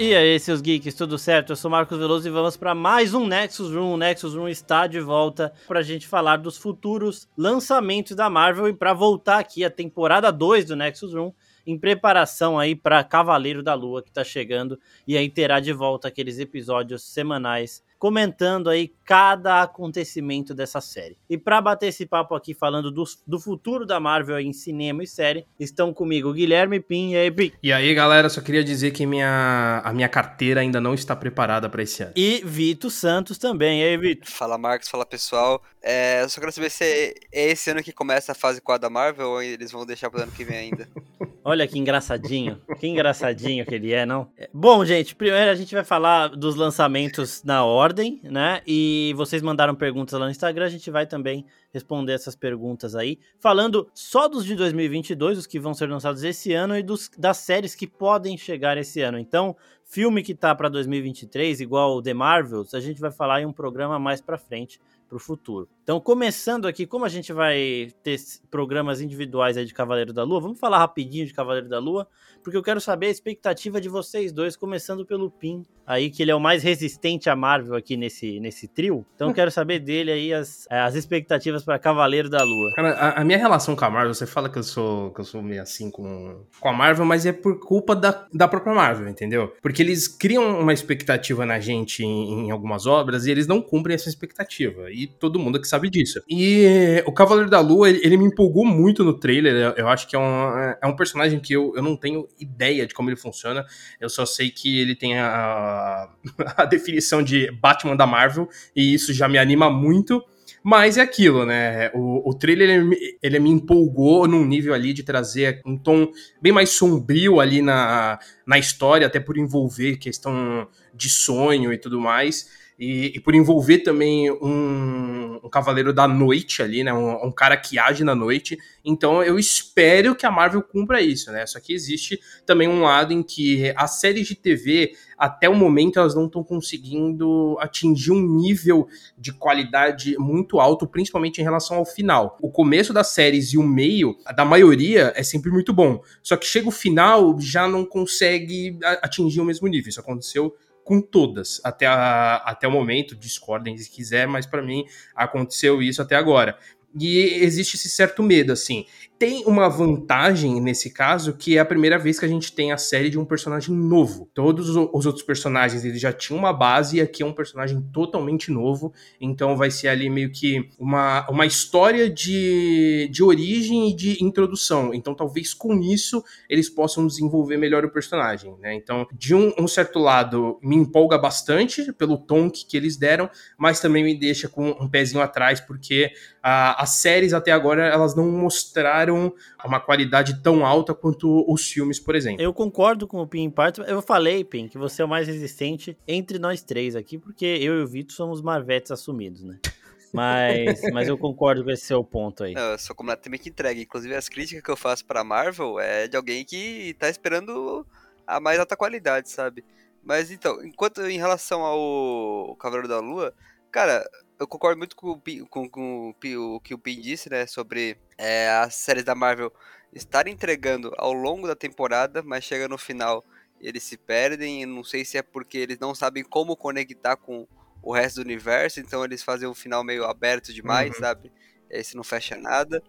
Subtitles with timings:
[0.00, 1.50] E aí, seus geeks, tudo certo?
[1.50, 3.94] Eu sou Marcos Veloso e vamos para mais um Nexus Room.
[3.94, 8.68] O Nexus Room está de volta para a gente falar dos futuros lançamentos da Marvel
[8.68, 11.32] e para voltar aqui a temporada 2 do Nexus Room
[11.66, 16.06] em preparação aí para Cavaleiro da Lua que está chegando e aí terá de volta
[16.06, 21.16] aqueles episódios semanais comentando aí cada acontecimento dessa série.
[21.28, 25.06] E para bater esse papo aqui falando do, do futuro da Marvel em cinema e
[25.06, 27.52] série, estão comigo Guilherme Pin e aí, Pin.
[27.62, 31.68] E aí, galera, só queria dizer que minha, a minha carteira ainda não está preparada
[31.68, 32.12] para esse ano.
[32.14, 33.80] E Vito Santos também.
[33.80, 34.30] E aí, Vito?
[34.30, 34.88] Fala, Marcos.
[34.88, 35.62] Fala, pessoal.
[35.82, 37.14] É, eu só quero saber se é
[37.50, 40.32] esse ano que começa a fase 4 da Marvel ou eles vão deixar pro ano
[40.32, 40.88] que vem ainda.
[41.48, 42.60] Olha que engraçadinho.
[42.78, 44.30] que engraçadinho que ele é, não?
[44.52, 48.60] Bom, gente, primeiro a gente vai falar dos lançamentos na ordem, né?
[48.66, 53.18] E vocês mandaram perguntas lá no Instagram, a gente vai também responder essas perguntas aí.
[53.40, 57.38] Falando só dos de 2022, os que vão ser lançados esse ano e dos, das
[57.38, 59.18] séries que podem chegar esse ano.
[59.18, 63.54] Então, filme que tá para 2023, igual The Marvels, a gente vai falar em um
[63.54, 65.66] programa mais para frente para o futuro.
[65.88, 70.38] Então, começando aqui, como a gente vai ter programas individuais aí de Cavaleiro da Lua,
[70.38, 72.06] vamos falar rapidinho de Cavaleiro da Lua,
[72.44, 76.30] porque eu quero saber a expectativa de vocês dois, começando pelo Pin, aí que ele
[76.30, 79.06] é o mais resistente a Marvel aqui nesse, nesse trio.
[79.14, 82.70] Então, eu quero saber dele aí as, as expectativas para Cavaleiro da Lua.
[82.76, 85.24] Cara, a, a, minha relação com a Marvel, você fala que eu sou que eu
[85.24, 89.08] sou meio assim com, com a Marvel, mas é por culpa da, da própria Marvel,
[89.08, 89.54] entendeu?
[89.62, 93.94] Porque eles criam uma expectativa na gente em, em algumas obras e eles não cumprem
[93.94, 96.22] essa expectativa e todo mundo que sabe disso.
[96.28, 99.74] E o Cavaleiro da Lua, ele, ele me empolgou muito no trailer.
[99.76, 102.94] Eu acho que é um, é um personagem que eu, eu não tenho ideia de
[102.94, 103.64] como ele funciona.
[104.00, 106.08] Eu só sei que ele tem a,
[106.56, 110.22] a definição de Batman da Marvel, e isso já me anima muito.
[110.62, 111.90] Mas é aquilo, né?
[111.94, 116.10] O, o trailer ele, ele, me empolgou num nível ali de trazer um tom
[116.42, 122.00] bem mais sombrio ali na, na história, até por envolver questão de sonho e tudo
[122.00, 122.48] mais.
[122.78, 126.92] E, e por envolver também um, um, Cavaleiro da Noite ali, né?
[126.92, 128.56] Um, um, cara que age na noite.
[128.84, 131.44] Então eu espero que a Marvel cumpra isso, né?
[131.44, 135.98] Só que existe também um lado em que as séries de TV, até o momento,
[135.98, 138.86] elas não estão conseguindo atingir um nível
[139.18, 142.38] de qualidade muito alto, principalmente em relação ao final.
[142.40, 146.00] O começo das séries e o meio, da maioria, é sempre muito bom.
[146.22, 149.88] Só que chega o final, já não consegue atingir o mesmo nível.
[149.88, 150.54] Isso aconteceu
[150.88, 153.14] com todas até, a, até o momento.
[153.14, 156.58] Discordem se quiser, mas para mim aconteceu isso até agora.
[157.00, 158.84] E existe esse certo medo, assim
[159.18, 162.78] tem uma vantagem nesse caso, que é a primeira vez que a gente tem a
[162.78, 164.30] série de um personagem novo.
[164.32, 168.52] Todos os outros personagens eles já tinham uma base e aqui é um personagem totalmente
[168.52, 168.92] novo.
[169.20, 174.94] Então vai ser ali meio que uma, uma história de, de origem e de introdução.
[174.94, 178.72] Então talvez com isso eles possam desenvolver melhor o personagem, né?
[178.74, 183.28] Então, de um, um certo lado, me empolga bastante pelo tom que, que eles deram,
[183.58, 186.12] mas também me deixa com um pezinho atrás, porque
[186.48, 189.32] a, as séries até agora elas não mostraram
[189.64, 192.40] uma qualidade tão alta quanto os filmes, por exemplo.
[192.40, 193.82] Eu concordo com o Pim em parte.
[193.86, 197.78] Eu falei, Pim, que você é o mais resistente entre nós três aqui, porque eu
[197.78, 199.58] e o Vitor somos marvetes assumidos, né?
[200.10, 202.54] Mas, mas eu concordo com esse seu ponto aí.
[202.54, 203.82] Eu sou completamente entregue.
[203.82, 207.86] Inclusive, as críticas que eu faço pra Marvel é de alguém que tá esperando
[208.26, 209.62] a mais alta qualidade, sabe?
[210.02, 213.34] Mas então, enquanto em relação ao Cavaleiro da Lua,
[213.70, 214.02] cara,
[214.38, 216.14] eu concordo muito com, com, com, com
[216.54, 217.46] o que o Pin disse, né?
[217.46, 219.52] Sobre é, as séries da Marvel
[219.92, 223.24] estarem entregando ao longo da temporada, mas chega no final
[223.60, 224.64] eles se perdem.
[224.64, 227.46] Não sei se é porque eles não sabem como conectar com
[227.82, 231.00] o resto do universo, então eles fazem um final meio aberto demais, uhum.
[231.00, 231.32] sabe?
[231.70, 232.82] Esse não fecha nada.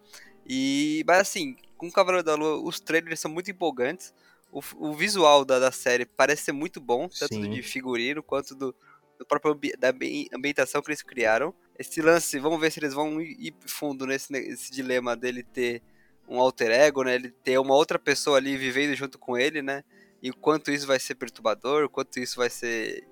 [0.46, 4.12] E, mas assim, com o Cavaleiro da Lua, os trailers são muito empolgantes.
[4.52, 7.50] O, o visual da, da série parece ser muito bom, tanto Sim.
[7.50, 8.74] de figurino quanto do,
[9.20, 9.90] do próprio da
[10.34, 11.54] ambientação que eles criaram.
[11.78, 15.82] Esse lance, vamos ver se eles vão ir fundo nesse, nesse dilema dele ter
[16.26, 17.16] um alter ego, né?
[17.16, 19.84] Ele ter uma outra pessoa ali vivendo junto com ele, né?
[20.22, 23.06] E quanto isso vai ser perturbador, quanto isso vai ser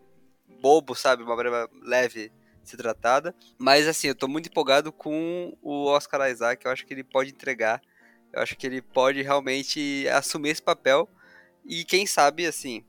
[0.62, 1.22] bobo, sabe?
[1.22, 2.32] Uma breva leve
[2.64, 3.34] ser tratada.
[3.58, 6.64] Mas assim, eu tô muito empolgado com o Oscar Isaac.
[6.64, 7.82] Eu acho que ele pode entregar.
[8.32, 11.06] Eu acho que ele pode realmente assumir esse papel.
[11.66, 12.82] E quem sabe, assim,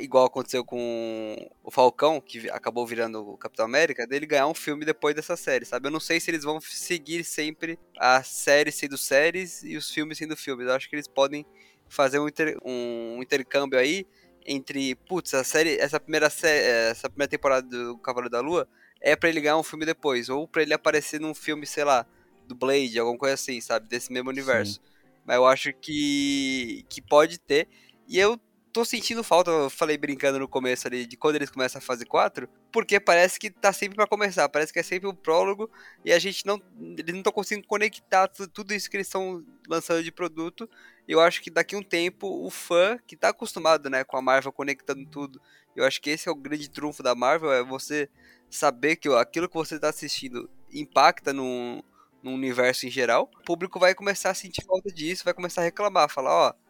[0.00, 4.84] igual aconteceu com o Falcão, que acabou virando o Capitão América, dele ganhar um filme
[4.84, 5.88] depois dessa série, sabe?
[5.88, 10.18] Eu não sei se eles vão seguir sempre a série sendo séries e os filmes
[10.18, 10.66] sendo filmes.
[10.66, 11.44] Eu acho que eles podem
[11.88, 14.06] fazer um, inter, um intercâmbio aí
[14.46, 18.68] entre, putz, a série, essa primeira série, essa primeira temporada do Cavaleiro da Lua
[19.00, 22.06] é para ele ganhar um filme depois, ou para ele aparecer num filme, sei lá,
[22.46, 24.74] do Blade, alguma coisa assim, sabe, desse mesmo universo.
[24.74, 24.80] Sim.
[25.24, 27.68] Mas eu acho que que pode ter.
[28.06, 28.38] E eu
[28.74, 32.04] tô sentindo falta, eu falei brincando no começo ali, de quando eles começam a fase
[32.04, 35.70] 4, porque parece que tá sempre para começar, parece que é sempre o um prólogo
[36.04, 36.60] e a gente não.
[36.98, 40.68] Eles não estão conseguindo conectar tudo isso que eles estão lançando de produto.
[41.06, 44.22] Eu acho que daqui a um tempo o fã que tá acostumado, né, com a
[44.22, 45.40] Marvel conectando tudo,
[45.76, 48.10] eu acho que esse é o grande trunfo da Marvel, é você
[48.50, 51.84] saber que aquilo que você tá assistindo impacta no,
[52.24, 53.30] no universo em geral.
[53.38, 56.63] O público vai começar a sentir falta disso, vai começar a reclamar, falar, ó,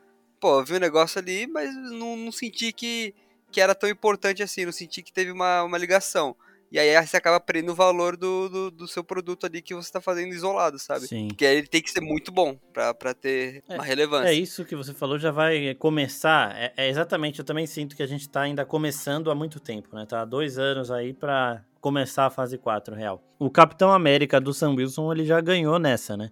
[0.45, 3.15] pô, eu vi um negócio ali, mas não, não senti que,
[3.51, 6.37] que era tão importante assim, não senti que teve uma, uma ligação.
[6.71, 9.89] E aí você acaba aprendendo o valor do, do, do, seu produto ali que você
[9.89, 11.07] está fazendo isolado, sabe?
[11.07, 11.29] Sim.
[11.29, 14.29] Porque ele tem que ser muito bom para ter é, uma relevância.
[14.29, 16.55] É isso que você falou, já vai começar.
[16.55, 19.97] É, é exatamente, eu também sinto que a gente está ainda começando há muito tempo,
[19.97, 20.05] né?
[20.05, 23.23] Tá há dois anos aí para começar a fase 4 real.
[23.39, 26.31] O Capitão América do Sam Wilson, ele já ganhou nessa, né?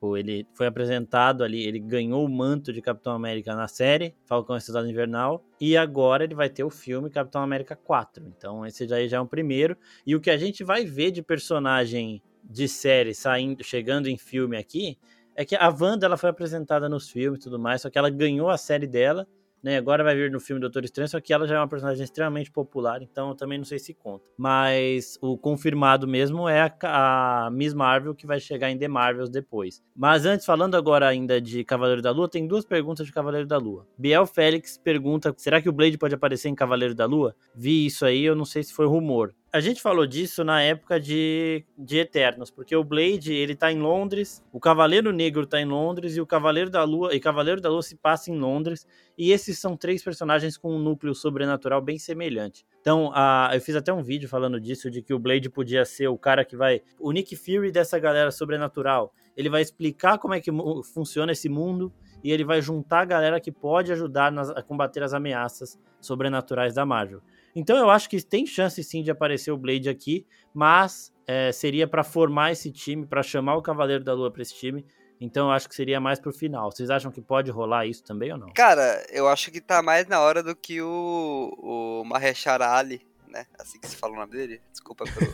[0.00, 4.56] Tipo, ele foi apresentado ali, ele ganhou o manto de Capitão América na série, Falcão
[4.56, 8.26] e Invernal, e agora ele vai ter o filme Capitão América 4.
[8.26, 9.76] Então, esse já, já é um primeiro.
[10.06, 14.56] E o que a gente vai ver de personagem de série saindo, chegando em filme
[14.56, 14.96] aqui,
[15.36, 18.08] é que a Wanda ela foi apresentada nos filmes e tudo mais, só que ela
[18.08, 19.28] ganhou a série dela
[19.62, 19.76] né?
[19.76, 22.50] Agora vai vir no filme Doutor Estranho, só que ela já é uma personagem extremamente
[22.50, 24.24] popular, então eu também não sei se conta.
[24.36, 29.30] Mas o confirmado mesmo é a, a Miss Marvel, que vai chegar em The Marvels
[29.30, 29.82] depois.
[29.94, 33.58] Mas antes, falando agora ainda de Cavaleiro da Lua, tem duas perguntas de Cavaleiro da
[33.58, 33.86] Lua.
[33.96, 37.34] Biel Félix pergunta: será que o Blade pode aparecer em Cavaleiro da Lua?
[37.54, 41.00] Vi isso aí, eu não sei se foi rumor a gente falou disso na época
[41.00, 45.64] de, de Eternos, porque o Blade, ele tá em Londres, o Cavaleiro Negro tá em
[45.64, 48.86] Londres e o Cavaleiro da Lua, e Cavaleiro da Lua se passa em Londres,
[49.18, 52.64] e esses são três personagens com um núcleo sobrenatural bem semelhante.
[52.80, 56.06] Então, a, eu fiz até um vídeo falando disso, de que o Blade podia ser
[56.06, 59.12] o cara que vai, o Nick Fury dessa galera sobrenatural.
[59.36, 60.50] Ele vai explicar como é que
[60.94, 61.92] funciona esse mundo
[62.22, 66.74] e ele vai juntar a galera que pode ajudar nas, a combater as ameaças sobrenaturais
[66.74, 67.20] da Marvel.
[67.54, 71.86] Então eu acho que tem chance sim de aparecer o Blade aqui, mas é, seria
[71.86, 74.86] para formar esse time, para chamar o Cavaleiro da Lua para esse time.
[75.20, 76.70] Então eu acho que seria mais pro final.
[76.70, 78.52] Vocês acham que pode rolar isso também ou não?
[78.54, 83.46] Cara, eu acho que tá mais na hora do que o, o Maheshara Ali, né?
[83.58, 84.62] Assim que se fala o nome dele.
[84.70, 85.32] Desculpa pelo.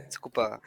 [0.06, 0.60] Desculpa.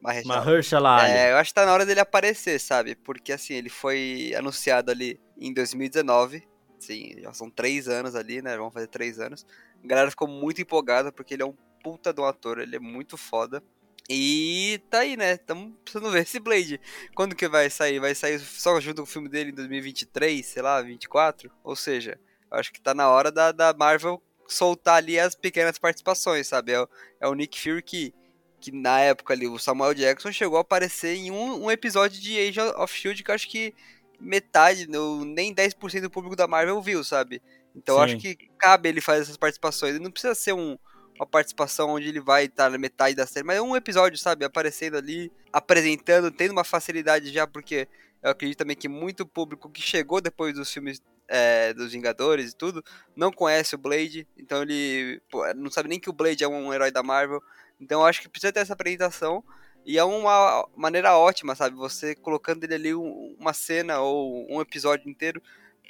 [0.00, 1.12] Mahershala Ali.
[1.12, 2.94] É, eu acho que tá na hora dele aparecer, sabe?
[2.94, 6.46] Porque assim, ele foi anunciado ali em 2019
[6.78, 8.56] Sim, já são três anos ali, né?
[8.56, 9.46] Vamos fazer três anos.
[9.84, 12.80] A galera ficou muito empolgada porque ele é um puta de um ator, ele é
[12.80, 13.62] muito foda.
[14.08, 15.32] E tá aí, né?
[15.32, 16.80] Estamos precisando ver esse Blade.
[17.14, 17.98] Quando que vai sair?
[17.98, 21.50] Vai sair só junto com o filme dele em 2023, sei lá, 24?
[21.64, 22.18] Ou seja,
[22.50, 26.72] acho que tá na hora da, da Marvel soltar ali as pequenas participações, sabe?
[26.72, 26.88] É o,
[27.20, 28.14] é o Nick Fury que,
[28.60, 32.38] que na época ali, o Samuel Jackson chegou a aparecer em um, um episódio de
[32.38, 33.22] Age of S.H.I.E.L.D.
[33.24, 33.74] que acho que
[34.20, 37.42] metade, no, nem 10% do público da Marvel viu, sabe?
[37.76, 39.94] Então acho que cabe ele fazer essas participações.
[39.94, 40.78] Ele não precisa ser um,
[41.14, 44.44] uma participação onde ele vai estar na metade da série, mas é um episódio, sabe?
[44.44, 47.86] Aparecendo ali, apresentando, tendo uma facilidade já, porque
[48.22, 52.56] eu acredito também que muito público que chegou depois dos filmes é, dos Vingadores e
[52.56, 52.82] tudo,
[53.14, 56.72] não conhece o Blade, então ele pô, não sabe nem que o Blade é um
[56.72, 57.42] herói da Marvel.
[57.80, 59.44] Então eu acho que precisa ter essa apresentação.
[59.84, 61.76] E é uma maneira ótima, sabe?
[61.76, 65.40] Você colocando ele ali uma cena ou um episódio inteiro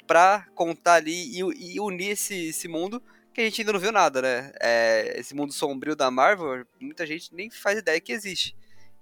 [0.07, 3.91] pra contar ali e, e unir esse, esse mundo que a gente ainda não viu
[3.91, 4.51] nada, né?
[4.59, 8.55] É, esse mundo sombrio da Marvel, muita gente nem faz ideia que existe.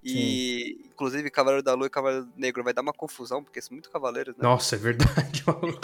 [0.04, 0.90] E, Sim.
[0.90, 4.36] inclusive, Cavaleiro da Lua e Cavaleiro Negro vai dar uma confusão, porque são muito cavaleiros,
[4.36, 4.44] né?
[4.44, 5.80] Nossa, é verdade, maluco.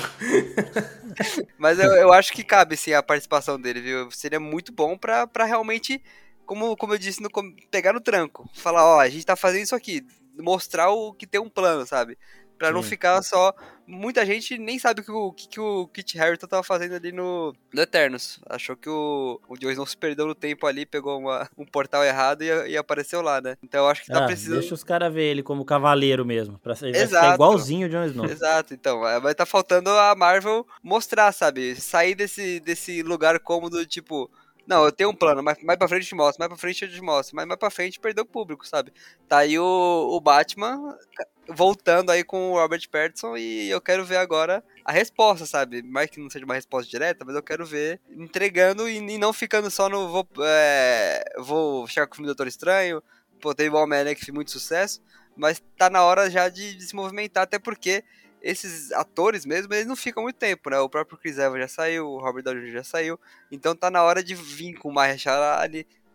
[1.58, 4.12] Mas eu, eu acho que cabe, sim, a participação dele, viu?
[4.12, 6.04] Seria muito bom pra, pra realmente
[6.46, 7.30] como, como eu disse, no,
[7.72, 8.50] pegar no tranco.
[8.54, 10.06] Falar, ó, a gente tá fazendo isso aqui.
[10.38, 12.18] Mostrar o que tem um plano, sabe?
[12.62, 12.76] Pra Sim.
[12.76, 13.56] não ficar só.
[13.88, 17.12] Muita gente nem sabe o que o, que, que o Kit Harington tava fazendo ali
[17.12, 18.40] no, no Eternos.
[18.48, 22.06] Achou que o, o Jones não se perdeu no tempo ali, pegou uma, um portal
[22.06, 23.58] errado e, e apareceu lá, né?
[23.64, 24.60] Então eu acho que tá ah, precisando.
[24.60, 26.60] Deixa os caras ver ele como cavaleiro mesmo.
[26.60, 27.34] Pra ser, Exato.
[27.34, 28.26] igualzinho o Jon Snow.
[28.28, 29.08] Exato, então.
[29.08, 31.76] É, vai tá faltando a Marvel mostrar, sabe?
[31.76, 34.30] Sair desse, desse lugar cômodo, tipo
[34.68, 36.86] não, eu tenho um plano, mas mais pra frente eu te mostro, mais pra frente
[36.86, 38.94] eu te mostro, mas mais pra frente perdeu o público, sabe?
[39.28, 40.98] Tá aí o, o Batman
[41.54, 45.82] voltando aí com o Robert Pattinson e eu quero ver agora a resposta, sabe?
[45.82, 49.32] Mais que não seja uma resposta direta, mas eu quero ver entregando e, e não
[49.34, 53.04] ficando só no vou, é, vou chegar com o filme do Doutor Estranho,
[53.40, 55.02] pô, teve o Homem-Aranha que fez muito sucesso,
[55.36, 58.04] mas tá na hora já de, de se movimentar, até porque
[58.42, 60.80] esses atores mesmo, eles não ficam muito tempo, né?
[60.80, 63.20] O próprio Chris Evans já saiu, o Robert Downey já saiu.
[63.52, 65.62] Então tá na hora de vir com o Mahershala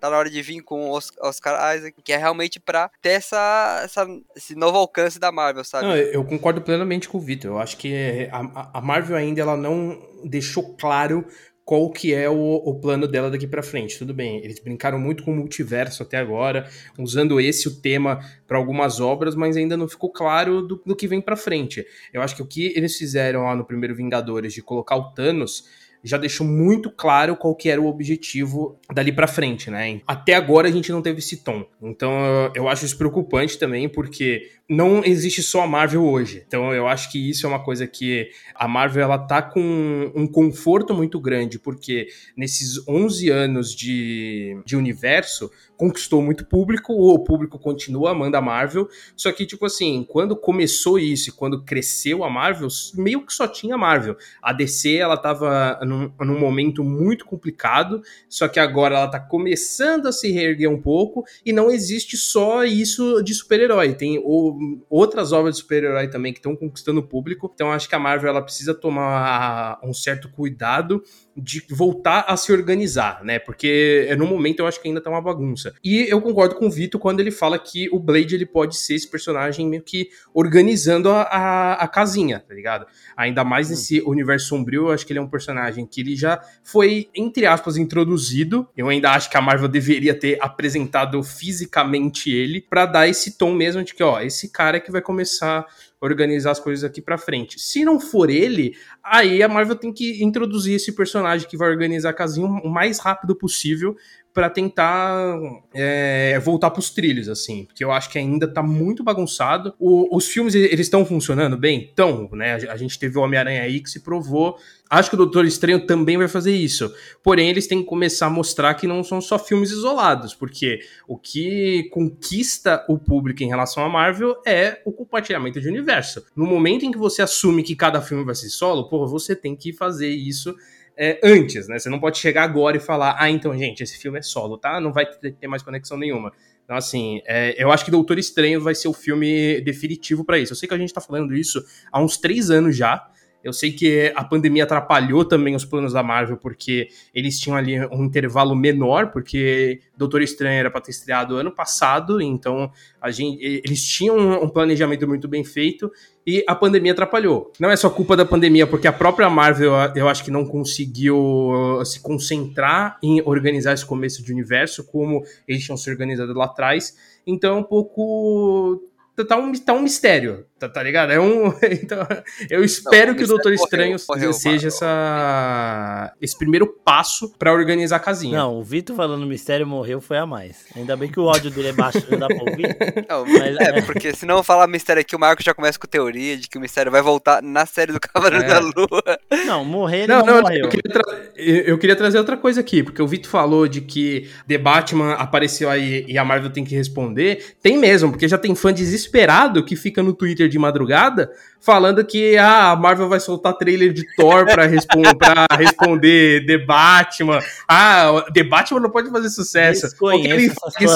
[0.07, 3.83] tá na hora de vir com os Oscar Isaac, que é realmente pra ter essa,
[3.85, 5.87] essa, esse novo alcance da Marvel, sabe?
[5.87, 7.53] Não, eu concordo plenamente com o Vitor.
[7.53, 11.27] Eu acho que a, a Marvel ainda ela não deixou claro
[11.65, 13.99] qual que é o, o plano dela daqui para frente.
[13.99, 18.57] Tudo bem, eles brincaram muito com o multiverso até agora, usando esse o tema para
[18.57, 21.85] algumas obras, mas ainda não ficou claro do, do que vem para frente.
[22.13, 25.65] Eu acho que o que eles fizeram lá no primeiro Vingadores de colocar o Thanos
[26.03, 30.00] já deixou muito claro qual que era o objetivo dali para frente, né?
[30.07, 31.67] Até agora a gente não teve esse tom.
[31.83, 32.11] Então
[32.55, 36.43] eu acho isso preocupante também, porque não existe só a Marvel hoje.
[36.47, 40.27] Então eu acho que isso é uma coisa que a Marvel ela tá com um
[40.27, 47.59] conforto muito grande, porque nesses 11 anos de, de universo conquistou muito público, o público
[47.59, 52.31] continua amando a Marvel, só que tipo assim, quando começou isso e quando cresceu a
[52.31, 54.17] Marvel, meio que só tinha a Marvel.
[54.43, 60.07] A DC ela tava num, num momento muito complicado, só que agora ela tá começando
[60.07, 64.56] a se reerguer um pouco e não existe só isso de super-herói, tem o
[64.89, 67.51] outras obras de super-herói também que estão conquistando o público.
[67.55, 71.03] Então acho que a Marvel ela precisa tomar um certo cuidado
[71.37, 73.38] de voltar a se organizar, né?
[73.38, 75.75] Porque no momento eu acho que ainda tá uma bagunça.
[75.85, 78.95] E eu concordo com o Vitor quando ele fala que o Blade ele pode ser
[78.95, 82.87] esse personagem meio que organizando a, a, a casinha, tá ligado?
[83.16, 84.11] Ainda mais nesse hum.
[84.11, 87.76] universo sombrio, eu acho que ele é um personagem que ele já foi, entre aspas,
[87.76, 88.69] introduzido.
[88.76, 93.52] Eu ainda acho que a Marvel deveria ter apresentado fisicamente ele para dar esse tom
[93.52, 95.66] mesmo de que, ó, esse cara é que vai começar
[96.00, 97.59] organizar as coisas aqui para frente.
[97.59, 102.11] Se não for ele, aí a Marvel tem que introduzir esse personagem que vai organizar
[102.11, 103.97] a casinha o mais rápido possível
[104.37, 105.40] para tentar
[105.73, 109.75] é, voltar para os trilhos, assim, porque eu acho que ainda tá muito bagunçado.
[109.78, 111.88] O, os filmes, eles estão funcionando bem?
[111.90, 115.45] Então, né, a gente teve o Homem-Aranha aí que se provou Acho que o Doutor
[115.45, 116.95] Estranho também vai fazer isso.
[117.23, 120.78] Porém, eles têm que começar a mostrar que não são só filmes isolados, porque
[121.09, 126.25] o que conquista o público em relação a Marvel é o compartilhamento de universo.
[126.37, 129.57] No momento em que você assume que cada filme vai ser solo, pô, você tem
[129.57, 130.55] que fazer isso
[130.97, 131.79] é, antes, né?
[131.79, 134.81] Você não pode chegar agora e falar, ah, então, gente, esse filme é solo, tá?
[134.81, 136.33] Não vai ter mais conexão nenhuma.
[136.65, 140.53] Então, assim, é, eu acho que Doutor Estranho vai ser o filme definitivo para isso.
[140.53, 141.62] Eu sei que a gente tá falando isso
[141.93, 143.07] há uns três anos já,
[143.47, 147.79] eu sei que a pandemia atrapalhou também os planos da Marvel, porque eles tinham ali
[147.93, 152.69] um intervalo menor, porque Doutor Estranho era para ter estreado ano passado, então
[153.00, 155.93] a gente, eles tinham um planejamento muito bem feito
[156.26, 157.53] e a pandemia atrapalhou.
[157.61, 161.17] Não é só culpa da pandemia, porque a própria Marvel, eu acho que não conseguiu
[161.17, 166.47] uh, se concentrar em organizar esse começo de universo como eles tinham se organizado lá
[166.47, 166.97] atrás.
[167.25, 168.83] Então, é um pouco
[169.25, 171.13] tá um, tá um mistério, tá, tá ligado?
[171.13, 171.55] É um.
[171.87, 172.07] Então,
[172.49, 177.97] eu espero não, que o Doutor Estranho morreu, seja essa, esse primeiro passo para organizar
[177.97, 178.39] a casinha.
[178.39, 180.65] Não, o Vitor falando mistério morreu foi a mais.
[180.75, 182.77] Ainda bem que o ódio dele é baixo, não dá pra ouvir.
[183.09, 185.87] Não, mas, é, é, porque se não falar mistério aqui, o Marco já começa com
[185.87, 188.49] teoria de que o mistério vai voltar na série do Cavaleiro é.
[188.49, 189.19] da Lua.
[189.45, 190.65] Não, morrer não, não, não morreu.
[190.65, 194.59] Eu queria, eu queria, trazer outra coisa aqui, porque o Vitor falou de que The
[194.59, 197.57] Batman apareceu aí e a Marvel tem que responder.
[197.63, 201.31] Tem mesmo, porque já tem fã desesperado desesperado que fica no Twitter de madrugada
[201.67, 205.03] falando que ah, a Marvel vai soltar trailer de Thor para respon
[205.59, 207.41] responder The Batman.
[207.67, 209.89] Ah, The Batman não pode fazer sucesso.
[210.15, 210.53] Ele,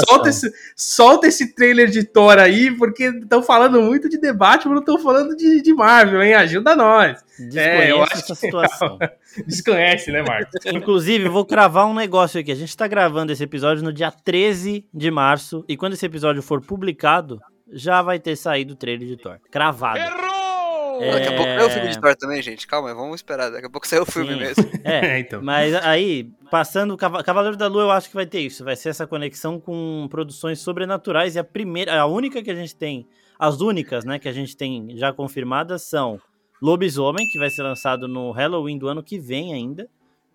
[0.07, 4.75] solta, esse, solta esse trailer de Thor aí, porque estão falando muito de The Batman,
[4.75, 6.35] não estão falando de, de Marvel, hein?
[6.35, 7.19] Ajuda nós.
[7.37, 8.99] Desconhece é, essa situação.
[9.47, 10.55] Desconhece, né, Marcos?
[10.67, 12.53] Inclusive, vou cravar um negócio aqui.
[12.53, 16.43] A gente está gravando esse episódio no dia 13 de março, e quando esse episódio
[16.43, 17.41] for publicado,
[17.73, 19.39] já vai ter saído o trailer de Thor.
[19.51, 19.99] Cravado.
[19.99, 21.03] Errou!
[21.03, 21.13] É...
[21.13, 22.67] Daqui a pouco é o filme de Thor também, gente.
[22.67, 23.51] Calma, vamos esperar.
[23.51, 24.39] Daqui a pouco sai o filme Sim.
[24.39, 24.71] mesmo.
[24.85, 25.43] É, é, então.
[25.43, 28.65] Mas aí, passando Cavaleiro da Lua, eu acho que vai ter isso.
[28.65, 31.37] Vai ser essa conexão com produções sobrenaturais.
[31.37, 33.07] E a primeira, a única que a gente tem,
[33.39, 36.21] as únicas, né, que a gente tem já confirmadas são
[36.61, 39.89] Lobisomem, que vai ser lançado no Halloween do ano que vem ainda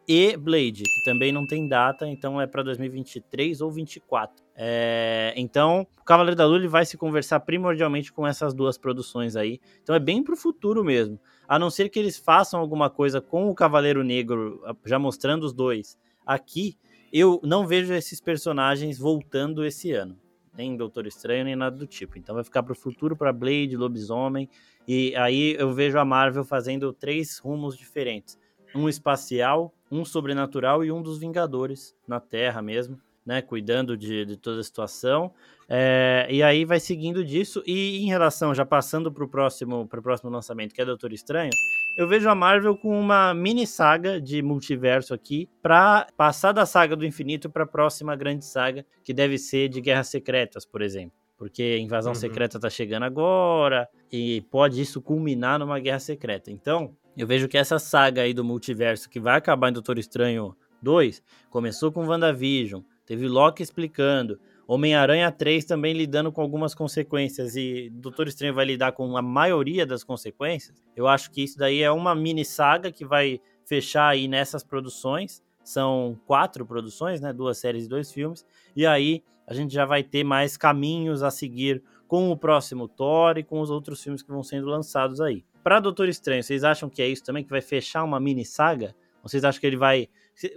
[0.08, 4.46] e Blade, que também não tem data, então é para 2023 ou 2024.
[4.56, 9.36] É, então, o Cavaleiro da Lua ele vai se conversar primordialmente com essas duas produções
[9.36, 9.60] aí.
[9.82, 11.20] Então é bem pro futuro mesmo.
[11.48, 15.54] A não ser que eles façam alguma coisa com o Cavaleiro Negro, já mostrando os
[15.54, 16.78] dois aqui,
[17.12, 20.18] eu não vejo esses personagens voltando esse ano.
[20.56, 22.18] Nem Doutor Estranho, nem nada do tipo.
[22.18, 24.50] Então vai ficar pro futuro para Blade, Lobisomem.
[24.88, 28.40] E aí eu vejo a Marvel fazendo três rumos diferentes.
[28.74, 33.00] Um espacial, um sobrenatural e um dos Vingadores na Terra mesmo.
[33.26, 35.34] né, cuidando de, de toda a situação.
[35.68, 37.64] É, e aí vai seguindo disso.
[37.66, 41.50] E em relação, já passando para o próximo, próximo lançamento, que é Doutor Estranho,
[41.98, 46.96] eu vejo a Marvel com uma mini saga de multiverso aqui para passar da saga
[46.96, 51.18] do infinito para a próxima grande saga, que deve ser de Guerras Secretas, por exemplo.
[51.38, 52.20] Porque a invasão uhum.
[52.20, 56.52] secreta tá chegando agora e pode isso culminar numa guerra secreta.
[56.52, 60.56] Então, eu vejo que essa saga aí do multiverso que vai acabar em Doutor Estranho
[60.82, 67.90] 2 começou com WandaVision, teve Loki explicando, Homem-Aranha 3 também lidando com algumas consequências e
[67.94, 70.84] Doutor Estranho vai lidar com a maioria das consequências.
[70.96, 75.44] Eu acho que isso daí é uma mini saga que vai fechar aí nessas produções.
[75.64, 77.32] São quatro produções, né?
[77.32, 78.44] Duas séries e dois filmes.
[78.76, 83.38] E aí a gente já vai ter mais caminhos a seguir com o próximo Thor
[83.38, 85.44] e com os outros filmes que vão sendo lançados aí.
[85.66, 88.96] Para Doutor Estranho, vocês acham que é isso também que vai fechar uma mini saga?
[89.24, 90.08] Vocês acham que ele vai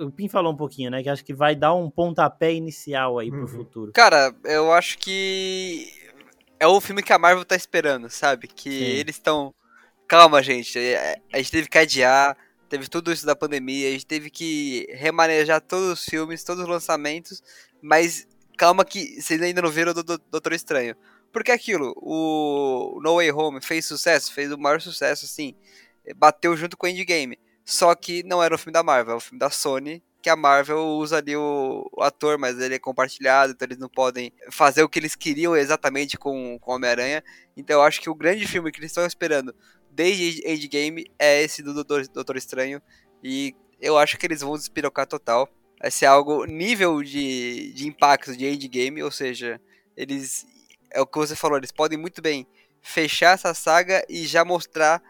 [0.01, 1.03] o Pim falou um pouquinho, né?
[1.03, 3.49] Que acho que vai dar um pontapé inicial aí pro uhum.
[3.49, 3.93] futuro.
[3.95, 5.91] Cara, eu acho que
[6.61, 8.49] é o filme que a Marvel tá esperando, sabe?
[8.49, 8.85] Que Sim.
[8.85, 9.55] eles estão.
[10.07, 10.79] Calma, gente.
[10.79, 12.37] É, a gente teve que adiar,
[12.69, 16.69] teve tudo isso da pandemia, a gente teve que remanejar todos os filmes, todos os
[16.69, 17.43] lançamentos,
[17.81, 20.95] mas calma que vocês ainda não viram o Doutor Estranho.
[21.33, 25.55] Porque aquilo, o No Way Home fez sucesso, fez o maior sucesso, assim,
[26.17, 27.39] bateu junto com o Endgame.
[27.65, 30.37] Só que não era um filme da Marvel, é um filme da Sony, que a
[30.37, 34.83] Marvel usa ali o, o, ator, mas ele é compartilhado, então eles não podem fazer
[34.83, 37.23] o que eles queriam exatamente com, com Homem-Aranha.
[37.57, 39.55] Então eu acho que o grande filme que eles estão esperando
[39.91, 42.81] desde Endgame é esse do Doutor, Doutor Estranho.
[43.23, 45.49] E eu acho que eles vão despirocar total.
[45.81, 49.61] Vai ser algo nível de, de impacto de Endgame, ou seja,
[49.97, 50.47] eles.
[50.91, 52.47] É o que você falou, eles podem muito bem
[52.81, 55.03] fechar essa saga e já mostrar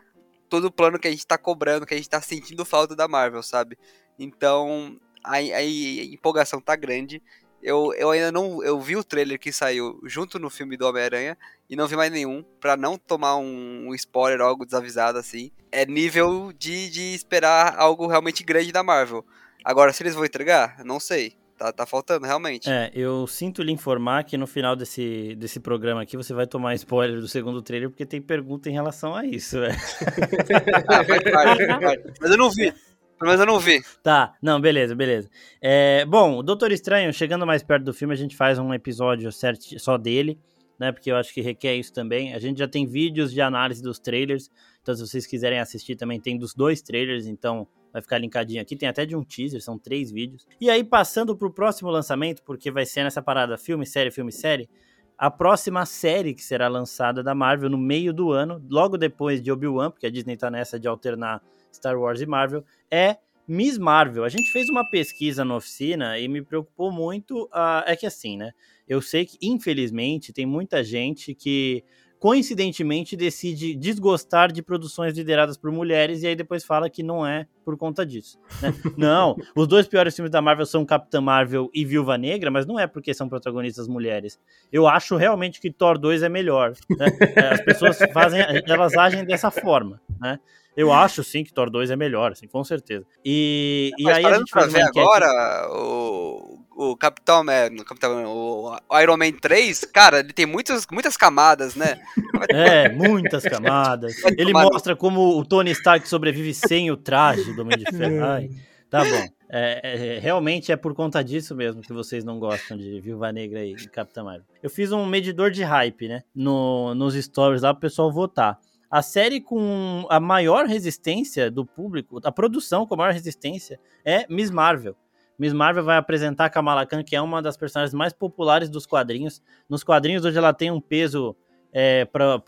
[0.49, 3.07] todo o plano que a gente tá cobrando, que a gente tá sentindo falta da
[3.07, 3.79] Marvel, sabe?
[4.19, 7.23] Então, a, a, a empolgação tá grande.
[7.63, 8.63] Eu, eu ainda não.
[8.63, 11.37] Eu vi o trailer que saiu junto no filme do Homem-Aranha
[11.69, 15.51] e não vi mais nenhum, para não tomar um, um, spoiler algo desavisado assim.
[15.71, 19.25] É nível de, de esperar algo realmente grande da Marvel.
[19.65, 21.37] Agora, se eles vão entregar, não sei.
[21.59, 22.71] Tá, tá faltando, realmente.
[22.71, 26.73] É, eu sinto lhe informar que no final desse, desse programa aqui você vai tomar
[26.77, 29.75] spoiler do segundo trailer, porque tem pergunta em relação a isso, velho.
[30.89, 32.05] ah, vai, vai, vai.
[32.21, 32.73] Mas eu não vi.
[33.21, 33.83] Mas eu não vi.
[34.05, 35.29] Tá, não, beleza, beleza.
[35.61, 39.33] É, bom, o Doutor Estranho, chegando mais perto do filme, a gente faz um episódio
[39.33, 40.39] certo, só dele,
[40.79, 40.93] né?
[40.93, 42.35] Porque eu acho que requer isso também.
[42.35, 44.49] A gente já tem vídeos de análise dos trailers,
[44.81, 48.77] então se vocês quiserem assistir também tem dos dois trailers, então vai ficar linkadinho aqui,
[48.77, 50.47] tem até de um teaser, são três vídeos.
[50.61, 54.69] E aí, passando pro próximo lançamento, porque vai ser nessa parada filme, série, filme, série,
[55.17, 59.51] a próxima série que será lançada da Marvel no meio do ano, logo depois de
[59.51, 64.25] Obi-Wan, porque a Disney tá nessa de alternar Star Wars e Marvel, é Miss Marvel.
[64.25, 67.45] A gente fez uma pesquisa na oficina e me preocupou muito.
[67.47, 68.53] Uh, é que assim, né?
[68.87, 71.83] Eu sei que, infelizmente, tem muita gente que
[72.19, 77.47] coincidentemente decide desgostar de produções lideradas por mulheres e aí depois fala que não é
[77.65, 78.39] por conta disso.
[78.61, 78.75] Né?
[78.97, 82.79] não, os dois piores filmes da Marvel são Capitã Marvel e Viúva Negra, mas não
[82.79, 84.39] é porque são protagonistas mulheres.
[84.73, 86.73] Eu acho realmente que Thor 2 é melhor.
[86.91, 87.07] Né?
[87.37, 90.39] É, as pessoas fazem, elas agem dessa forma, né?
[90.79, 93.05] Eu acho sim que Thor 2 é melhor, assim, com certeza.
[93.25, 95.27] E, e aí a gente faz ver agora
[95.73, 101.75] o, o Capitão, é, Capitão o Iron Man 3, cara, ele tem muitas, muitas camadas,
[101.75, 101.99] né?
[102.51, 104.15] É, muitas camadas.
[104.39, 108.25] Ele mostra como o Tony Stark sobrevive sem o traje do Homem de Ferro.
[108.25, 108.49] Ai,
[108.89, 109.29] tá bom.
[109.51, 113.65] É, é, realmente é por conta disso mesmo que vocês não gostam de Viúva Negra
[113.65, 114.47] e Capitão Marvel.
[114.63, 116.23] Eu fiz um medidor de hype, né?
[116.33, 118.59] No, nos stories lá pro pessoal votar.
[118.91, 124.27] A série com a maior resistência do público, a produção com a maior resistência é
[124.29, 124.97] Miss Marvel.
[125.39, 129.43] Miss Marvel vai apresentar Kamala Khan, que é uma das personagens mais populares dos quadrinhos.
[129.69, 131.37] Nos quadrinhos, hoje ela tem um peso
[131.73, 132.43] é, para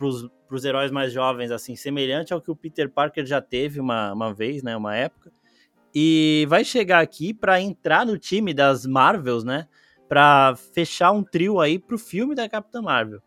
[0.51, 4.35] os heróis mais jovens, assim, semelhante ao que o Peter Parker já teve uma, uma
[4.35, 5.31] vez, né, uma época.
[5.95, 9.69] E vai chegar aqui para entrar no time das Marvels, né,
[10.09, 13.21] para fechar um trio aí pro filme da Capitã Marvel.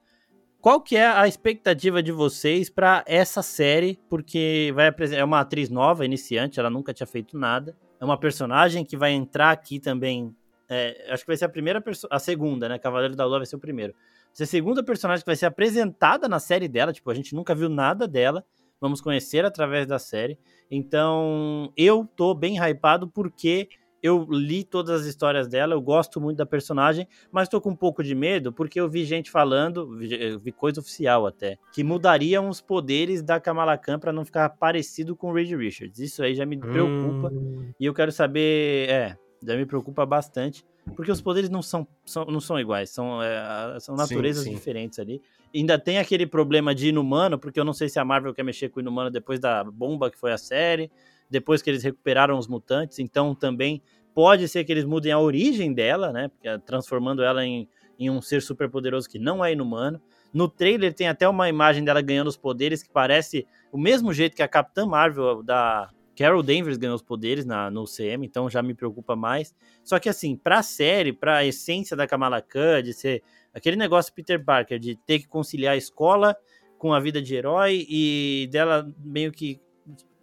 [0.63, 3.99] Qual que é a expectativa de vocês para essa série?
[4.09, 8.83] Porque vai é uma atriz nova, iniciante, ela nunca tinha feito nada é uma personagem
[8.83, 10.35] que vai entrar aqui também.
[10.67, 12.77] É, acho que vai ser a primeira a segunda, né?
[12.77, 13.95] Cavaleiro da Lua vai ser o primeiro.
[14.37, 16.91] A segunda personagem que vai ser apresentada na série dela.
[16.91, 18.43] Tipo, a gente nunca viu nada dela.
[18.81, 20.37] Vamos conhecer através da série.
[20.69, 23.69] Então, eu tô bem hypado porque
[24.03, 27.75] eu li todas as histórias dela, eu gosto muito da personagem, mas tô com um
[27.75, 32.49] pouco de medo porque eu vi gente falando, vi, vi coisa oficial até, que mudariam
[32.49, 35.99] os poderes da Kamala Khan para não ficar parecido com o Reed Richards.
[35.99, 37.71] Isso aí já me preocupa hum.
[37.79, 40.65] e eu quero saber, é, já me preocupa bastante.
[40.97, 44.53] porque os poderes não são, são não são iguais, são, é, são naturezas sim.
[44.53, 45.21] diferentes ali.
[45.55, 48.67] Ainda tem aquele problema de inumano, porque eu não sei se a Marvel quer mexer
[48.67, 50.91] com o inumano depois da bomba que foi a série,
[51.29, 53.81] depois que eles recuperaram os mutantes, então também
[54.13, 56.29] pode ser que eles mudem a origem dela, né?
[56.65, 60.01] Transformando ela em, em um ser super poderoso que não é inumano.
[60.33, 64.35] No trailer tem até uma imagem dela ganhando os poderes que parece o mesmo jeito
[64.35, 68.61] que a Capitã Marvel da Carol Danvers ganhou os poderes na, no CM, então já
[68.61, 69.53] me preocupa mais.
[69.83, 74.43] Só que assim, pra série, pra essência da Kamala Khan, de ser aquele negócio Peter
[74.43, 76.35] Parker, de ter que conciliar a escola
[76.77, 79.59] com a vida de herói e dela meio que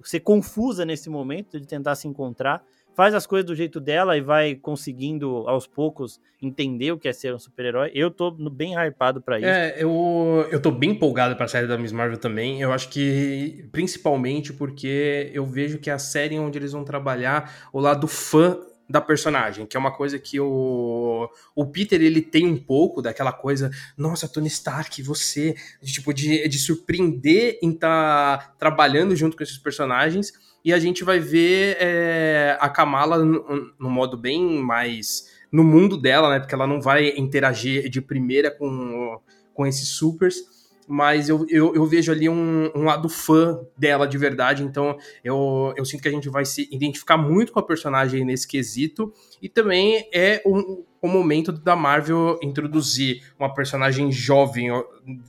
[0.02, 4.20] ser confusa nesse momento de tentar se encontrar faz as coisas do jeito dela e
[4.20, 7.90] vai conseguindo aos poucos entender o que é ser um super-herói.
[7.94, 9.48] Eu tô bem hypado para isso.
[9.48, 12.60] É, eu, eu tô bem empolgado pra série da Miss Marvel também.
[12.60, 17.68] Eu acho que principalmente porque eu vejo que é a série onde eles vão trabalhar
[17.72, 18.58] o lado fã
[18.90, 23.32] da personagem, que é uma coisa que o, o Peter ele tem um pouco daquela
[23.32, 29.44] coisa, nossa, Tony Stark, você, tipo, de, de surpreender em estar tá trabalhando junto com
[29.44, 30.32] esses personagens
[30.64, 35.96] e a gente vai ver é, a Kamala no, no, modo bem mais no mundo
[35.96, 36.40] dela, né?
[36.40, 39.20] Porque ela não vai interagir de primeira com,
[39.54, 40.42] com esses supers,
[40.90, 45.72] mas eu, eu, eu vejo ali um, um, lado fã dela de verdade, então eu,
[45.76, 49.48] eu sinto que a gente vai se identificar muito com a personagem nesse quesito, e
[49.48, 54.68] também é um, o momento da Marvel introduzir uma personagem jovem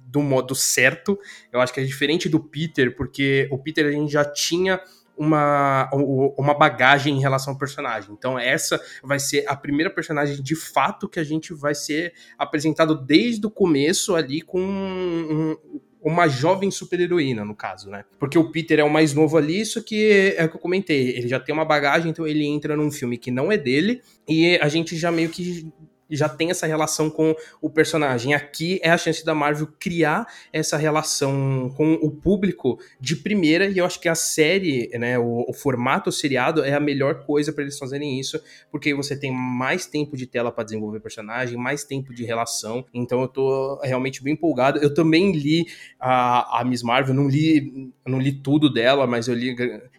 [0.08, 1.18] do modo certo.
[1.54, 4.82] Eu acho que é diferente do Peter, porque o Peter a gente já tinha
[5.22, 5.88] uma,
[6.36, 8.12] uma bagagem em relação ao personagem.
[8.12, 12.96] Então, essa vai ser a primeira personagem de fato que a gente vai ser apresentado
[12.96, 15.56] desde o começo ali com um,
[16.02, 18.04] uma jovem super-heroína, no caso, né?
[18.18, 21.10] Porque o Peter é o mais novo ali, isso que é o que eu comentei.
[21.10, 24.58] Ele já tem uma bagagem, então ele entra num filme que não é dele, e
[24.58, 25.72] a gente já meio que
[26.16, 28.34] já tem essa relação com o personagem.
[28.34, 33.78] Aqui é a chance da Marvel criar essa relação com o público de primeira, e
[33.78, 37.64] eu acho que a série, né, o, o formato seriado é a melhor coisa para
[37.64, 42.14] eles fazerem isso, porque você tem mais tempo de tela para desenvolver personagem, mais tempo
[42.14, 42.86] de relação.
[42.94, 44.80] Então eu tô realmente bem empolgado.
[44.80, 45.66] Eu também li
[46.00, 49.56] a, a Miss Marvel, não li, não li tudo dela, mas eu li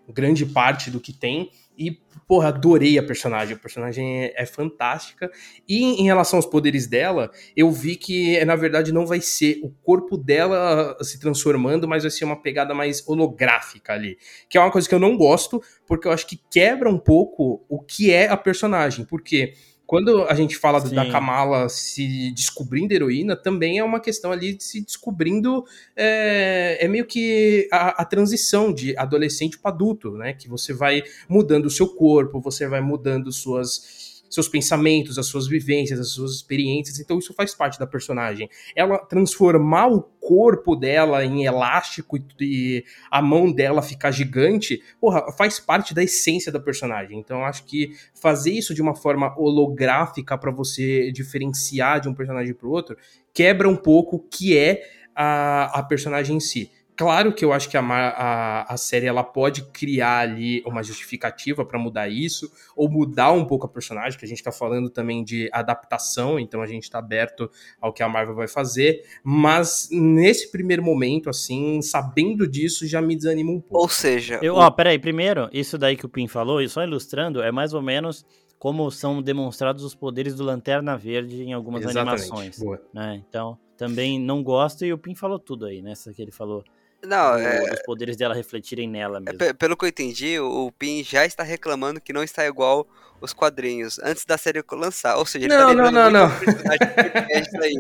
[0.09, 1.51] grande parte do que tem.
[1.77, 3.55] E, porra, adorei a personagem.
[3.55, 5.31] A personagem é, é, fantástica.
[5.69, 9.71] E em relação aos poderes dela, eu vi que, na verdade, não vai ser o
[9.71, 14.19] corpo dela se transformando, mas vai ser uma pegada mais holográfica ali.
[14.49, 17.65] Que é uma coisa que eu não gosto, porque eu acho que quebra um pouco
[17.69, 19.05] o que é a personagem.
[19.05, 19.55] Porque
[19.93, 20.95] quando a gente fala Sim.
[20.95, 25.67] da Kamala se descobrindo heroína, também é uma questão ali de se descobrindo.
[25.95, 30.33] É, é meio que a, a transição de adolescente para adulto, né?
[30.33, 35.47] Que você vai mudando o seu corpo, você vai mudando suas seus pensamentos, as suas
[35.47, 36.99] vivências, as suas experiências.
[36.99, 38.49] Então isso faz parte da personagem.
[38.75, 45.61] Ela transformar o corpo dela em elástico e a mão dela ficar gigante, porra, faz
[45.61, 47.19] parte da essência da personagem.
[47.19, 52.55] Então acho que fazer isso de uma forma holográfica para você diferenciar de um personagem
[52.55, 52.97] para o outro
[53.35, 54.83] quebra um pouco o que é
[55.15, 56.71] a, a personagem em si.
[56.95, 61.65] Claro que eu acho que a, a, a série ela pode criar ali uma justificativa
[61.65, 65.25] para mudar isso, ou mudar um pouco a personagem, que a gente está falando também
[65.25, 67.51] de adaptação, então a gente está aberto
[67.81, 73.17] ao que a Marvel vai fazer, mas nesse primeiro momento, assim, sabendo disso, já me
[73.17, 73.79] desanima um pouco.
[73.79, 74.39] Ou seja.
[74.43, 74.57] Eu.
[74.57, 77.81] Ó, peraí, primeiro, isso daí que o Pim falou, e só ilustrando, é mais ou
[77.81, 78.25] menos
[78.59, 82.31] como são demonstrados os poderes do Lanterna Verde em algumas Exatamente.
[82.31, 82.61] animações.
[82.95, 83.21] Né?
[83.29, 86.15] Então, também não gosto, e o Pim falou tudo aí, nessa né?
[86.15, 86.63] que ele falou
[87.05, 87.73] não, é...
[87.73, 89.55] Os poderes dela refletirem nela é, mesmo.
[89.55, 92.87] Pelo que eu entendi, o Pin já está reclamando que não está igual
[93.23, 95.17] os quadrinhos antes da série lançar.
[95.17, 96.29] Ou seja, ele não, tá não, não, não.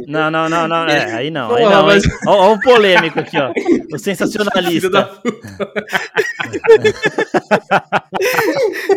[0.06, 1.86] não, não, não, não, é, aí não, aí não.
[1.86, 2.04] Mas...
[2.26, 3.52] Olha o polêmico aqui, ó.
[3.92, 5.20] O sensacionalista.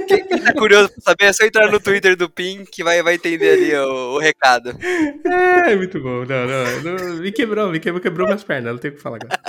[0.07, 3.15] Quem tá curioso pra saber é só entrar no Twitter do Pin que vai, vai
[3.15, 4.77] entender ali o, o recado.
[5.25, 6.25] É, muito bom.
[6.25, 9.17] Não, não, não, me quebrou, me quebrou, quebrou minhas pernas, não tenho o que falar
[9.17, 9.39] agora.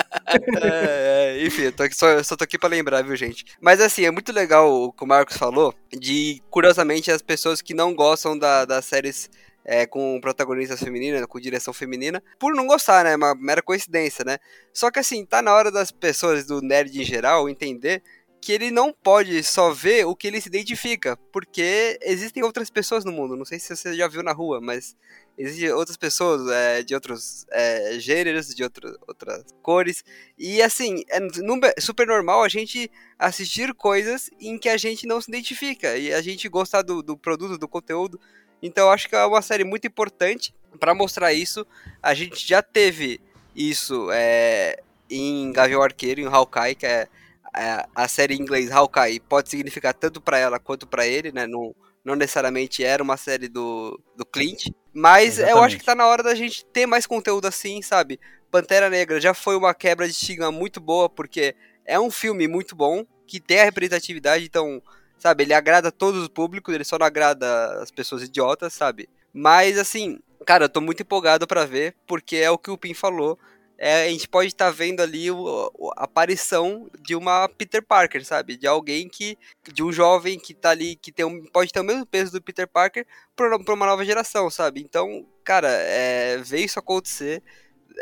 [0.62, 3.44] É, é, enfim, eu tô aqui, só, só tô aqui pra lembrar, viu, gente?
[3.60, 7.74] Mas assim, é muito legal o que o Marcos falou, de curiosamente as pessoas que
[7.74, 9.30] não gostam da, das séries
[9.64, 13.12] é, com protagonistas femininas, com direção feminina, por não gostar, né?
[13.12, 14.38] É uma mera coincidência, né?
[14.72, 18.02] Só que assim, tá na hora das pessoas, do nerd em geral, entender
[18.46, 23.04] que ele não pode só ver o que ele se identifica, porque existem outras pessoas
[23.04, 23.34] no mundo.
[23.34, 24.96] Não sei se você já viu na rua, mas
[25.36, 30.04] existem outras pessoas é, de outros é, gêneros, de outro, outras cores.
[30.38, 35.28] E assim, é super normal a gente assistir coisas em que a gente não se
[35.28, 38.20] identifica e a gente gostar do, do produto, do conteúdo.
[38.62, 41.66] Então acho que é uma série muito importante para mostrar isso.
[42.00, 43.20] A gente já teve
[43.56, 44.80] isso é,
[45.10, 47.08] em Gavião Arqueiro, em Hawkeye, que é,
[47.56, 51.46] é a série em inglês Hawkeye pode significar tanto para ela quanto para ele, né?
[51.46, 54.68] Não, não necessariamente era uma série do, do Clint.
[54.92, 55.56] Mas Exatamente.
[55.56, 58.20] eu acho que tá na hora da gente ter mais conteúdo assim, sabe?
[58.50, 62.74] Pantera Negra já foi uma quebra de estigma muito boa, porque é um filme muito
[62.74, 64.80] bom, que tem a representatividade, então,
[65.18, 69.08] sabe, ele agrada todos os públicos, ele só não agrada as pessoas idiotas, sabe?
[69.32, 72.94] Mas assim, cara, eu tô muito empolgado para ver, porque é o que o Pim
[72.94, 73.38] falou.
[73.78, 78.24] É, a gente pode estar tá vendo ali o, a aparição de uma Peter Parker,
[78.24, 78.56] sabe?
[78.56, 79.38] De alguém que.
[79.72, 82.42] De um jovem que tá ali, que tem um, pode ter o mesmo peso do
[82.42, 84.80] Peter Parker pra uma nova geração, sabe?
[84.80, 87.42] Então, cara, é, ver isso acontecer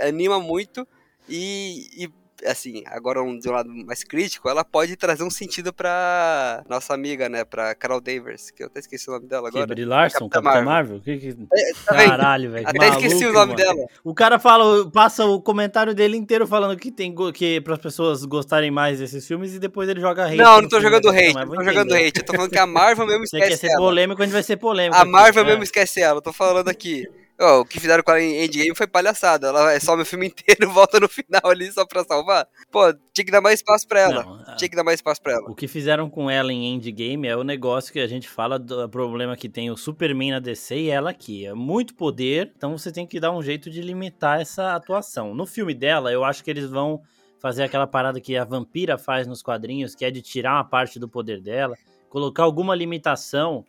[0.01, 0.87] anima muito.
[1.29, 5.73] E, e assim, agora um, de um lado mais crítico, ela pode trazer um sentido
[5.73, 9.67] pra nossa amiga, né, pra Carol Danvers, que eu até esqueci o nome dela agora.
[9.67, 10.65] Que, Brie Larson, Capitã Marvel?
[10.65, 11.01] Marvel?
[11.01, 11.37] Que, que...
[11.53, 12.69] É, Caralho, velho.
[12.69, 13.57] Até maluco, esqueci o nome mano.
[13.57, 13.87] dela.
[14.03, 18.25] O cara fala, passa o comentário dele inteiro falando que tem que para as pessoas
[18.25, 20.37] gostarem mais desses filmes e depois ele joga hate.
[20.37, 22.19] Não, não tô jogando hate, não tô jogando hate.
[22.19, 24.43] Eu tô falando que a Marvel mesmo esquece Você quer ser polêmico, a gente vai
[24.43, 24.97] ser polêmico.
[24.97, 27.07] A aqui, Marvel mesmo esquece ela, eu tô falando aqui.
[27.39, 29.49] Oh, o que fizeram com ela em Endgame foi palhaçada.
[29.49, 32.47] Ela é só o filme inteiro, volta no final ali só pra salvar.
[32.71, 34.23] Pô, tinha que dar mais espaço pra ela.
[34.23, 35.51] Não, tinha que dar mais espaço pra ela.
[35.51, 38.89] O que fizeram com ela em Endgame é o negócio que a gente fala do
[38.89, 41.45] problema que tem o Superman na DC e ela aqui.
[41.45, 45.35] É muito poder, então você tem que dar um jeito de limitar essa atuação.
[45.35, 47.03] No filme dela, eu acho que eles vão
[47.41, 50.99] fazer aquela parada que a vampira faz nos quadrinhos, que é de tirar uma parte
[50.99, 51.77] do poder dela,
[52.09, 53.65] colocar alguma limitação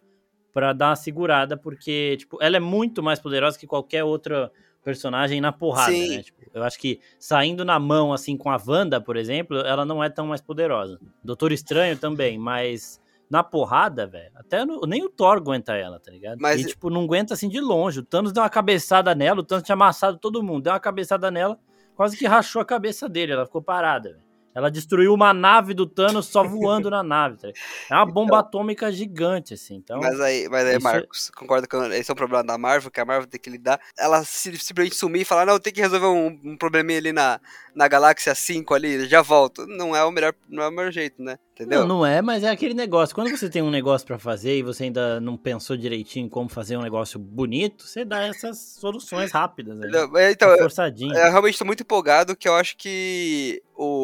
[0.55, 4.49] para dar uma segurada, porque, tipo, ela é muito mais poderosa que qualquer outra
[4.81, 6.15] personagem na porrada, Sim.
[6.15, 6.23] né?
[6.23, 10.01] Tipo, eu acho que saindo na mão, assim, com a Wanda, por exemplo, ela não
[10.01, 10.97] é tão mais poderosa.
[11.21, 16.09] Doutor Estranho também, mas na porrada, velho, até no, nem o Thor aguenta ela, tá
[16.09, 16.37] ligado?
[16.39, 16.61] Mas...
[16.61, 17.99] E, tipo, não aguenta assim de longe.
[17.99, 21.29] O Thanos deu uma cabeçada nela, o Thanos tinha amassado todo mundo, deu uma cabeçada
[21.29, 21.59] nela,
[21.97, 24.23] quase que rachou a cabeça dele, ela ficou parada, velho.
[24.55, 27.37] Ela destruiu uma nave do Thanos só voando na nave.
[27.37, 27.49] Tá?
[27.91, 29.75] É uma bomba então, atômica gigante, assim.
[29.75, 31.37] Então, mas aí, mas aí Marcos, é...
[31.37, 33.79] concorda que esse é um problema da Marvel, que a Marvel tem que lidar.
[33.99, 37.39] Ela simplesmente sumir e falar, não, tem que resolver um, um probleminha ali na,
[37.75, 39.67] na Galáxia 5 ali, já volto.
[39.67, 41.37] Não é o melhor, não é o melhor jeito, né?
[41.55, 41.81] Entendeu?
[41.81, 43.15] Não, não é, mas é aquele negócio.
[43.15, 46.75] Quando você tem um negócio para fazer e você ainda não pensou direitinho como fazer
[46.75, 49.77] um negócio bonito, você dá essas soluções rápidas.
[49.77, 49.87] Né?
[50.31, 51.13] Então, forçadinho.
[51.13, 53.94] Eu, eu realmente estou muito empolgado que eu acho que o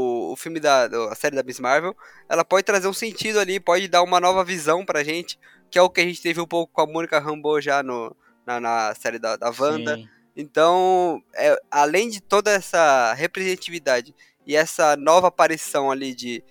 [0.41, 1.95] filme da a série da Miss Marvel,
[2.27, 5.81] ela pode trazer um sentido ali, pode dar uma nova visão pra gente, que é
[5.81, 8.95] o que a gente teve um pouco com a Mônica Rambeau já no, na, na
[8.95, 9.95] série da, da Wanda.
[9.95, 10.09] Sim.
[10.35, 16.43] Então, é, além de toda essa representatividade e essa nova aparição ali de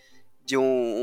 [0.50, 0.62] de um,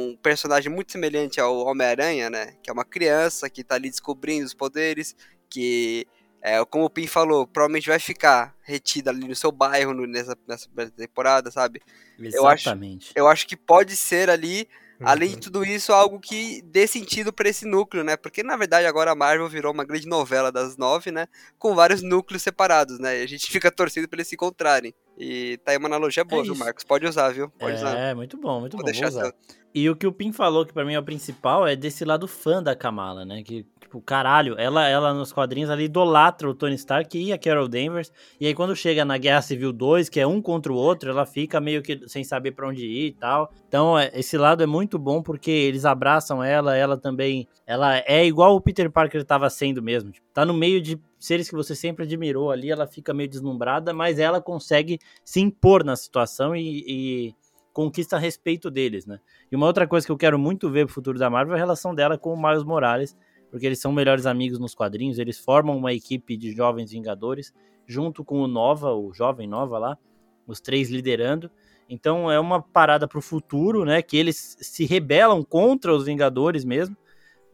[0.09, 2.55] um, personagem muito semelhante ao Homem-Aranha, né?
[2.61, 5.15] Que é uma criança que tá ali descobrindo os poderes,
[5.49, 6.05] que,
[6.47, 10.37] é, como o Pim falou, provavelmente vai ficar retida ali no seu bairro no, nessa,
[10.47, 11.81] nessa temporada, sabe?
[12.19, 13.11] Exatamente.
[13.15, 14.67] Eu acho, eu acho que pode ser ali
[14.99, 15.41] Além de uhum.
[15.41, 18.17] tudo isso, algo que dê sentido para esse núcleo, né?
[18.17, 21.27] Porque na verdade agora a Marvel virou uma grande novela das nove, né?
[21.59, 23.19] Com vários núcleos separados, né?
[23.19, 24.93] E a gente fica torcendo para eles se encontrarem.
[25.17, 26.83] E tá aí uma analogia boa, é viu, Marcos?
[26.83, 27.49] Pode usar, viu?
[27.49, 27.97] Pode é, usar.
[27.97, 28.91] É, muito bom, muito Vou bom.
[28.91, 29.33] Deixar usar.
[29.73, 32.27] E o que o Pim falou, que para mim é o principal, é desse lado
[32.27, 33.43] fã da Kamala, né?
[33.43, 37.69] Que Tipo, caralho, ela, ela nos quadrinhos ali idolatra o Tony Stark e a Carol
[37.69, 38.11] Danvers.
[38.37, 41.25] E aí quando chega na Guerra Civil 2, que é um contra o outro, ela
[41.25, 43.49] fica meio que sem saber para onde ir e tal.
[43.65, 48.25] Então, é, esse lado é muito bom porque eles abraçam ela, ela também, ela é
[48.25, 50.11] igual o Peter Parker estava sendo mesmo.
[50.11, 53.93] Tipo, tá no meio de seres que você sempre admirou ali, ela fica meio deslumbrada,
[53.93, 57.35] mas ela consegue se impor na situação e, e
[57.73, 59.19] conquista respeito deles, né?
[59.51, 61.59] E uma outra coisa que eu quero muito ver pro futuro da Marvel é a
[61.59, 63.15] relação dela com o Miles Morales,
[63.49, 67.53] porque eles são melhores amigos nos quadrinhos, eles formam uma equipe de jovens vingadores,
[67.85, 69.97] junto com o Nova, o jovem Nova lá,
[70.45, 71.49] os três liderando.
[71.89, 74.01] Então é uma parada pro futuro, né?
[74.01, 76.97] Que eles se rebelam contra os Vingadores mesmo,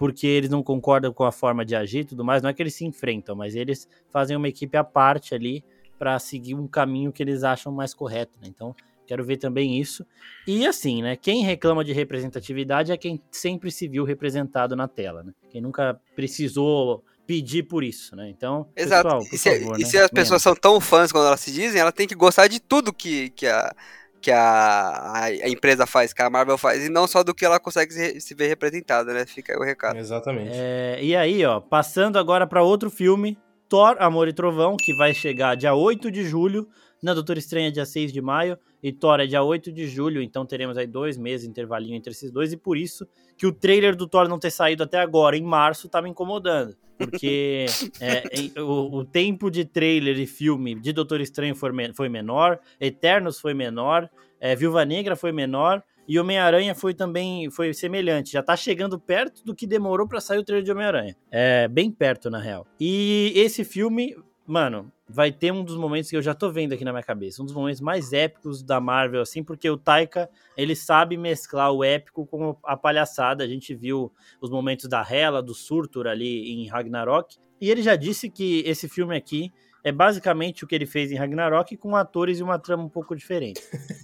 [0.03, 2.41] porque eles não concordam com a forma de agir e tudo mais.
[2.41, 5.63] Não é que eles se enfrentam, mas eles fazem uma equipe à parte ali
[5.97, 8.33] para seguir um caminho que eles acham mais correto.
[8.41, 8.49] Né?
[8.49, 10.05] Então Quero ver também isso.
[10.45, 11.15] E assim, né?
[11.15, 15.33] Quem reclama de representatividade é quem sempre se viu representado na tela, né?
[15.49, 18.29] Quem nunca precisou pedir por isso, né?
[18.29, 19.03] Então, Exato.
[19.03, 19.89] Pessoal, e, se, favor, e né?
[19.89, 22.59] se, as pessoas são tão fãs quando elas se dizem, ela tem que gostar de
[22.59, 23.73] tudo que, que, a,
[24.23, 27.59] que a, a, empresa faz, que a Marvel faz, e não só do que ela
[27.59, 29.25] consegue se, se ver representada, né?
[29.25, 29.99] Fica aí o recado.
[29.99, 30.51] Exatamente.
[30.53, 35.13] É, e aí, ó, passando agora para outro filme, Thor, Amor e Trovão, que vai
[35.13, 36.67] chegar dia 8 de julho
[37.03, 38.57] Na Doutor Estranha, dia 6 de maio.
[38.81, 40.21] E Thor é dia 8 de julho.
[40.21, 42.53] Então teremos aí dois meses, intervalinho entre esses dois.
[42.53, 43.05] E por isso
[43.37, 46.75] que o trailer do Thor não ter saído até agora, em março, tá me incomodando.
[46.97, 47.65] Porque
[47.99, 48.23] é,
[48.61, 53.53] o, o, tempo de trailer e filme de Doutor Estranho foi, foi menor, Eternos foi
[53.53, 55.83] menor, é, Viúva Negra foi menor.
[56.05, 58.33] E Homem-Aranha foi também foi semelhante.
[58.33, 61.15] Já tá chegando perto do que demorou para sair o trailer de Homem-Aranha.
[61.31, 62.67] É, bem perto, na real.
[62.77, 64.13] E esse filme,
[64.45, 67.41] mano, vai ter um dos momentos que eu já tô vendo aqui na minha cabeça.
[67.41, 71.83] Um dos momentos mais épicos da Marvel, assim, porque o Taika, ele sabe mesclar o
[71.83, 73.43] épico com a palhaçada.
[73.43, 77.37] A gente viu os momentos da Hela, do Surtur ali em Ragnarok.
[77.61, 79.51] E ele já disse que esse filme aqui
[79.83, 83.15] é basicamente o que ele fez em Ragnarok com atores e uma trama um pouco
[83.15, 83.61] diferente.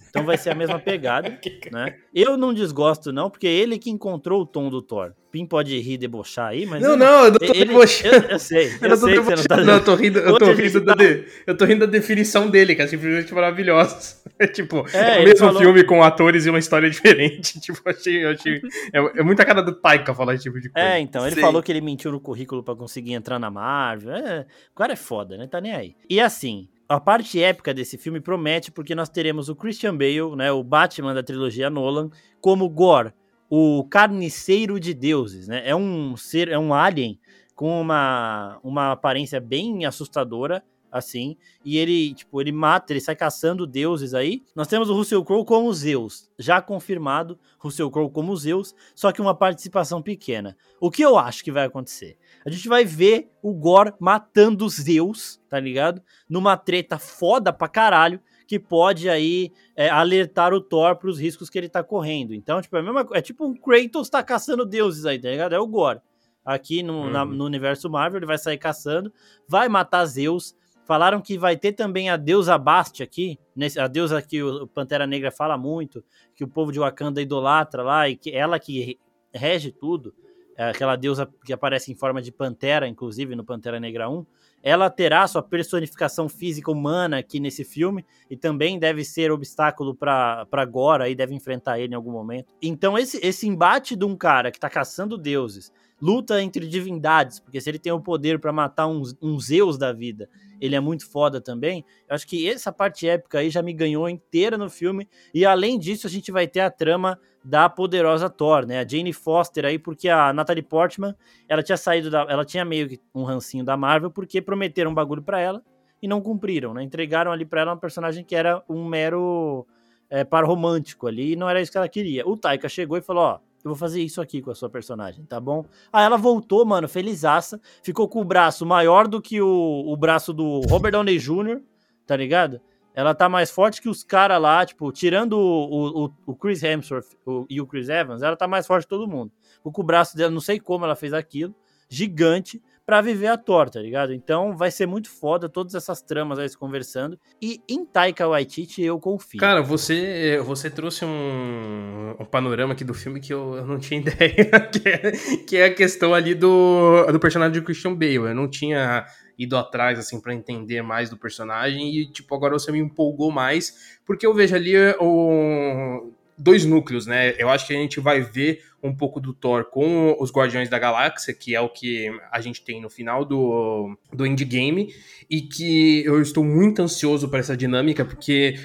[0.10, 1.40] Então vai ser a mesma pegada,
[1.72, 1.98] né?
[2.14, 5.14] Eu não desgosto não, porque ele que encontrou o tom do Thor.
[5.32, 6.82] Pim pode rir, debochar aí, mas.
[6.82, 8.16] Não, não, eu não tô ele, debochando.
[8.16, 9.58] Eu, eu sei, eu, eu sei que você não tá.
[9.64, 11.04] Não, eu tô rindo, eu tô rindo, da, tá...
[11.04, 14.20] de, eu tô rindo da definição dele, que é simplesmente maravilhosa.
[14.42, 15.62] É tipo, é, é o mesmo falou...
[15.62, 17.60] filme com atores e uma história diferente.
[17.60, 18.26] Tipo, achei.
[18.26, 18.62] Achei
[18.94, 20.88] é, é muita cara do Taika falar esse tipo de coisa.
[20.88, 21.42] É, então, ele Sim.
[21.42, 24.14] falou que ele mentiu no currículo pra conseguir entrar na Marvel.
[24.14, 25.46] É, o cara é foda, né?
[25.46, 25.94] Tá nem aí.
[26.10, 30.52] E assim, a parte épica desse filme promete porque nós teremos o Christian Bale, né,
[30.52, 32.10] o Batman da trilogia Nolan,
[32.42, 33.14] como Gore,
[33.50, 35.62] o carniceiro de deuses, né?
[35.66, 37.20] É um ser, é um alien
[37.56, 43.68] com uma, uma aparência bem assustadora, assim, e ele, tipo, ele mata, ele sai caçando
[43.68, 44.44] deuses aí.
[44.56, 49.22] Nós temos o Russell Crowe como Zeus, já confirmado, Russell Crowe como Zeus, só que
[49.22, 50.58] uma participação pequena.
[50.80, 52.18] O que eu acho que vai acontecer?
[52.46, 56.02] A gente vai ver o Gore matando Zeus, tá ligado?
[56.28, 61.52] Numa treta foda pra caralho, que pode aí é, alertar o Thor para os riscos
[61.52, 62.34] que ele tá correndo.
[62.34, 65.54] Então, tipo, é, mesma, é tipo um Kratos tá caçando deuses aí, tá ligado?
[65.54, 66.02] É o Gore.
[66.44, 67.10] Aqui no, uhum.
[67.12, 69.14] na, no universo Marvel, ele vai sair caçando,
[69.48, 70.56] vai matar Zeus.
[70.84, 75.06] Falaram que vai ter também a deusa Bast aqui, nesse, a deusa que o Pantera
[75.06, 76.04] Negra fala muito,
[76.36, 78.98] que o povo de Wakanda idolatra lá, e que ela que
[79.32, 80.12] rege tudo,
[80.58, 84.26] é aquela deusa que aparece em forma de pantera, inclusive no Pantera Negra 1
[84.62, 90.66] ela terá sua personificação física humana aqui nesse filme e também deve ser obstáculo para
[90.66, 92.54] Gora e deve enfrentar ele em algum momento.
[92.62, 97.60] Então esse, esse embate de um cara que está caçando deuses, luta entre divindades, porque
[97.60, 101.10] se ele tem o poder para matar um, um Zeus da vida, ele é muito
[101.10, 101.86] foda também.
[102.08, 105.80] Eu acho que essa parte épica aí já me ganhou inteira no filme e além
[105.80, 108.80] disso a gente vai ter a trama da poderosa Thor, né?
[108.80, 111.16] A Jane Foster aí, porque a Natalie Portman,
[111.48, 114.94] ela tinha saído da, ela tinha meio que um rancinho da Marvel porque prometeram um
[114.94, 115.64] bagulho para ela
[116.02, 116.84] e não cumpriram, né?
[116.84, 119.66] Entregaram ali para ela uma personagem que era um mero
[120.10, 122.28] é, par romântico ali e não era isso que ela queria.
[122.28, 125.26] O Taika chegou e falou, ó, eu vou fazer isso aqui com a sua personagem,
[125.26, 125.66] tá bom?
[125.92, 130.34] Aí ela voltou, mano, felizaça, ficou com o braço maior do que o, o braço
[130.34, 131.62] do Robert Downey Jr.,
[132.06, 132.62] tá ligado?
[132.94, 137.08] Ela tá mais forte que os caras lá, tipo, tirando o, o, o Chris Hemsworth
[137.26, 139.32] o, e o Chris Evans, ela tá mais forte que todo mundo.
[139.64, 141.56] Com o braço dela, não sei como ela fez aquilo,
[141.88, 144.16] gigante, para viver a Thor, tá ligado?
[144.16, 147.20] Então vai ser muito foda todas essas tramas aí se conversando.
[147.40, 149.40] E em Taika Waititi eu confio.
[149.40, 154.00] Cara, você você trouxe um, um panorama aqui do filme que eu, eu não tinha
[154.02, 158.16] ideia, que é, que é a questão ali do, do personagem de Christian Bale.
[158.16, 159.06] Eu não tinha
[159.40, 161.96] ido atrás, assim, para entender mais do personagem.
[161.96, 167.34] E, tipo, agora você me empolgou mais, porque eu vejo ali o, dois núcleos, né?
[167.38, 170.78] Eu acho que a gente vai ver um pouco do Thor com os Guardiões da
[170.78, 174.94] Galáxia, que é o que a gente tem no final do, do Endgame,
[175.30, 178.56] e que eu estou muito ansioso para essa dinâmica, porque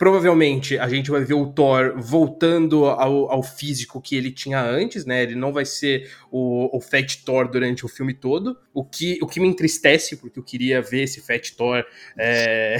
[0.00, 5.04] Provavelmente a gente vai ver o Thor voltando ao, ao, físico que ele tinha antes,
[5.04, 5.22] né?
[5.22, 9.26] Ele não vai ser o, o Fat Thor durante o filme todo, o que, o
[9.26, 11.84] que me entristece, porque eu queria ver esse Fat Thor
[12.18, 12.78] é...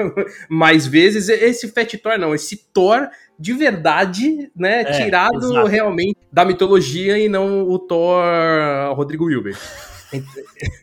[0.48, 1.28] mais vezes.
[1.28, 3.06] Esse Fat Thor não, esse Thor
[3.38, 4.80] de verdade, né?
[4.80, 5.66] É, tirado exato.
[5.66, 8.24] realmente da mitologia e não o Thor
[8.94, 9.54] Rodrigo Wilber.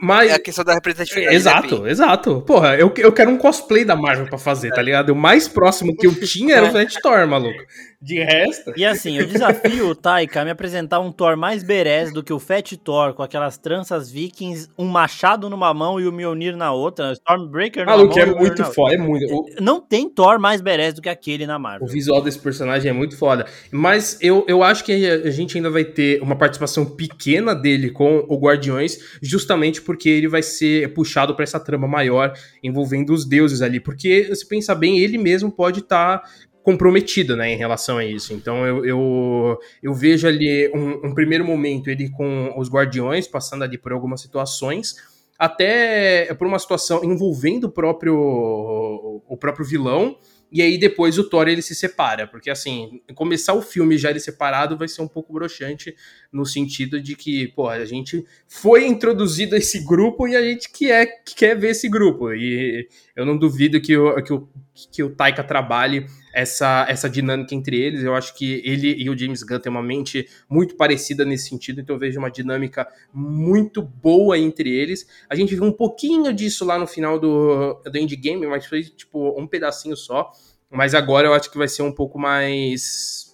[0.00, 0.30] Mas...
[0.30, 1.34] É a questão da representatividade.
[1.34, 2.40] Exato, né, exato.
[2.42, 5.10] Porra, eu, eu quero um cosplay da Marvel pra fazer, tá ligado?
[5.10, 7.62] O mais próximo que eu tinha era o Flash Thor, maluco.
[8.02, 8.72] De resto.
[8.76, 12.32] E assim, eu desafio o Taika a me apresentar um Thor mais berés do que
[12.32, 16.72] o Fat Thor, com aquelas tranças vikings, um machado numa mão e o Mjolnir na
[16.72, 18.26] outra, Stormbreaker na Maluco, mão.
[18.26, 19.44] Maluco, é muito foda, é muito.
[19.60, 21.86] Não tem Thor mais berés do que aquele na Marvel.
[21.86, 23.46] O visual desse personagem é muito foda.
[23.70, 28.26] Mas eu, eu acho que a gente ainda vai ter uma participação pequena dele com
[28.28, 32.32] o Guardiões, justamente porque ele vai ser puxado para essa trama maior
[32.64, 33.78] envolvendo os deuses ali.
[33.78, 36.28] Porque, se pensar bem, ele mesmo pode estar tá
[36.62, 38.32] comprometido, né, em relação a isso.
[38.32, 43.64] Então eu, eu, eu vejo ali um, um, primeiro momento ele com os guardiões passando
[43.64, 44.94] ali por algumas situações,
[45.38, 50.16] até por uma situação envolvendo o próprio, o próprio vilão,
[50.52, 54.20] e aí depois o Thor ele se separa, porque assim, começar o filme já ele
[54.20, 55.96] separado vai ser um pouco broxante
[56.32, 60.70] no sentido de que, pô, a gente foi introduzido a esse grupo e a gente
[60.72, 62.32] quer, quer ver esse grupo.
[62.32, 64.48] E eu não duvido que o, que o,
[64.90, 68.02] que o Taika trabalhe essa, essa dinâmica entre eles.
[68.02, 71.82] Eu acho que ele e o James Gunn têm uma mente muito parecida nesse sentido,
[71.82, 75.06] então eu vejo uma dinâmica muito boa entre eles.
[75.28, 79.38] A gente viu um pouquinho disso lá no final do, do Endgame, mas foi tipo
[79.38, 80.32] um pedacinho só.
[80.70, 83.31] Mas agora eu acho que vai ser um pouco mais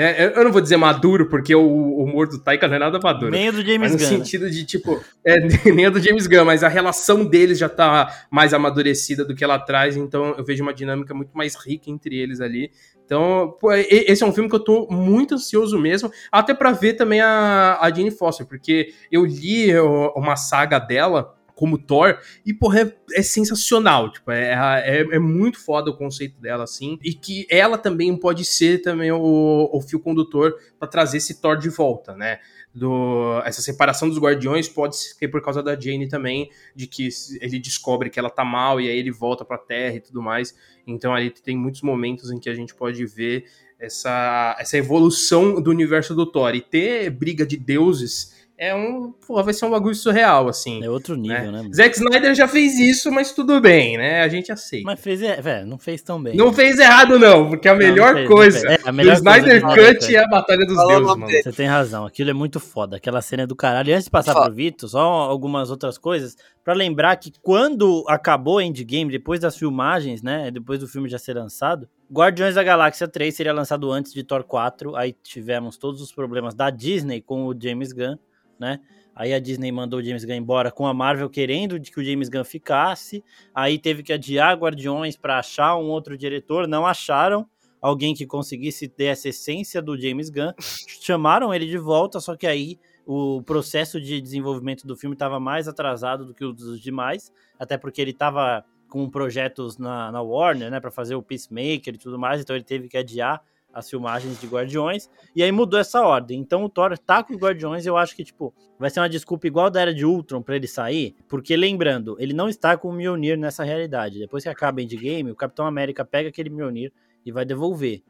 [0.00, 3.30] é, eu não vou dizer maduro, porque o, humor do Taika não é nada maduro.
[3.30, 3.98] Nem o do James Gunn.
[3.98, 4.18] No né?
[4.18, 5.38] sentido de, tipo, é,
[5.70, 9.44] nem o do James Gunn, mas a relação deles já tá mais amadurecida do que
[9.44, 12.70] lá atrás, então eu vejo uma dinâmica muito mais rica entre eles ali.
[13.04, 16.94] Então, pô, esse é um filme que eu tô muito ansioso mesmo, até para ver
[16.94, 19.76] também a, a Jane Foster, porque eu li
[20.14, 25.62] uma saga dela como Thor, e, porra, é, é sensacional, tipo, é, é, é, muito
[25.62, 30.00] foda o conceito dela, assim, e que ela também pode ser também o, o fio
[30.00, 32.38] condutor para trazer esse Thor de volta, né?
[32.74, 37.10] Do, essa separação dos guardiões pode ser por causa da Jane também, de que
[37.42, 40.56] ele descobre que ela tá mal e aí ele volta pra Terra e tudo mais.
[40.86, 43.44] Então ali tem muitos momentos em que a gente pode ver
[43.78, 46.54] essa, essa evolução do universo do Thor.
[46.54, 49.10] E ter briga de deuses é um.
[49.26, 50.84] Pô, vai ser um bagulho surreal, assim.
[50.84, 51.62] É outro nível, né?
[51.62, 54.20] né Zack Snyder já fez isso, mas tudo bem, né?
[54.20, 54.84] A gente aceita.
[54.84, 56.36] Mas fez, é, velho, não fez tão bem.
[56.36, 59.62] Não fez errado, não, porque a melhor não, fez, coisa é, a melhor do Snyder
[59.62, 61.30] Cut é a Batalha dos Deuses, mano.
[61.30, 62.96] Você tem razão, aquilo é muito foda.
[62.96, 63.88] Aquela cena é do caralho.
[63.88, 68.60] E antes de passar pro Vitor, só algumas outras coisas, para lembrar que quando acabou
[68.60, 70.50] Endgame, depois das filmagens, né?
[70.50, 74.44] Depois do filme já ser lançado, Guardiões da Galáxia 3 seria lançado antes de Thor
[74.44, 74.94] 4.
[74.96, 78.16] Aí tivemos todos os problemas da Disney com o James Gunn
[78.60, 78.78] né?
[79.14, 82.28] Aí a Disney mandou o James Gunn embora com a Marvel querendo que o James
[82.28, 83.24] Gunn ficasse.
[83.54, 87.46] Aí teve que adiar Guardiões para achar um outro diretor, não acharam
[87.80, 90.52] alguém que conseguisse ter essa essência do James Gunn.
[91.00, 95.66] Chamaram ele de volta, só que aí o processo de desenvolvimento do filme estava mais
[95.66, 100.70] atrasado do que os dos demais, até porque ele estava com projetos na, na Warner,
[100.70, 103.42] né, para fazer o Peacemaker e tudo mais, então ele teve que adiar
[103.72, 106.38] as filmagens de Guardiões, e aí mudou essa ordem.
[106.40, 109.46] Então o Thor tá com os Guardiões, eu acho que, tipo, vai ser uma desculpa
[109.46, 112.92] igual da Era de Ultron para ele sair, porque lembrando, ele não está com o
[112.92, 114.18] Mjolnir nessa realidade.
[114.18, 116.92] Depois que acaba Endgame, o Capitão América pega aquele Mjolnir
[117.24, 118.02] e vai devolver.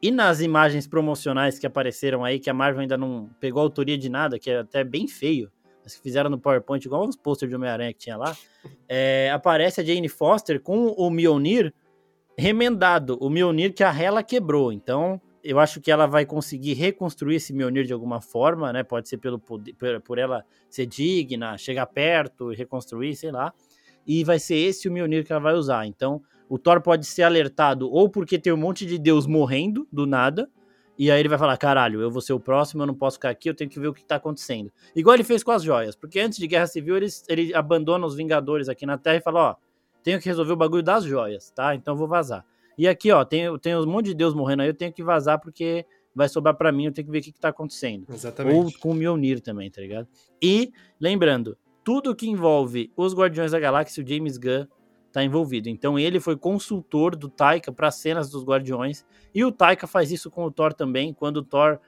[0.00, 4.08] E nas imagens promocionais que apareceram aí, que a Marvel ainda não pegou autoria de
[4.08, 5.50] nada, que é até bem feio,
[5.84, 8.36] as que fizeram no PowerPoint, igual uns posters de Homem-Aranha que tinha lá,
[8.88, 11.72] é, aparece a Jane Foster com o Mjolnir
[12.38, 14.72] remendado, o Mjolnir que a Hela quebrou.
[14.72, 18.84] Então, eu acho que ela vai conseguir reconstruir esse Mjolnir de alguma forma, né?
[18.84, 19.74] Pode ser pelo poder,
[20.04, 23.52] por ela ser digna, chegar perto e reconstruir, sei lá.
[24.06, 25.84] E vai ser esse o Mjolnir que ela vai usar.
[25.86, 30.06] Então, o Thor pode ser alertado ou porque tem um monte de deus morrendo do
[30.06, 30.48] nada,
[30.98, 33.30] e aí ele vai falar: caralho, eu vou ser o próximo, eu não posso ficar
[33.30, 34.72] aqui, eu tenho que ver o que tá acontecendo.
[34.94, 38.16] Igual ele fez com as joias, porque antes de Guerra Civil ele, ele abandona os
[38.16, 39.56] Vingadores aqui na Terra e fala: ó,
[40.02, 41.74] tenho que resolver o bagulho das joias, tá?
[41.74, 42.44] Então eu vou vazar.
[42.76, 45.40] E aqui, ó, tem, tem um monte de Deus morrendo aí, eu tenho que vazar
[45.40, 45.84] porque
[46.14, 48.06] vai sobrar para mim, eu tenho que ver o que, que tá acontecendo.
[48.08, 48.56] Exatamente.
[48.56, 50.08] Ou com o Mjolnir também, tá ligado?
[50.42, 54.66] E, lembrando, tudo que envolve os Guardiões da Galáxia, o James Gunn
[55.12, 55.68] tá envolvido.
[55.68, 60.30] Então ele foi consultor do Taika para cenas dos Guardiões, e o Taika faz isso
[60.30, 61.78] com o Thor também, quando o Thor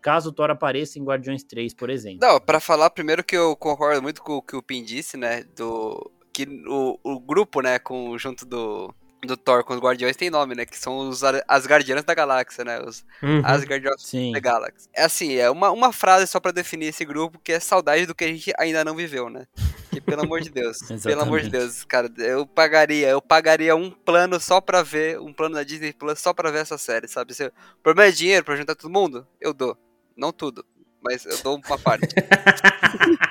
[0.00, 2.20] caso o Thor apareça em Guardiões 3, por exemplo.
[2.20, 5.42] Não, para falar primeiro que eu concordo muito com o que o Pin disse, né,
[5.56, 10.28] do que o, o grupo, né, com, junto do, do Thor com os Guardiões tem
[10.28, 10.66] nome, né?
[10.66, 12.78] Que são os Asgardianos da Galáxia, né?
[12.82, 13.40] Os uhum.
[13.42, 14.90] Asgardianos da Galáxia.
[14.94, 18.14] É assim, é uma, uma frase só para definir esse grupo que é saudade do
[18.14, 19.46] que a gente ainda não viveu, né?
[19.90, 23.90] Que pelo amor de Deus, pelo amor de Deus, cara, eu pagaria, eu pagaria um
[23.90, 27.32] plano só pra ver, um plano da Disney Plus só pra ver essa série, sabe?
[27.32, 29.74] Se o problema é dinheiro pra juntar todo mundo, eu dou.
[30.14, 30.66] Não tudo,
[31.02, 32.14] mas eu dou uma parte.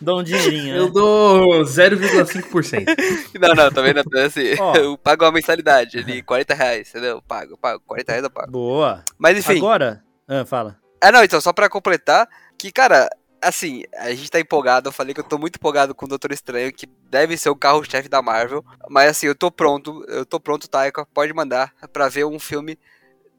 [0.00, 0.74] Dou um dinheirinho.
[0.74, 0.78] Né?
[0.78, 2.84] Eu dou 0,5%.
[3.40, 4.02] não, não, também não.
[4.24, 4.54] Assim.
[4.76, 7.16] Eu pago uma mensalidade de 40 reais, entendeu?
[7.16, 7.82] Eu pago, eu pago.
[7.86, 8.50] 40 reais eu pago.
[8.50, 9.02] Boa.
[9.18, 9.58] Mas enfim.
[9.58, 10.02] Agora.
[10.28, 10.76] Ah, fala.
[11.02, 12.28] Ah, não, então, só pra completar,
[12.58, 13.08] que, cara,
[13.40, 14.88] assim, a gente tá empolgado.
[14.88, 17.56] Eu falei que eu tô muito empolgado com o Doutor Estranho, que deve ser o
[17.56, 18.64] carro-chefe da Marvel.
[18.88, 21.06] Mas assim, eu tô pronto, eu tô pronto, Taika.
[21.06, 22.78] Pode mandar pra ver um filme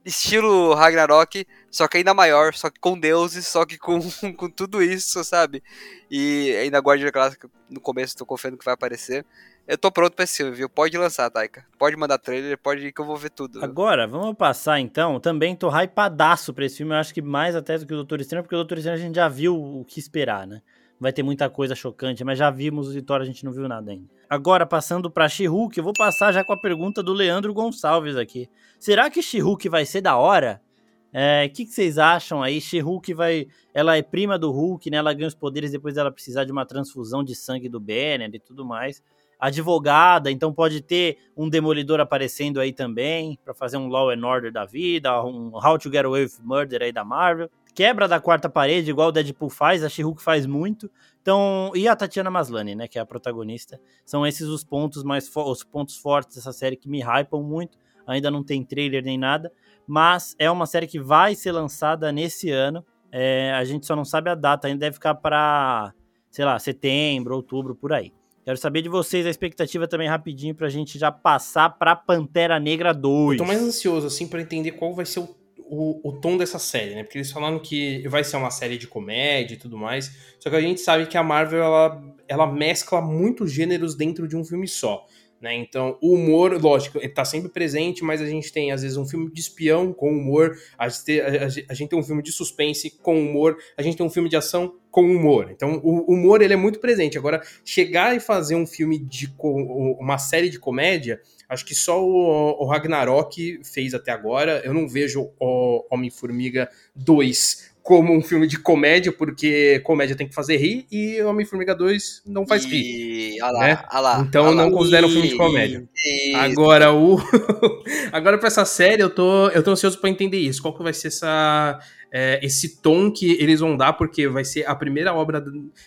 [0.08, 4.00] estilo Ragnarok, só que ainda maior, só que com deuses, só que com,
[4.36, 5.62] com tudo isso, sabe?
[6.10, 9.26] E ainda Guardiã Clássica, no começo tô confiando que vai aparecer.
[9.68, 10.70] Eu tô pronto pra esse filme, viu?
[10.70, 11.66] Pode lançar, Taika.
[11.78, 13.62] Pode mandar trailer, pode ir que eu vou ver tudo.
[13.64, 15.20] Agora, vamos passar então.
[15.20, 16.94] Também tô hypadaço pra esse filme.
[16.94, 19.02] Eu acho que mais até do que o Doutor Estranho, porque o Doutor Estranho a
[19.02, 20.62] gente já viu o que esperar, né?
[21.00, 23.92] Vai ter muita coisa chocante, mas já vimos o Thor, a gente não viu nada
[23.92, 24.08] ainda.
[24.30, 28.50] Agora, passando pra She-Hulk, eu vou passar já com a pergunta do Leandro Gonçalves aqui.
[28.80, 30.62] Será que She-Hulk vai ser da hora?
[31.08, 32.60] O é, que, que, vocês acham aí?
[32.60, 33.48] She-Hulk vai.
[33.74, 34.98] Ela é prima do Hulk, né?
[34.98, 38.40] Ela ganha os poderes depois dela precisar de uma transfusão de sangue do Banner e
[38.40, 39.02] tudo mais.
[39.40, 44.52] Advogada, então pode ter um demolidor aparecendo aí também, para fazer um Law and Order
[44.52, 47.50] da vida, um How to Get Away with Murder aí da Marvel.
[47.78, 50.90] Quebra da quarta parede, igual o Deadpool faz, a She-Hulk faz muito.
[51.22, 53.80] Então, e a Tatiana Maslany, né, que é a protagonista.
[54.04, 57.78] São esses os pontos mais os pontos fortes dessa série que me hypam muito.
[58.08, 59.52] Ainda não tem trailer nem nada,
[59.86, 62.84] mas é uma série que vai ser lançada nesse ano.
[63.12, 65.94] É, a gente só não sabe a data, ainda deve ficar para,
[66.32, 68.12] sei lá, setembro, outubro, por aí.
[68.44, 72.92] Quero saber de vocês a expectativa também rapidinho pra gente já passar pra Pantera Negra
[72.92, 73.34] 2.
[73.34, 75.37] Eu tô mais ansioso, assim, para entender qual vai ser o,
[75.70, 77.04] o, o, tom dessa série, né?
[77.04, 80.12] Porque eles falaram que vai ser uma série de comédia e tudo mais.
[80.40, 84.36] Só que a gente sabe que a Marvel, ela, ela mescla muitos gêneros dentro de
[84.36, 85.06] um filme só.
[85.40, 85.56] Né?
[85.56, 89.06] Então, o humor, lógico, ele tá sempre presente, mas a gente tem, às vezes, um
[89.06, 92.32] filme de espião com humor, a gente, tem, a, a gente tem um filme de
[92.32, 95.50] suspense com humor, a gente tem um filme de ação com humor.
[95.52, 97.20] Então, o humor, ele é muito presente.
[97.20, 99.32] Agora, chegar e fazer um filme de...
[99.40, 104.60] uma série de comédia, acho que só o, o Ragnarok fez até agora.
[104.66, 110.34] Eu não vejo o Homem-Formiga 2 como um filme de comédia, porque comédia tem que
[110.34, 112.68] fazer rir, e Homem-Formiga 2 não faz e...
[112.68, 113.42] rir.
[113.44, 113.84] Olha lá, né?
[113.92, 115.88] olha lá, então olha não considero um filme de comédia.
[115.96, 116.38] Isso.
[116.38, 117.18] Agora, o.
[118.12, 120.60] Agora, pra essa série, eu tô, eu tô ansioso pra entender isso.
[120.60, 121.80] Qual que vai ser essa
[122.12, 125.44] é, esse tom que eles vão dar, porque vai ser a primeira obra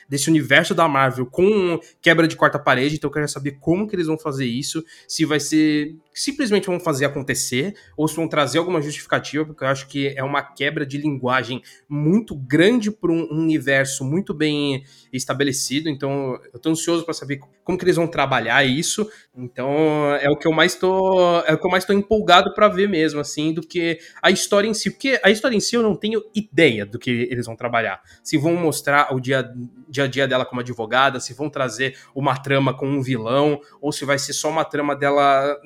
[0.09, 3.97] desse universo da Marvel com quebra de quarta parede, então eu quero saber como que
[3.97, 8.59] eles vão fazer isso, se vai ser simplesmente vão fazer acontecer, ou se vão trazer
[8.59, 13.29] alguma justificativa, porque eu acho que é uma quebra de linguagem muito grande para um
[13.31, 18.65] universo muito bem estabelecido, então eu tô ansioso para saber como que eles vão trabalhar
[18.65, 22.53] isso, então é o que eu mais tô, é o que eu mais tô empolgado
[22.55, 25.77] para ver mesmo, assim, do que a história em si, porque a história em si
[25.77, 29.49] eu não tenho ideia do que eles vão trabalhar, se vão mostrar o dia,
[29.89, 33.93] dia a dia dela como advogada, se vão trazer uma trama com um vilão, ou
[33.93, 35.57] se vai ser só uma trama dela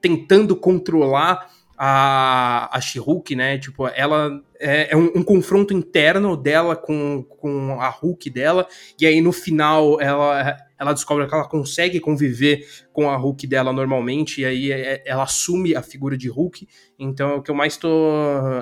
[0.00, 1.50] tentando controlar
[1.82, 3.58] a, a She-Hulk, né?
[3.58, 8.68] Tipo, ela é, é um, um, confronto interno dela com, com a Hulk dela,
[9.00, 13.70] e aí no final ela, ela descobre que ela consegue conviver com a Hulk dela
[13.70, 16.66] normalmente, e aí é, é, ela assume a figura de Hulk.
[16.98, 17.90] Então é o que eu mais tô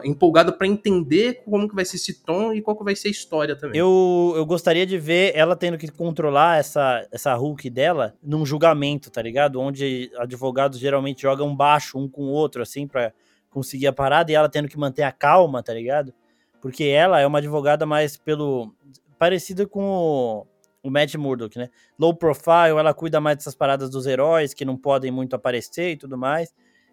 [0.02, 3.10] empolgado para entender como que vai ser esse tom e qual que vai ser a
[3.12, 3.78] história também.
[3.78, 9.12] Eu, eu gostaria de ver ela tendo que controlar essa, essa Hulk dela num julgamento,
[9.12, 9.60] tá ligado?
[9.60, 13.12] Onde advogados geralmente jogam baixo um com o outro, assim, pra
[13.48, 16.12] conseguir a parada e ela tendo que manter a calma, tá ligado?
[16.60, 18.74] Porque ela é uma advogada mais pelo.
[19.16, 20.46] parecida com o,
[20.88, 21.68] o Matt Murdock, né?
[21.98, 25.96] Low profile, ela cuida mais dessas paradas dos heróis que não podem muito aparecer e
[25.96, 26.52] tudo mais.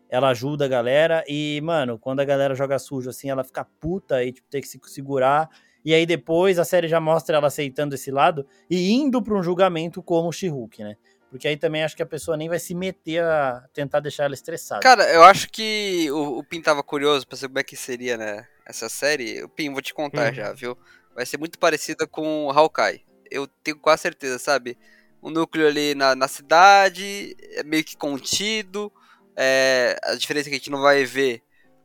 [0.10, 4.24] Ela ajuda a galera e, mano, quando a galera joga sujo assim, ela fica puta
[4.24, 5.50] e tipo, tem que se segurar.
[5.84, 9.43] E aí depois a série já mostra ela aceitando esse lado e indo para um
[9.43, 10.96] julgamento como She-Hulk, né?
[11.30, 14.34] Porque aí também acho que a pessoa nem vai se meter a tentar deixar ela
[14.34, 14.82] estressada.
[14.82, 18.16] Cara, eu acho que o, o Pin tava curioso pra saber como é que seria,
[18.16, 18.48] né?
[18.66, 19.43] Essa série.
[19.43, 20.34] O Pin, vou te contar uhum.
[20.34, 20.78] já, viu?
[21.14, 23.02] Vai ser muito parecida com Hawkeye.
[23.30, 24.78] Eu tenho quase certeza, sabe?
[25.21, 28.91] O núcleo ali na, na cidade, é meio que contido.
[29.36, 31.41] É, a diferença é que a gente não vai ver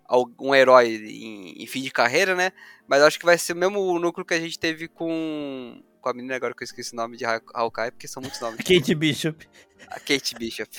[0.07, 2.53] algum herói em, em fim de carreira, né?
[2.87, 6.09] Mas eu acho que vai ser o mesmo núcleo que a gente teve com com
[6.09, 8.59] a menina agora que eu esqueci o nome de Hawkeye, porque são muitos nomes.
[8.65, 9.49] Kate Bishop.
[9.89, 10.71] A Kate Bishop.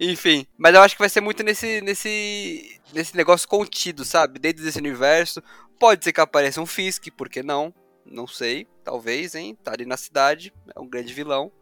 [0.00, 4.38] Enfim, mas eu acho que vai ser muito nesse, nesse, nesse negócio contido, sabe?
[4.38, 5.42] Dentro desse universo.
[5.78, 7.74] Pode ser que apareça um Fisk, por que não?
[8.10, 9.56] Não sei, talvez, hein?
[9.62, 11.52] Tá ali na cidade, é um grande vilão.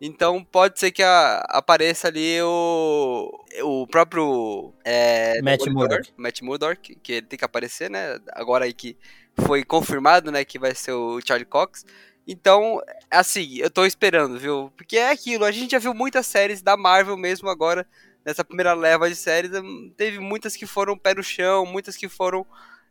[0.00, 3.30] Então pode ser que a, apareça ali o,
[3.64, 6.12] o próprio é, Matt Murdock.
[6.16, 8.18] Matt Murdock, que ele tem que aparecer, né?
[8.32, 8.96] Agora aí que
[9.40, 11.84] foi confirmado, né, que vai ser o Charlie Cox.
[12.26, 12.80] Então,
[13.10, 14.70] assim, eu tô esperando, viu?
[14.76, 17.86] Porque é aquilo, a gente já viu muitas séries da Marvel mesmo agora,
[18.24, 19.50] nessa primeira leva de séries.
[19.52, 22.46] Hum, teve muitas que foram pé no chão, muitas que foram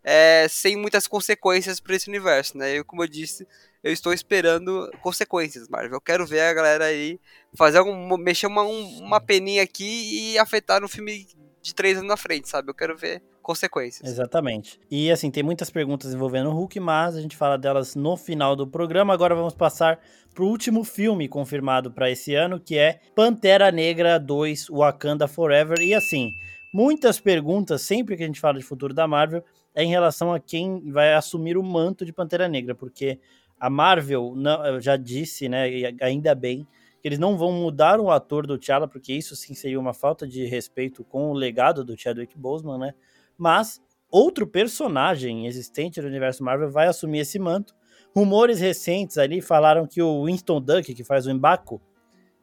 [0.10, 2.78] é, sem muitas consequências para esse universo, né?
[2.78, 3.45] Eu, como eu disse,
[3.84, 5.95] eu estou esperando consequências, Marvel.
[5.95, 7.20] Eu quero ver a galera aí
[7.53, 11.28] fazer algum, mexer uma, uma peninha aqui e afetar no filme
[11.62, 12.70] de três anos na frente, sabe?
[12.70, 14.10] Eu quero ver consequências.
[14.10, 14.80] Exatamente.
[14.89, 18.55] E assim, tem muitas perguntas envolvendo o Hulk, mas a gente fala delas no final
[18.55, 19.14] do programa.
[19.14, 19.99] Agora vamos passar
[20.34, 25.82] pro último filme confirmado para esse ano, que é Pantera Negra 2 Wakanda Forever.
[25.82, 26.32] E assim,
[26.74, 29.43] muitas perguntas sempre que a gente fala de futuro da Marvel
[29.78, 33.20] é em relação a quem vai assumir o manto de Pantera Negra, porque
[33.60, 35.70] a Marvel não, já disse, né,
[36.02, 36.68] ainda bem,
[37.00, 40.28] que eles não vão mudar o ator do T'Challa, porque isso sim seria uma falta
[40.28, 42.94] de respeito com o legado do Chadwick Boseman, né?
[43.38, 47.76] Mas outro personagem existente no universo Marvel vai assumir esse manto.
[48.16, 51.80] Rumores recentes ali falaram que o Winston Duck, que faz o Embaco,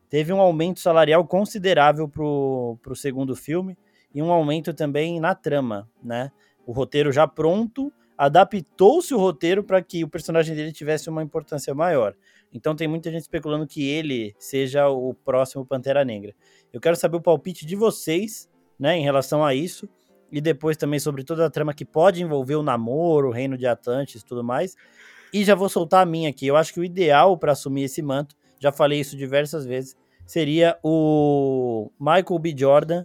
[0.08, 3.76] teve um aumento salarial considerável pro, pro segundo filme
[4.14, 6.30] e um aumento também na trama, né?
[6.66, 11.74] O roteiro já pronto, adaptou-se o roteiro para que o personagem dele tivesse uma importância
[11.74, 12.14] maior.
[12.52, 16.34] Então tem muita gente especulando que ele seja o próximo Pantera Negra.
[16.72, 18.48] Eu quero saber o palpite de vocês,
[18.78, 19.88] né, em relação a isso,
[20.30, 23.66] e depois também sobre toda a trama que pode envolver o namoro, o reino de
[23.66, 24.76] Atlantis tudo mais.
[25.32, 26.46] E já vou soltar a minha aqui.
[26.46, 30.78] Eu acho que o ideal para assumir esse manto, já falei isso diversas vezes, seria
[30.82, 32.54] o Michael B.
[32.56, 33.04] Jordan,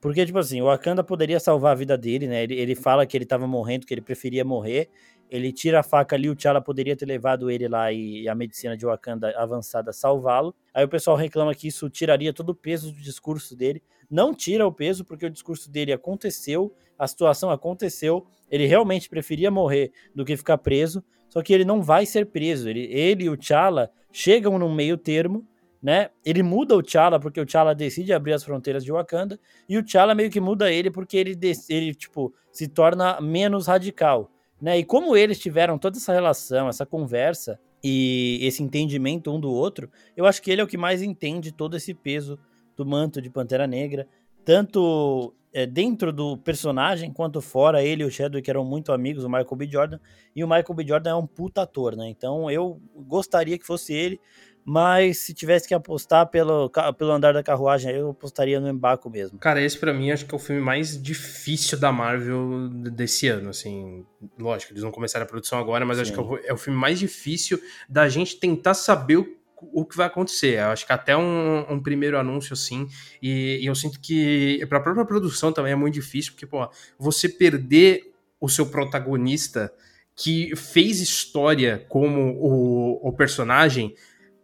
[0.00, 2.42] porque, tipo assim, o Wakanda poderia salvar a vida dele, né?
[2.42, 4.88] Ele, ele fala que ele tava morrendo, que ele preferia morrer.
[5.30, 8.76] Ele tira a faca ali, o T'Challa poderia ter levado ele lá e a medicina
[8.76, 10.54] de Wakanda avançada salvá-lo.
[10.74, 13.82] Aí o pessoal reclama que isso tiraria todo o peso do discurso dele.
[14.10, 18.26] Não tira o peso, porque o discurso dele aconteceu, a situação aconteceu.
[18.50, 21.04] Ele realmente preferia morrer do que ficar preso.
[21.28, 22.68] Só que ele não vai ser preso.
[22.68, 25.46] Ele, ele e o T'Challa chegam num meio termo
[25.82, 26.10] né?
[26.24, 29.82] Ele muda o T'Challa porque o T'Challa decide abrir as fronteiras de Wakanda e o
[29.82, 34.78] T'Challa meio que muda ele porque ele, ele tipo, se torna menos radical, né?
[34.78, 39.90] E como eles tiveram toda essa relação, essa conversa e esse entendimento um do outro,
[40.16, 42.38] eu acho que ele é o que mais entende todo esse peso
[42.76, 44.06] do manto de Pantera Negra,
[44.44, 47.82] tanto é, dentro do personagem quanto fora.
[47.82, 49.66] Ele e o Chadwick eram muito amigos, o Michael B.
[49.66, 50.00] Jordan,
[50.34, 50.86] e o Michael B.
[50.86, 52.08] Jordan é um puta ator, né?
[52.08, 54.20] Então eu gostaria que fosse ele
[54.64, 59.38] mas se tivesse que apostar pelo, pelo andar da carruagem, eu apostaria no Embaco mesmo.
[59.38, 63.50] Cara, esse para mim acho que é o filme mais difícil da Marvel desse ano,
[63.50, 64.04] assim.
[64.38, 66.02] Lógico, eles não começaram a produção agora, mas Sim.
[66.02, 69.40] acho que é, é o filme mais difícil da gente tentar saber o
[69.72, 70.58] o que vai acontecer.
[70.58, 72.88] Eu acho que até um, um primeiro anúncio assim,
[73.22, 76.68] e, e eu sinto que para a própria produção também é muito difícil, porque pô,
[76.98, 79.72] você perder o seu protagonista
[80.16, 83.94] que fez história como o, o personagem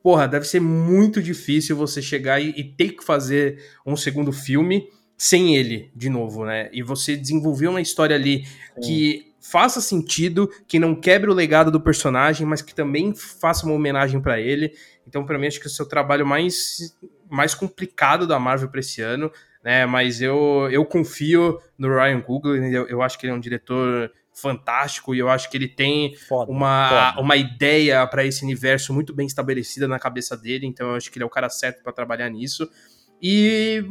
[0.07, 4.89] porra, deve ser muito difícil você chegar e, e ter que fazer um segundo filme
[5.19, 6.71] sem ele, de novo, né?
[6.73, 8.81] E você desenvolver uma história ali Sim.
[8.83, 13.75] que faça sentido, que não quebre o legado do personagem, mas que também faça uma
[13.75, 14.73] homenagem para ele.
[15.09, 16.97] Então, para mim, acho que esse é o trabalho mais,
[17.29, 19.29] mais complicado da Marvel para esse ano,
[19.61, 19.87] né?
[19.87, 24.13] Mas eu, eu confio no Ryan Coogler, eu, eu acho que ele é um diretor
[24.37, 27.23] fantástico e eu acho que ele tem foda, uma, foda.
[27.23, 31.17] uma ideia para esse universo muito bem estabelecida na cabeça dele, então eu acho que
[31.17, 32.69] ele é o cara certo para trabalhar nisso.
[33.21, 33.83] E,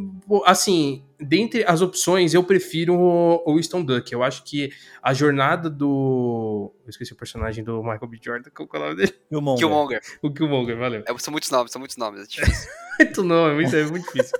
[0.45, 4.13] assim, dentre as opções, eu prefiro o Winston Duck.
[4.13, 4.69] Eu acho que
[5.01, 6.71] a jornada do.
[6.83, 8.19] Eu esqueci o personagem do Michael B.
[8.21, 8.51] Jordan.
[8.53, 9.15] Qual é o nome dele?
[9.27, 9.59] Killmonger.
[9.59, 10.01] Killmonger.
[10.21, 11.03] O Killmonger, valeu.
[11.07, 12.21] É, são muitos nomes, são muitos nomes.
[12.21, 12.69] É difícil.
[13.01, 14.37] muito nome, é muito, é muito difícil.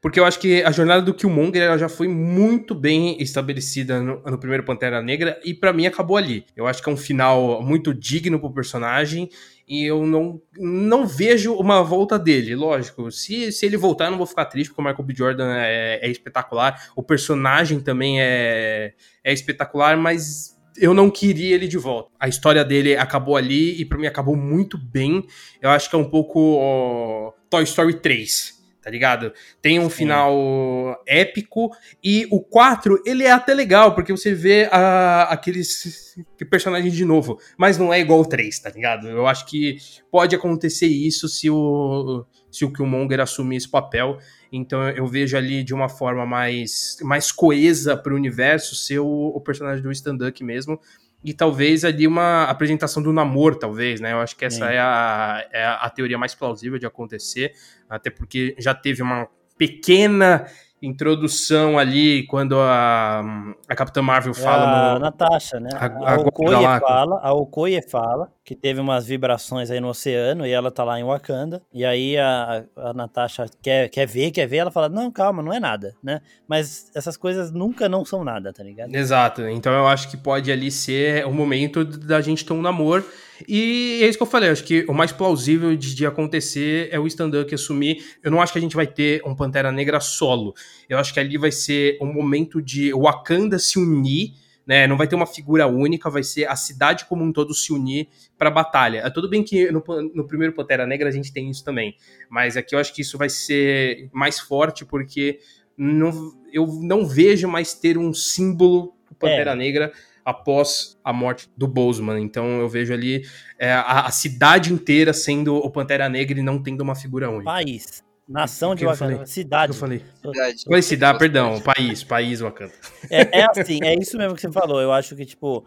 [0.00, 4.22] Porque eu acho que a jornada do Killmonger ela já foi muito bem estabelecida no,
[4.22, 6.46] no primeiro Pantera Negra e para mim acabou ali.
[6.56, 9.28] Eu acho que é um final muito digno pro personagem
[9.66, 12.54] e eu não, não vejo uma volta dele.
[12.54, 15.14] Lógico, se, se ele voltar, eu não vou ficar triste, porque o Michael B.
[15.16, 18.94] Jordan é, é espetacular, o personagem também é,
[19.24, 22.10] é espetacular, mas eu não queria ele de volta.
[22.20, 25.26] A história dele acabou ali e para mim acabou muito bem.
[25.60, 28.57] Eu acho que é um pouco ó, Toy Story 3
[28.88, 29.34] tá ligado?
[29.60, 29.96] Tem um Sim.
[29.96, 31.70] final épico
[32.02, 36.16] e o 4, ele é até legal, porque você vê a, aqueles
[36.48, 39.06] personagens de novo, mas não é igual o 3, tá ligado?
[39.06, 39.76] Eu acho que
[40.10, 44.16] pode acontecer isso se o, se o Killmonger assumir esse papel,
[44.50, 49.40] então eu vejo ali de uma forma mais, mais coesa pro universo ser o, o
[49.42, 50.80] personagem do Stan Duck mesmo,
[51.22, 54.12] e talvez ali uma apresentação do namoro, talvez, né?
[54.12, 57.52] Eu acho que essa é a, é a teoria mais plausível de acontecer,
[57.88, 60.46] até porque já teve uma pequena
[60.80, 65.00] introdução ali quando a, a Capitã Marvel fala a no...
[65.00, 65.70] Natasha, né?
[65.74, 70.46] A, a, a Okoye fala, a Okoye fala que teve umas vibrações aí no oceano
[70.46, 71.60] e ela tá lá em Wakanda.
[71.72, 75.52] E aí a, a Natasha quer, quer ver, quer ver, ela fala: Não, calma, não
[75.52, 76.20] é nada, né?
[76.46, 78.94] Mas essas coisas nunca não são nada, tá ligado?
[78.94, 79.42] Exato.
[79.48, 83.04] Então eu acho que pode ali ser o momento da gente ter um namoro.
[83.46, 86.98] E é isso que eu falei, acho que o mais plausível de, de acontecer é
[86.98, 88.02] o stand-up assumir.
[88.22, 90.54] Eu não acho que a gente vai ter um Pantera Negra solo.
[90.88, 94.32] Eu acho que ali vai ser um momento de Wakanda se unir
[94.68, 94.86] né?
[94.86, 98.06] Não vai ter uma figura única, vai ser a cidade como um todo se unir
[98.36, 98.98] para a batalha.
[98.98, 99.82] É tudo bem que no,
[100.14, 101.96] no, primeiro Pantera Negra a gente tem isso também,
[102.28, 105.40] mas aqui eu acho que isso vai ser mais forte porque
[105.74, 109.56] não, eu não vejo mais ter um símbolo Pantera é.
[109.56, 109.92] Negra
[110.28, 112.20] após a morte do Boseman.
[112.20, 113.22] Então eu vejo ali
[113.58, 117.44] é, a, a, cidade inteira sendo o Pantera Negra e não tendo uma figura única.
[117.44, 118.04] País.
[118.28, 119.24] Nação de Wakanda.
[119.24, 119.72] Cidade.
[119.72, 120.04] eu falei?
[120.22, 120.64] Cidade.
[120.64, 121.58] Falei cidade, perdão.
[121.62, 122.04] País.
[122.04, 122.74] País Wakanda.
[123.08, 124.82] É, é assim, é isso mesmo que você falou.
[124.82, 125.64] Eu acho que, tipo,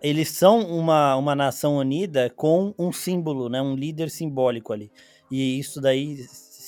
[0.00, 3.60] eles são uma, uma nação unida com um símbolo, né?
[3.60, 4.92] Um líder simbólico ali.
[5.28, 6.18] E isso daí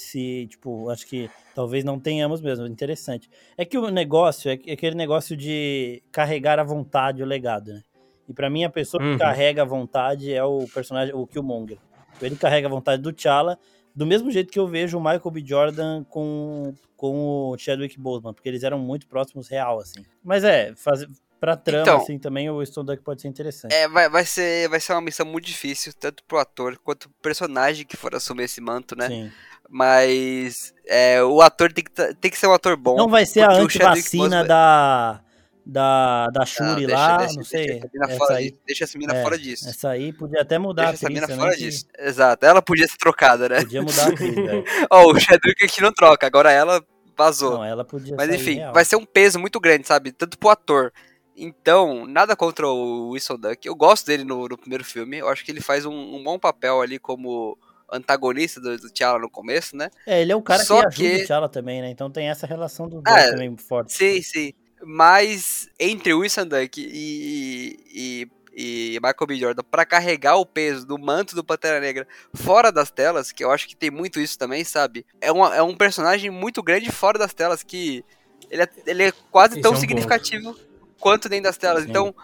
[0.07, 2.66] se, tipo, acho que talvez não tenhamos mesmo.
[2.66, 3.28] Interessante.
[3.57, 7.82] É que o negócio é aquele negócio de carregar à vontade o legado, né?
[8.28, 9.12] E para mim, a pessoa uhum.
[9.12, 11.78] que carrega a vontade é o personagem, o Killmonger.
[12.20, 13.59] Ele carrega a vontade do T'Challa,
[13.94, 15.42] do mesmo jeito que eu vejo o Michael B.
[15.44, 20.04] Jordan com, com o Chadwick Boseman, porque eles eram muito próximos real, assim.
[20.24, 23.72] Mas é, fazer, pra trama, então, assim, também o Stone Duck pode ser interessante.
[23.72, 27.18] É, vai, vai, ser, vai ser uma missão muito difícil, tanto pro ator quanto pro
[27.22, 29.09] personagem que for assumir esse manto, né?
[29.09, 29.32] Sim.
[29.68, 32.96] Mas é, o ator tem que, tem que ser um ator bom.
[32.96, 35.20] Não vai ser a antivacina da,
[35.66, 37.66] da, da Shuri não, lá, deixa, não sei.
[37.66, 39.68] Deixa essa, aí, deixa essa mina é, fora disso.
[39.68, 41.86] Essa aí podia até mudar deixa a atriz, essa mina fora disso.
[41.98, 43.60] Exato, ela podia ser trocada, né?
[43.60, 44.34] Podia mudar a atriz.
[44.90, 46.82] Ó, o Chadwick aqui não troca, agora ela
[47.16, 47.54] vazou.
[47.54, 48.72] Não, ela podia Mas enfim, real.
[48.72, 50.12] vai ser um peso muito grande, sabe?
[50.12, 50.92] Tanto pro ator.
[51.36, 53.66] Então, nada contra o Whistle Duck.
[53.66, 55.18] Eu gosto dele no, no primeiro filme.
[55.18, 57.58] Eu acho que ele faz um, um bom papel ali como
[57.93, 59.91] antagonista do, do T'Challa no começo, né?
[60.07, 61.16] É, ele é o cara Só que ajuda que...
[61.16, 61.91] o T'Challa também, né?
[61.91, 63.93] Então tem essa relação do dois é, também forte.
[63.93, 64.53] Sim, sim.
[64.82, 69.37] Mas entre o Duck e, e, e Michael B.
[69.37, 73.51] Jordan para carregar o peso do manto do Pantera Negra fora das telas, que eu
[73.51, 75.07] acho que tem muito isso também, sabe?
[75.20, 78.05] É, uma, é um personagem muito grande fora das telas que
[78.51, 80.68] ele é, ele é quase tão é um significativo ponto.
[81.01, 81.84] quanto dentro das telas.
[81.84, 81.91] Sim.
[81.91, 82.14] Então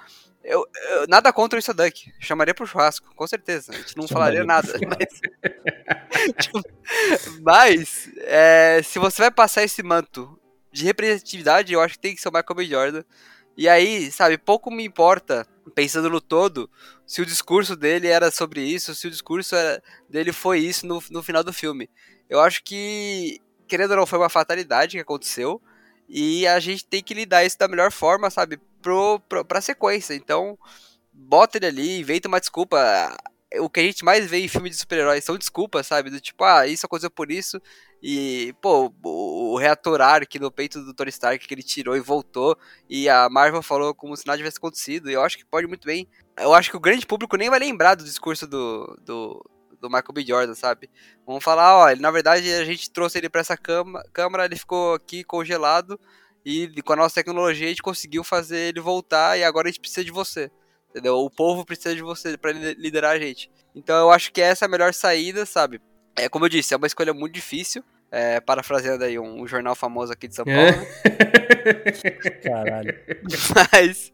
[0.45, 2.12] eu, eu, nada contra o Duck.
[2.18, 3.72] Chamaria pro churrasco, com certeza.
[3.72, 4.72] A gente não Chamaria falaria nada.
[4.88, 6.61] Mas,
[7.40, 10.38] mas é, se você vai passar esse manto
[10.72, 12.64] de representatividade, eu acho que tem que ser o Michael B.
[12.66, 13.05] Jordan.
[13.57, 16.70] E aí, sabe, pouco me importa, pensando no todo,
[17.07, 21.03] se o discurso dele era sobre isso, se o discurso era, dele foi isso no,
[21.11, 21.90] no final do filme.
[22.28, 25.61] Eu acho que, querendo ou não, foi uma fatalidade que aconteceu.
[26.09, 28.59] E a gente tem que lidar isso da melhor forma, sabe?
[28.83, 30.14] Pro, pro, pra sequência.
[30.14, 30.59] Então,
[31.12, 32.76] bota ele ali, inventa uma desculpa.
[33.61, 36.11] O que a gente mais vê em filme de super-heróis são desculpas, sabe?
[36.11, 37.61] Do tipo, ah, isso aconteceu por isso.
[38.03, 42.01] E, pô, o, o reator Ark no peito do Tony Stark que ele tirou e
[42.01, 42.57] voltou.
[42.89, 45.11] E a Marvel falou como se nada tivesse acontecido.
[45.11, 46.09] E eu acho que pode muito bem.
[46.37, 49.45] Eu acho que o grande público nem vai lembrar do discurso do, do,
[49.83, 50.24] do Michael B.
[50.24, 50.89] Jordan, sabe?
[51.26, 54.57] Vamos falar, ó, ele, na verdade a gente trouxe ele para essa cama, câmara, ele
[54.57, 56.01] ficou aqui congelado
[56.45, 59.80] e com a nossa tecnologia a gente conseguiu fazer ele voltar e agora a gente
[59.80, 60.51] precisa de você.
[60.90, 61.16] Entendeu?
[61.16, 63.51] O povo precisa de você para liderar a gente.
[63.74, 65.80] Então eu acho que essa é a melhor saída, sabe?
[66.16, 67.82] É como eu disse, é uma escolha muito difícil.
[68.14, 70.61] É, parafraseando aí um, um, jornal famoso aqui de São Paulo.
[70.61, 72.20] É.
[72.45, 72.95] Caralho.
[73.72, 74.12] Mas,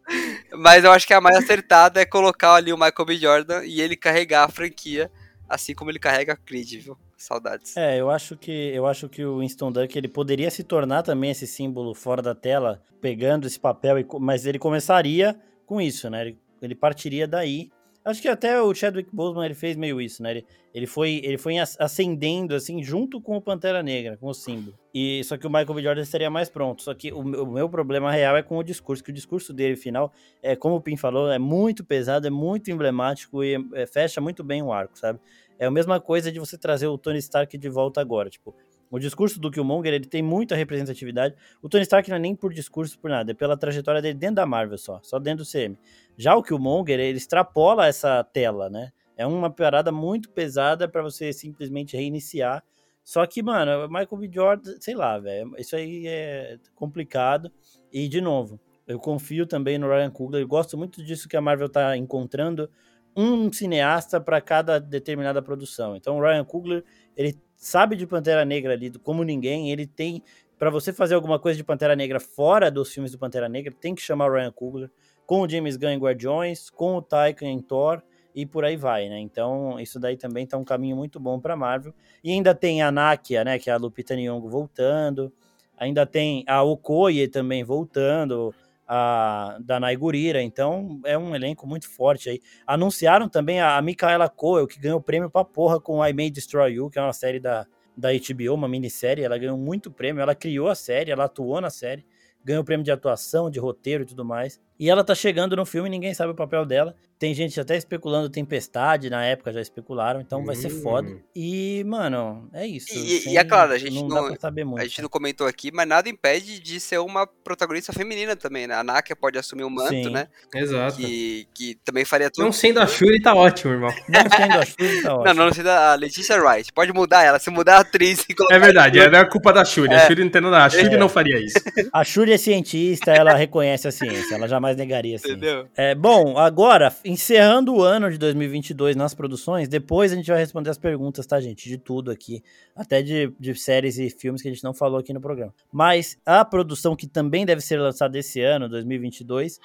[0.53, 3.17] mas eu acho que a mais acertada é colocar ali o Michael B.
[3.17, 5.11] Jordan e ele carregar a franquia
[5.49, 6.97] assim como ele carrega a Creed, viu?
[7.17, 7.77] Saudades.
[7.77, 11.31] É, eu acho que eu acho que o Winston Duck ele poderia se tornar também
[11.31, 16.23] esse símbolo fora da tela, pegando esse papel, e, mas ele começaria com isso, né?
[16.23, 17.71] Ele, ele partiria daí
[18.05, 20.31] Acho que até o Chadwick Boseman ele fez meio isso, né?
[20.31, 24.79] Ele, ele foi ele foi ascendendo assim junto com o Pantera Negra, com o símbolo.
[24.95, 25.83] E só que o Michael B.
[25.83, 26.83] Jordan estaria mais pronto.
[26.83, 29.77] Só que o, o, meu problema real é com o discurso, que o discurso dele
[29.77, 34.21] final é como o Pim falou, é muito pesado, é muito emblemático e é, fecha
[34.21, 35.19] muito bem o arco, sabe?
[35.59, 38.55] É a mesma coisa de você trazer o Tony Stark de volta agora, tipo,
[38.91, 41.35] o discurso do Killmonger, ele tem muita representatividade.
[41.61, 44.37] O Tony Stark não é nem por discurso, por nada, é pela trajetória dele dentro
[44.37, 45.77] da Marvel só, só dentro do CM.
[46.19, 48.91] Já o Killmonger, ele extrapola essa tela, né?
[49.17, 52.63] É uma parada muito pesada para você simplesmente reiniciar.
[53.05, 54.31] Só que, mano, Michael B.
[54.31, 57.51] Jordan, sei lá, velho, isso aí é complicado.
[57.93, 61.41] E, de novo, eu confio também no Ryan Coogler, eu gosto muito disso que a
[61.41, 62.69] Marvel tá encontrando,
[63.17, 65.97] um cineasta para cada determinada produção.
[65.97, 66.85] Então, o Ryan Coogler,
[67.17, 69.71] ele sabe de Pantera Negra ali como ninguém.
[69.71, 70.23] Ele tem.
[70.59, 73.95] para você fazer alguma coisa de Pantera Negra fora dos filmes do Pantera Negra, tem
[73.95, 74.91] que chamar o Ryan Coogler,
[75.29, 78.03] com o James Gunn em Guardiões, com o Taika em Thor
[78.35, 79.19] e por aí vai, né?
[79.21, 81.93] Então, isso daí também tá um caminho muito bom para Marvel.
[82.25, 85.31] E ainda tem a Nakia, né, que é a Lupita Nyong'o voltando.
[85.77, 88.55] Ainda tem a Okoye também voltando
[88.87, 92.41] a Danai Gurira, então é um elenco muito forte aí.
[92.67, 96.73] Anunciaram também a, a Micaela Coel, que ganhou prêmio pra porra com I May Destroy
[96.73, 100.35] You, que é uma série da, da HBO, uma minissérie, ela ganhou muito prêmio, ela
[100.35, 102.07] criou a série, ela atuou na série,
[102.43, 104.59] ganhou prêmio de atuação, de roteiro e tudo mais.
[104.79, 106.95] E ela tá chegando no filme, ninguém sabe o papel dela.
[107.19, 111.09] Tem gente até especulando Tempestade, na época já especularam, então vai ser foda.
[111.09, 111.19] Hum.
[111.35, 112.87] E, mano, é isso.
[112.97, 114.79] E- sem- e é claro, a gente não, não- muito.
[114.81, 118.75] A gente não comentou aqui, mas nada impede de ser uma protagonista feminina também, né?
[118.77, 120.11] A Nakia pode assumir o manto, Sim.
[120.11, 120.29] né?
[120.55, 120.97] Exato.
[120.97, 122.45] Que, que também faria tudo.
[122.45, 123.91] Não sendo a Shuri, tá ótimo, irmão.
[124.09, 125.35] Não sendo a Shuri, tá ótimo.
[125.35, 126.73] não, não sei da Letícia Wright.
[126.73, 127.41] Pode mudar ela.
[127.41, 128.55] Se mudar a atriz e colocar.
[128.55, 129.93] É verdade, é, não é culpa da Shuri.
[129.93, 130.65] A Shuri não tem nada.
[130.65, 130.97] A Shuri É.
[130.97, 131.59] não faria isso.
[131.93, 135.37] A Shuri é cientista, ela reconhece a ciência, ela jamais negaria a ciência.
[135.37, 135.69] Entendeu?
[135.77, 140.71] É, bom, agora, encerrando o ano de 2022 nas produções, depois a gente vai responder
[140.71, 141.69] as perguntas, tá, gente?
[141.69, 142.43] De tudo aqui,
[142.75, 145.55] até de, de séries e filmes que a gente não falou aqui no programa.
[145.73, 149.59] Mas a produção que também deve ser lançada esse ano, 2022,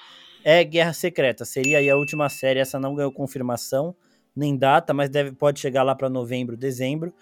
[0.44, 1.44] é Guerra Secreta.
[1.44, 3.94] Seria aí a última série, essa não ganhou confirmação,
[4.36, 7.14] nem data, mas deve, pode chegar lá para novembro, dezembro.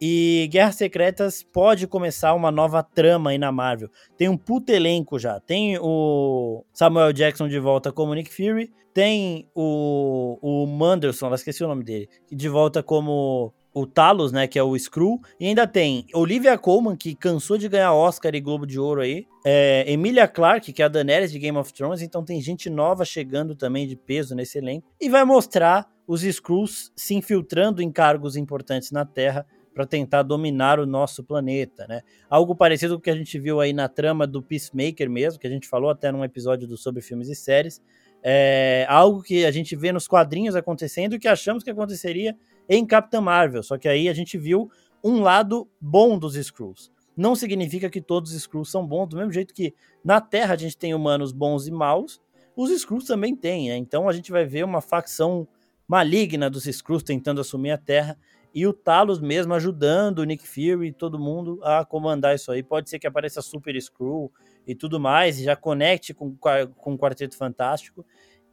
[0.00, 3.90] E Guerras Secretas pode começar uma nova trama aí na Marvel.
[4.16, 5.38] Tem um puto elenco já.
[5.38, 8.72] Tem o Samuel Jackson de volta como Nick Fury.
[8.94, 14.48] Tem o, o Manderson, eu esqueci o nome dele, de volta como o Talos, né,
[14.48, 15.20] que é o Skrull.
[15.38, 19.26] E ainda tem Olivia Colman, que cansou de ganhar Oscar e Globo de Ouro aí.
[19.44, 22.02] É, Emilia Clarke, que é a Daenerys de Game of Thrones.
[22.02, 24.88] Então tem gente nova chegando também de peso nesse elenco.
[25.00, 30.78] E vai mostrar os Skrulls se infiltrando em cargos importantes na Terra para tentar dominar
[30.80, 32.02] o nosso planeta, né?
[32.28, 35.46] Algo parecido com o que a gente viu aí na trama do Peacemaker mesmo, que
[35.46, 37.80] a gente falou até num episódio do sobre filmes e séries.
[38.22, 42.36] É algo que a gente vê nos quadrinhos acontecendo e que achamos que aconteceria
[42.68, 44.70] em Capitã Marvel, só que aí a gente viu
[45.02, 46.92] um lado bom dos Skrulls.
[47.16, 50.56] Não significa que todos os Skrulls são bons, do mesmo jeito que na Terra a
[50.56, 52.20] gente tem humanos bons e maus,
[52.54, 53.76] os Skrulls também têm, né?
[53.76, 55.48] Então a gente vai ver uma facção
[55.88, 58.16] maligna dos Skrulls tentando assumir a Terra
[58.54, 62.62] e o Talos mesmo ajudando o Nick Fury e todo mundo a comandar isso aí.
[62.62, 64.32] Pode ser que apareça Super Skrull
[64.66, 68.04] e tudo mais, e já conecte com, com o Quarteto Fantástico.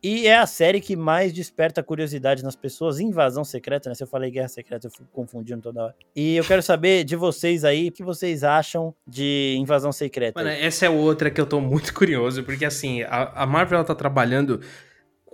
[0.02, 3.00] E é a série que mais desperta curiosidade nas pessoas.
[3.00, 3.96] Invasão Secreta, né?
[3.96, 5.96] Se eu falei Guerra Secreta, eu fico confundindo toda hora.
[6.16, 10.40] E eu quero saber de vocês aí, o que vocês acham de Invasão Secreta?
[10.40, 13.88] Mano, essa é outra que eu tô muito curioso, porque assim, a, a Marvel ela
[13.88, 14.62] tá trabalhando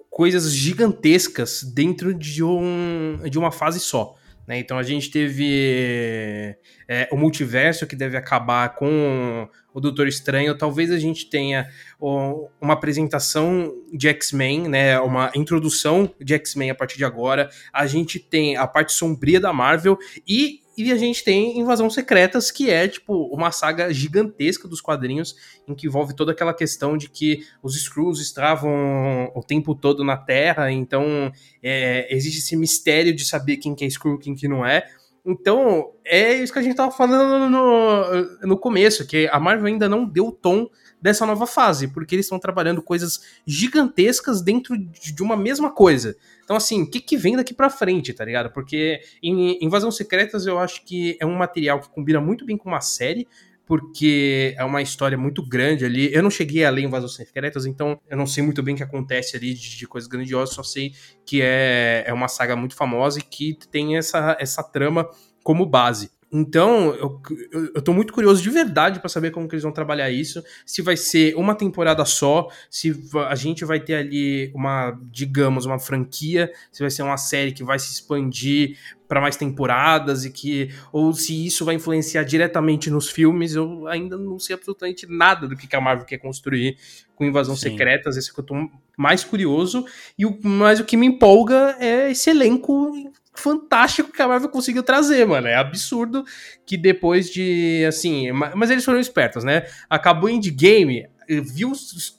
[0.09, 4.15] coisas gigantescas dentro de, um, de uma fase só.
[4.47, 4.59] Né?
[4.59, 10.57] Então a gente teve é, o multiverso que deve acabar com o Doutor Estranho.
[10.57, 11.67] Talvez a gente tenha
[11.99, 14.99] uma apresentação de X-Men, né?
[14.99, 17.49] uma introdução de X-Men a partir de agora.
[17.71, 22.49] A gente tem a parte sombria da Marvel e e a gente tem Invasão Secretas,
[22.51, 25.35] que é, tipo, uma saga gigantesca dos quadrinhos,
[25.67, 30.17] em que envolve toda aquela questão de que os Skrulls estavam o tempo todo na
[30.17, 34.65] Terra, então é, existe esse mistério de saber quem que é Skrull quem que não
[34.65, 34.87] é.
[35.25, 39.87] Então, é isso que a gente tava falando no, no começo, que a Marvel ainda
[39.87, 40.69] não deu o tom
[41.01, 46.15] dessa nova fase, porque eles estão trabalhando coisas gigantescas dentro de uma mesma coisa.
[46.43, 48.51] Então, assim, o que, que vem daqui pra frente, tá ligado?
[48.51, 52.69] Porque em Invasão Secretas eu acho que é um material que combina muito bem com
[52.69, 53.27] uma série,
[53.65, 56.13] porque é uma história muito grande ali.
[56.13, 58.83] Eu não cheguei a ler Invasão Secretas, então eu não sei muito bem o que
[58.83, 60.93] acontece ali de, de coisas grandiosas, só sei
[61.25, 65.09] que é, é uma saga muito famosa e que tem essa, essa trama
[65.43, 66.11] como base.
[66.35, 67.21] Então, eu,
[67.51, 70.43] eu, eu tô muito curioso de verdade para saber como que eles vão trabalhar isso.
[70.65, 72.91] Se vai ser uma temporada só, se
[73.29, 77.63] a gente vai ter ali uma, digamos, uma franquia, se vai ser uma série que
[77.63, 83.11] vai se expandir para mais temporadas e que ou se isso vai influenciar diretamente nos
[83.11, 86.77] filmes, eu ainda não sei absolutamente nada do que a Marvel quer construir
[87.13, 87.69] com Invasão Sim.
[87.69, 88.55] Secretas, esse que eu tô
[88.97, 89.85] mais curioso
[90.17, 92.91] e o mais o que me empolga é esse elenco
[93.35, 95.47] fantástico que a Marvel conseguiu trazer, mano.
[95.47, 96.23] É absurdo
[96.65, 99.65] que depois de, assim, ma- mas eles foram espertos, né?
[99.89, 101.71] Acabou Endgame, viu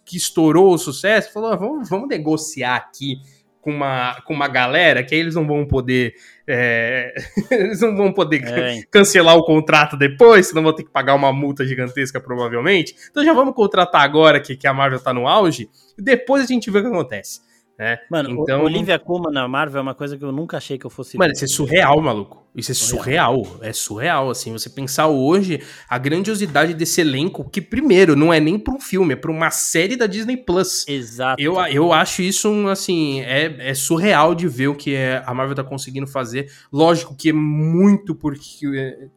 [0.05, 3.17] que estourou o sucesso, falou, "Ah, vamos, vamos negociar aqui
[3.61, 6.13] com uma, com uma galera que aí eles não vão poder
[6.47, 7.15] é,
[7.51, 11.33] eles não vão poder É, cancelar o contrato depois, senão vão ter que pagar uma
[11.33, 12.95] multa gigantesca provavelmente.
[13.11, 16.47] Então já vamos contratar agora que, que a Marvel tá no auge e depois a
[16.47, 17.41] gente vê o que acontece.
[17.79, 17.99] Né?
[18.11, 20.87] Mano, o- Então- Olivia Colman na Marvel é uma coisa que eu nunca achei que
[20.87, 21.19] eu fosse.
[21.19, 21.35] Mano, ver.
[21.35, 22.45] isso é surreal, maluco.
[22.55, 23.43] Isso é surreal.
[23.63, 24.53] É surreal, assim.
[24.53, 29.15] Você pensar hoje a grandiosidade desse elenco, que primeiro não é nem pra um filme,
[29.15, 30.87] é pra uma série da Disney Plus.
[30.87, 31.43] Exato.
[31.43, 35.35] Eu, eu acho isso, um, assim, é, é surreal de ver o que é- a
[35.35, 36.49] Marvel tá conseguindo fazer.
[36.73, 38.37] Lógico que é muito por,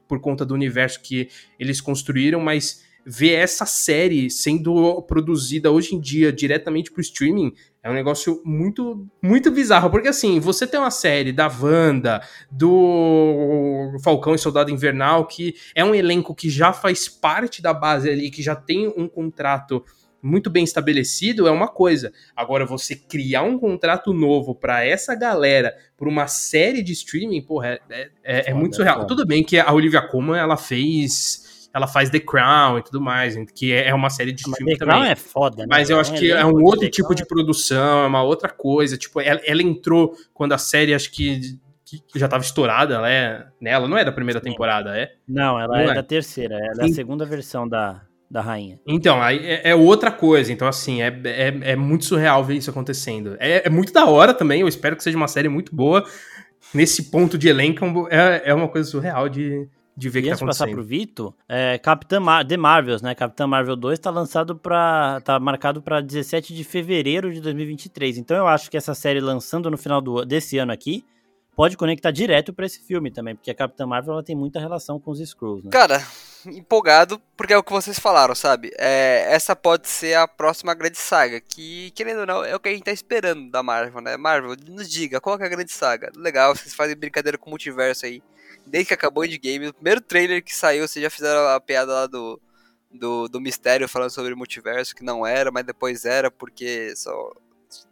[0.08, 1.30] por conta do universo que
[1.60, 7.54] eles construíram, mas ver essa série sendo produzida hoje em dia diretamente pro streaming
[7.88, 9.90] é um negócio muito, muito bizarro.
[9.90, 12.22] Porque, assim, você tem uma série da Wanda,
[12.52, 18.10] do Falcão e Soldado Invernal, que é um elenco que já faz parte da base
[18.10, 19.84] ali, que já tem um contrato
[20.22, 22.12] muito bem estabelecido é uma coisa.
[22.36, 27.68] Agora, você criar um contrato novo para essa galera, por uma série de streaming, porra,
[27.68, 29.06] é, é, é, é muito surreal.
[29.06, 31.47] Tudo bem que a Olivia Colman, ela fez
[31.78, 34.78] ela faz The Crown e tudo mais, que é uma série de streaming também.
[34.78, 35.68] The Crown é foda, né?
[35.70, 38.98] Mas eu acho que é um outro tipo de produção, é uma outra coisa.
[38.98, 41.58] Tipo, ela, ela entrou quando a série, acho que
[41.88, 43.46] que, já estava estourada, ela é.
[43.62, 43.72] Né?
[43.72, 45.14] Ela não é da primeira temporada, é?
[45.28, 48.78] Não, ela não é, é, da terceira, ela é a segunda versão da, da rainha.
[48.86, 50.52] Então, aí é, é, outra coisa.
[50.52, 53.38] Então, assim, é, é, é, muito surreal ver isso acontecendo.
[53.40, 56.04] É, é muito da hora também, eu espero que seja uma série muito boa.
[56.74, 60.36] Nesse ponto de elenco, é, é uma coisa surreal de, de ver o que tá
[60.36, 60.68] acontecendo.
[60.68, 63.16] passar pro Vito, é, Capitã Mar The Marvels, né?
[63.16, 68.20] Capitã Marvel 2 tá lançado para tá marcado para 17 de fevereiro de 2023.
[68.20, 71.04] Então eu acho que essa série lançando no final do, desse ano aqui,
[71.58, 75.00] pode conectar direto para esse filme também, porque a Capitã Marvel ela tem muita relação
[75.00, 75.72] com os Skrulls, né?
[75.72, 76.06] Cara,
[76.46, 78.72] empolgado, porque é o que vocês falaram, sabe?
[78.78, 82.70] É, essa pode ser a próxima grande saga, que, querendo ou não, é o que
[82.70, 84.16] a gente tá esperando da Marvel, né?
[84.16, 86.12] Marvel, nos diga, qual é a grande saga?
[86.16, 88.22] Legal, vocês fazem brincadeira com o multiverso aí.
[88.68, 91.94] Desde que acabou o Endgame, o primeiro trailer que saiu, vocês já fizeram a piada
[91.94, 92.40] lá do,
[92.92, 97.32] do, do mistério falando sobre o multiverso, que não era, mas depois era, porque só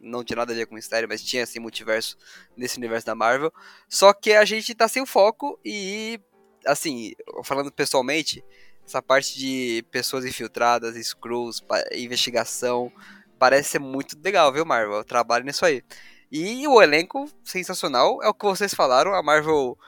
[0.00, 2.16] não tinha nada a ver com mistério, mas tinha assim multiverso
[2.56, 3.52] nesse universo da Marvel.
[3.88, 6.20] Só que a gente tá sem foco e
[6.66, 7.12] assim,
[7.44, 8.44] falando pessoalmente,
[8.84, 11.62] essa parte de pessoas infiltradas, screws,
[11.92, 12.92] investigação,
[13.38, 15.04] parece ser muito legal, viu, Marvel?
[15.04, 15.82] Trabalho nisso aí.
[16.30, 19.78] E o elenco sensacional, é o que vocês falaram, a Marvel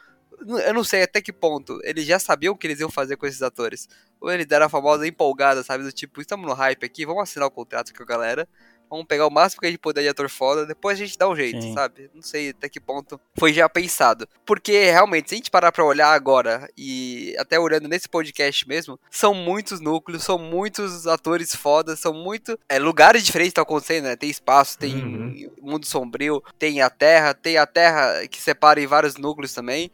[0.41, 3.27] eu não sei até que ponto eles já sabiam o que eles iam fazer com
[3.27, 3.89] esses atores.
[4.21, 5.85] Ou eles deram a famosa empolgada, sabe?
[5.85, 8.49] Do tipo, estamos no hype aqui, vamos assinar o contrato com a galera.
[8.91, 11.29] Vamos pegar o máximo que a gente puder de ator foda, depois a gente dá
[11.29, 11.75] um jeito, Sim.
[11.75, 12.11] sabe?
[12.15, 14.27] Não sei até que ponto foi já pensado.
[14.47, 18.99] Porque realmente, se a gente parar pra olhar agora, e até olhando nesse podcast mesmo,
[19.11, 22.59] são muitos núcleos, são muitos atores fodas, são muito.
[22.69, 24.17] É, lugares diferentes estão acontecendo, né?
[24.17, 25.51] Tem espaço, tem uhum.
[25.61, 29.91] mundo sombrio, tem a terra, tem a terra que separa em vários núcleos também.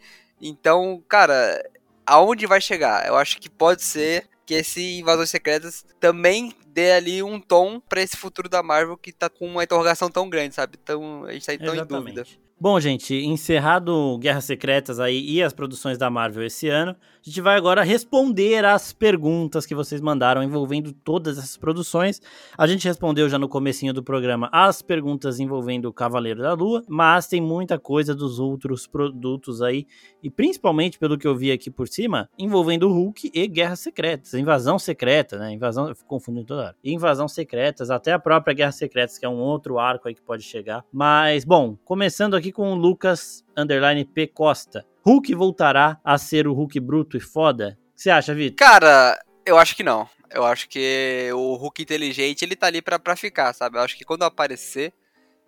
[0.47, 1.59] Então, cara,
[2.07, 3.07] aonde vai chegar?
[3.09, 8.03] Eu acho que pode ser que esse Invasões Secretas também dê ali um tom para
[8.03, 10.78] esse futuro da Marvel que tá com uma interrogação tão grande, sabe?
[10.82, 12.24] Então a gente tá tão em dúvida.
[12.61, 16.95] Bom, gente, encerrado Guerras Secretas aí e as produções da Marvel esse ano,
[17.25, 22.20] a gente vai agora responder às perguntas que vocês mandaram envolvendo todas essas produções.
[22.57, 26.85] A gente respondeu já no comecinho do programa as perguntas envolvendo o Cavaleiro da Lua,
[26.87, 29.87] mas tem muita coisa dos outros produtos aí,
[30.22, 34.79] e principalmente pelo que eu vi aqui por cima, envolvendo Hulk e Guerras Secretas, Invasão
[34.79, 35.51] Secreta, né?
[35.51, 36.77] Invasão, eu confundo toda hora.
[36.85, 40.43] Invasão Secretas, até a própria Guerras Secretas, que é um outro arco aí que pode
[40.43, 40.85] chegar.
[40.93, 44.85] Mas, bom, começando aqui com o Lucas underline P Costa.
[45.05, 47.78] Hulk voltará a ser o Hulk bruto e foda?
[47.92, 48.57] O que você acha, Vitor?
[48.57, 50.09] Cara, eu acho que não.
[50.30, 53.76] Eu acho que o Hulk inteligente, ele tá ali pra, pra ficar, sabe?
[53.76, 54.92] Eu acho que quando aparecer,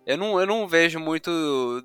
[0.06, 1.82] eu não, eu não vejo muito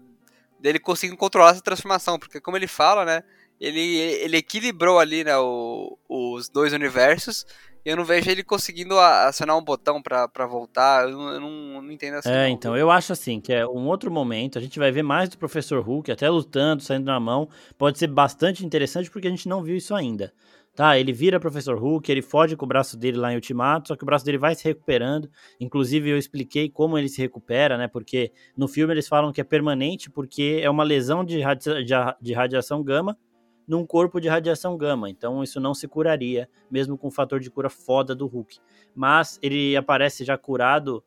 [0.60, 3.24] dele conseguindo controlar essa transformação, porque como ele fala, né?
[3.60, 7.46] Ele, ele equilibrou ali, né, o, os dois universos,
[7.84, 11.10] eu não vejo ele conseguindo acionar um botão para voltar.
[11.10, 12.30] Eu, não, eu não, entendo assim.
[12.30, 12.54] É, não.
[12.54, 14.58] então, eu acho assim, que é um outro momento.
[14.58, 17.50] A gente vai ver mais do Professor Hulk, até lutando, saindo na mão.
[17.78, 20.32] Pode ser bastante interessante porque a gente não viu isso ainda.
[20.74, 23.96] Tá, ele vira Professor Hulk, ele foge com o braço dele lá em Ultimato, só
[23.96, 25.30] que o braço dele vai se recuperando.
[25.60, 27.90] Inclusive, eu expliquei como ele se recupera, né?
[27.90, 31.84] Porque no filme eles falam que é permanente, porque é uma lesão de, radia
[32.22, 33.18] de radiação gama
[33.68, 35.10] num corpo de radiação gama.
[35.10, 38.60] Então isso não se curaria, mesmo com o fator de cura foda do Hulk.
[38.96, 41.04] Mas ele aparece já curado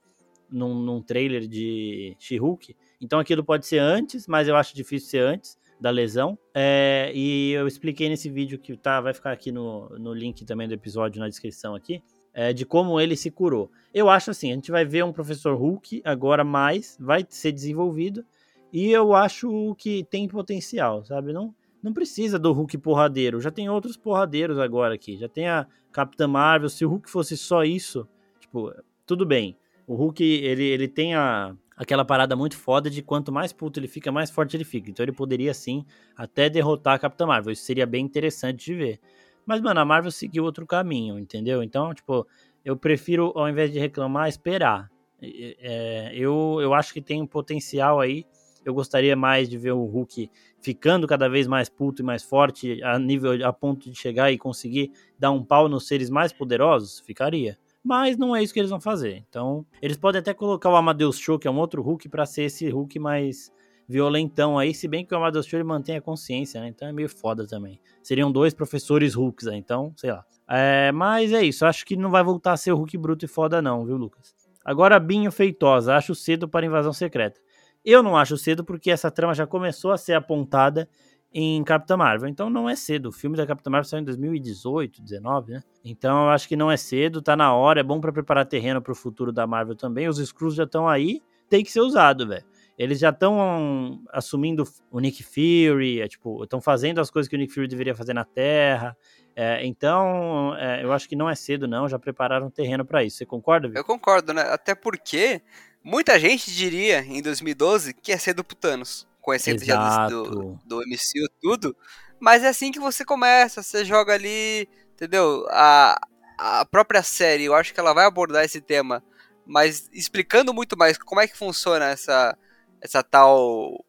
[0.50, 2.74] num, num trailer de She-Hulk.
[3.00, 6.38] Então aquilo pode ser antes, mas eu acho difícil ser antes da lesão.
[6.55, 10.68] É, e eu expliquei nesse vídeo que tá, vai ficar aqui no, no link também
[10.68, 12.02] do episódio na descrição aqui.
[12.32, 13.70] É, de como ele se curou.
[13.92, 18.24] Eu acho assim, a gente vai ver um professor Hulk agora mais, vai ser desenvolvido,
[18.72, 21.32] e eu acho que tem potencial, sabe?
[21.32, 21.55] Não,
[21.85, 23.43] não precisa do Hulk porradeiro.
[23.43, 25.18] Já tem outros porradeiros agora aqui.
[25.18, 26.70] Já tem a Capitã Marvel.
[26.70, 28.09] Se o Hulk fosse só isso,
[28.41, 28.72] tipo,
[29.05, 29.55] tudo bem.
[29.87, 33.87] O Hulk, ele, ele tem a, aquela parada muito foda de quanto mais puto ele
[33.87, 34.91] fica, mais forte ele fica.
[34.91, 35.85] Então ele poderia, sim,
[36.16, 37.53] até derrotar a Capitã Marvel.
[37.53, 39.01] Isso seria bem interessante de ver.
[39.45, 41.62] Mas, mano, a Marvel seguiu outro caminho, entendeu?
[41.62, 42.26] Então, tipo,
[42.64, 44.91] eu prefiro, ao invés de reclamar, esperar.
[45.20, 48.24] É, eu, eu acho que tem um potencial aí
[48.64, 52.82] eu gostaria mais de ver o Hulk ficando cada vez mais puto e mais forte
[52.82, 57.00] a nível a ponto de chegar e conseguir dar um pau nos seres mais poderosos,
[57.00, 57.58] ficaria.
[57.82, 59.22] Mas não é isso que eles vão fazer.
[59.28, 62.44] Então, eles podem até colocar o Amadeus Show, que é um outro Hulk, para ser
[62.44, 63.52] esse Hulk mais
[63.86, 66.68] violentão aí, se bem que o Amadeus Cho ele mantém a consciência, né?
[66.68, 67.78] Então é meio foda também.
[68.02, 70.24] Seriam dois professores Hulks aí, então, sei lá.
[70.48, 73.62] É, mas é isso, acho que não vai voltar a ser Hulk bruto e foda
[73.62, 74.34] não, viu, Lucas?
[74.64, 77.38] Agora, Binho Feitosa, acho cedo para invasão secreta.
[77.85, 80.89] Eu não acho cedo porque essa trama já começou a ser apontada
[81.35, 82.28] em Capitã Marvel.
[82.28, 83.09] Então não é cedo.
[83.09, 85.62] O filme da Capitã Marvel saiu em 2018, 19, né?
[85.85, 88.80] Então eu acho que não é cedo, tá na hora, é bom para preparar terreno
[88.80, 90.09] para o futuro da Marvel também.
[90.09, 91.20] Os Screws já estão aí,
[91.51, 92.45] tem que ser usado, velho.
[92.76, 97.39] Eles já estão assumindo o Nick Fury, é, tipo, estão fazendo as coisas que o
[97.39, 98.97] Nick Fury deveria fazer na Terra.
[99.37, 101.89] É, então, é, eu acho que não é cedo, não.
[101.89, 103.18] Já prepararam terreno para isso.
[103.18, 103.80] Você concorda, Vitor?
[103.80, 104.43] Eu concordo, né?
[104.43, 105.41] Até porque
[105.85, 111.26] muita gente diria em 2012 que é cedo pro Thanos conhecendo já do, do MCU
[111.41, 111.74] tudo.
[112.20, 115.47] Mas é assim que você começa, você joga ali, entendeu?
[115.51, 115.99] A,
[116.39, 119.03] a própria série, eu acho que ela vai abordar esse tema,
[119.47, 122.37] mas explicando muito mais como é que funciona essa,
[122.82, 123.82] essa tal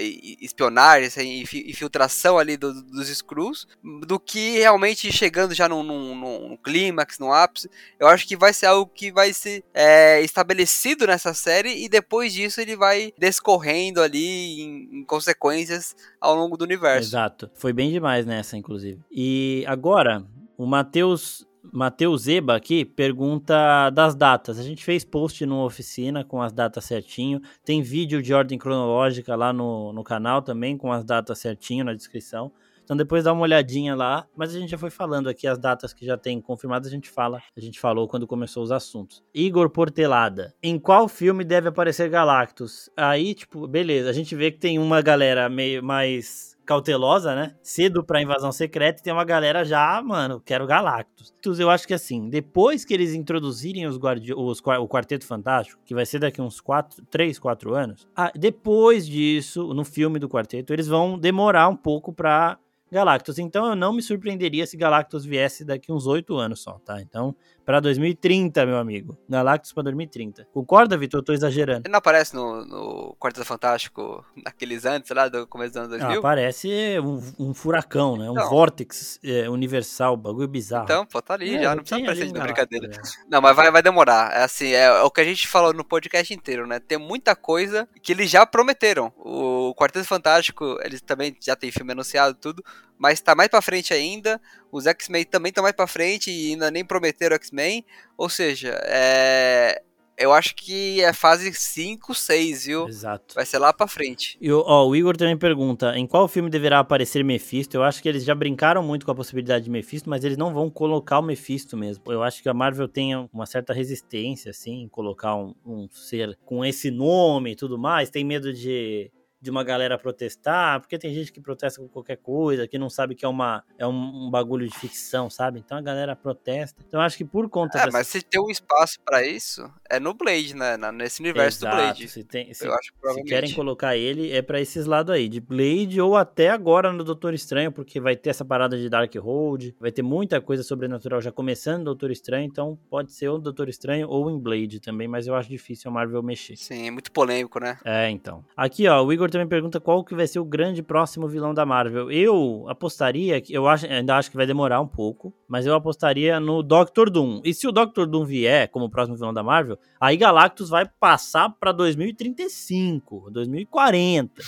[0.00, 3.66] espionagem, essa infiltração ali do, dos Screws,
[4.06, 7.70] do que realmente chegando já num, num, num, clímax, no ápice.
[7.98, 12.32] Eu acho que vai ser algo que vai ser é, estabelecido nessa série e depois
[12.32, 17.08] disso ele vai descorrendo ali em, em consequências ao longo do universo.
[17.08, 17.50] Exato.
[17.54, 19.00] Foi bem demais nessa, inclusive.
[19.10, 20.24] E agora,
[20.56, 24.58] o Matheus Matheus Eba aqui pergunta das datas.
[24.58, 27.40] A gente fez post numa oficina com as datas certinho.
[27.64, 31.94] Tem vídeo de ordem cronológica lá no, no canal também, com as datas certinho na
[31.94, 32.52] descrição.
[32.86, 35.92] Então depois dá uma olhadinha lá, mas a gente já foi falando aqui as datas
[35.92, 39.24] que já tem confirmadas, a gente fala, a gente falou quando começou os assuntos.
[39.34, 42.88] Igor Portelada, em qual filme deve aparecer Galactus?
[42.96, 47.54] Aí, tipo, beleza, a gente vê que tem uma galera meio mais cautelosa, né?
[47.62, 51.32] Cedo pra invasão secreta e tem uma galera já, mano, quero Galactus.
[51.58, 55.94] Eu acho que assim, depois que eles introduzirem os, guardi os o Quarteto Fantástico, que
[55.94, 60.72] vai ser daqui uns 4, 3, 4 anos, ah, depois disso, no filme do Quarteto,
[60.72, 62.58] eles vão demorar um pouco pra
[62.90, 63.38] Galactus.
[63.38, 67.00] Então eu não me surpreenderia se Galactus viesse daqui uns 8 anos só, tá?
[67.00, 67.34] Então
[67.66, 69.18] para 2030, meu amigo.
[69.28, 70.46] Galactus para 2030.
[70.52, 71.18] Concorda, Vitor?
[71.18, 71.82] Eu tô exagerando.
[71.84, 76.08] Ele não aparece no, no Quarteto Fantástico naqueles antes, lá, do começo dos anos 2000?
[76.08, 76.68] Ah, aparece
[77.00, 78.30] um, um, furacão, né?
[78.30, 80.84] Um então, vórtex é, universal, bagulho bizarro.
[80.84, 82.86] Então, pô, tá ali é, já, não precisa aparecer de brincadeira.
[82.86, 82.98] É.
[83.28, 84.32] Não, mas vai, vai demorar.
[84.32, 86.78] É assim, é, é, o que a gente falou no podcast inteiro, né?
[86.78, 89.12] Tem muita coisa que eles já prometeram.
[89.16, 92.62] O Quarteto Fantástico, eles também já tem filme anunciado tudo,
[92.98, 94.40] mas tá mais pra frente ainda.
[94.70, 97.84] Os X-Men também estão mais pra frente e ainda nem prometeram X-Men.
[98.16, 99.82] Ou seja, é...
[100.18, 102.88] eu acho que é fase 5, 6, viu?
[102.88, 103.34] Exato.
[103.34, 104.36] Vai ser lá pra frente.
[104.40, 107.76] E ó, o Igor também pergunta: em qual filme deverá aparecer Mephisto?
[107.76, 110.52] Eu acho que eles já brincaram muito com a possibilidade de Mephisto, mas eles não
[110.52, 112.02] vão colocar o Mephisto mesmo.
[112.06, 116.38] Eu acho que a Marvel tem uma certa resistência, assim, em colocar um, um ser
[116.44, 118.10] com esse nome e tudo mais.
[118.10, 119.10] Tem medo de
[119.40, 123.14] de uma galera protestar, porque tem gente que protesta com qualquer coisa, que não sabe
[123.14, 125.60] que é, uma, é um, um bagulho de ficção, sabe?
[125.60, 126.82] Então a galera protesta.
[126.86, 127.98] Então acho que por conta É, dessa...
[127.98, 130.76] mas se tem um espaço para isso, é no Blade, né?
[130.92, 132.08] Nesse universo Exato, do Blade.
[132.08, 136.16] Se, tem, se, se querem colocar ele, é para esses lados aí, de Blade ou
[136.16, 140.02] até agora no Doutor Estranho, porque vai ter essa parada de Dark Hold, vai ter
[140.02, 144.08] muita coisa sobrenatural já começando no Doutor Estranho, então pode ser ou no Doutor Estranho
[144.08, 146.56] ou em Blade também, mas eu acho difícil a Marvel mexer.
[146.56, 147.78] Sim, é muito polêmico, né?
[147.84, 148.44] É, então.
[148.56, 151.64] Aqui, ó, o Igor também pergunta qual que vai ser o grande próximo vilão da
[151.64, 152.10] Marvel.
[152.10, 156.62] Eu apostaria, eu acho, ainda acho que vai demorar um pouco, mas eu apostaria no
[156.62, 157.40] Doctor Doom.
[157.44, 161.50] E se o Doctor Doom vier como próximo vilão da Marvel, aí Galactus vai passar
[161.50, 164.42] para 2035, 2040.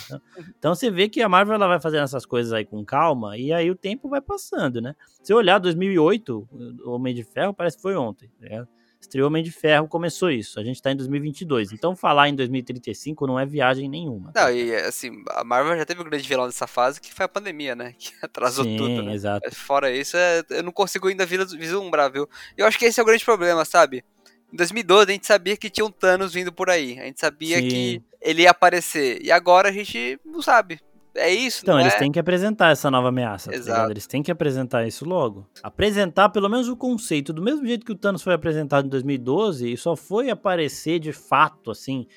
[0.57, 3.51] Então você vê que a Marvel ela vai fazendo essas coisas aí com calma e
[3.53, 4.95] aí o tempo vai passando, né?
[5.23, 6.47] Se olhar 2008,
[6.85, 8.65] o Homem de Ferro parece que foi ontem, né?
[8.99, 10.59] Estreou Homem de Ferro, começou isso.
[10.59, 11.71] A gente tá em 2022.
[11.71, 14.31] Então falar em 2035 não é viagem nenhuma.
[14.35, 17.29] Não, e assim, a Marvel já teve um grande vilão nessa fase, que foi a
[17.29, 17.93] pandemia, né?
[17.99, 19.13] Que atrasou Sim, tudo, né?
[19.13, 19.53] exato.
[19.55, 22.27] Fora isso, é, eu não consigo ainda vislumbrar, viu?
[22.57, 24.03] Eu acho que esse é o grande problema, sabe?
[24.51, 26.99] Em 2012 a gente sabia que tinha um Thanos vindo por aí.
[26.99, 27.67] A gente sabia Sim.
[27.67, 29.21] que ele ia aparecer.
[29.21, 30.79] E agora a gente não sabe.
[31.15, 31.97] É isso, Então, eles é?
[31.97, 33.49] têm que apresentar essa nova ameaça.
[33.49, 33.85] Tá Exato.
[33.85, 35.47] Tá eles têm que apresentar isso logo.
[35.63, 37.33] Apresentar pelo menos o conceito.
[37.33, 41.11] Do mesmo jeito que o Thanos foi apresentado em 2012 e só foi aparecer de
[41.11, 42.07] fato, assim,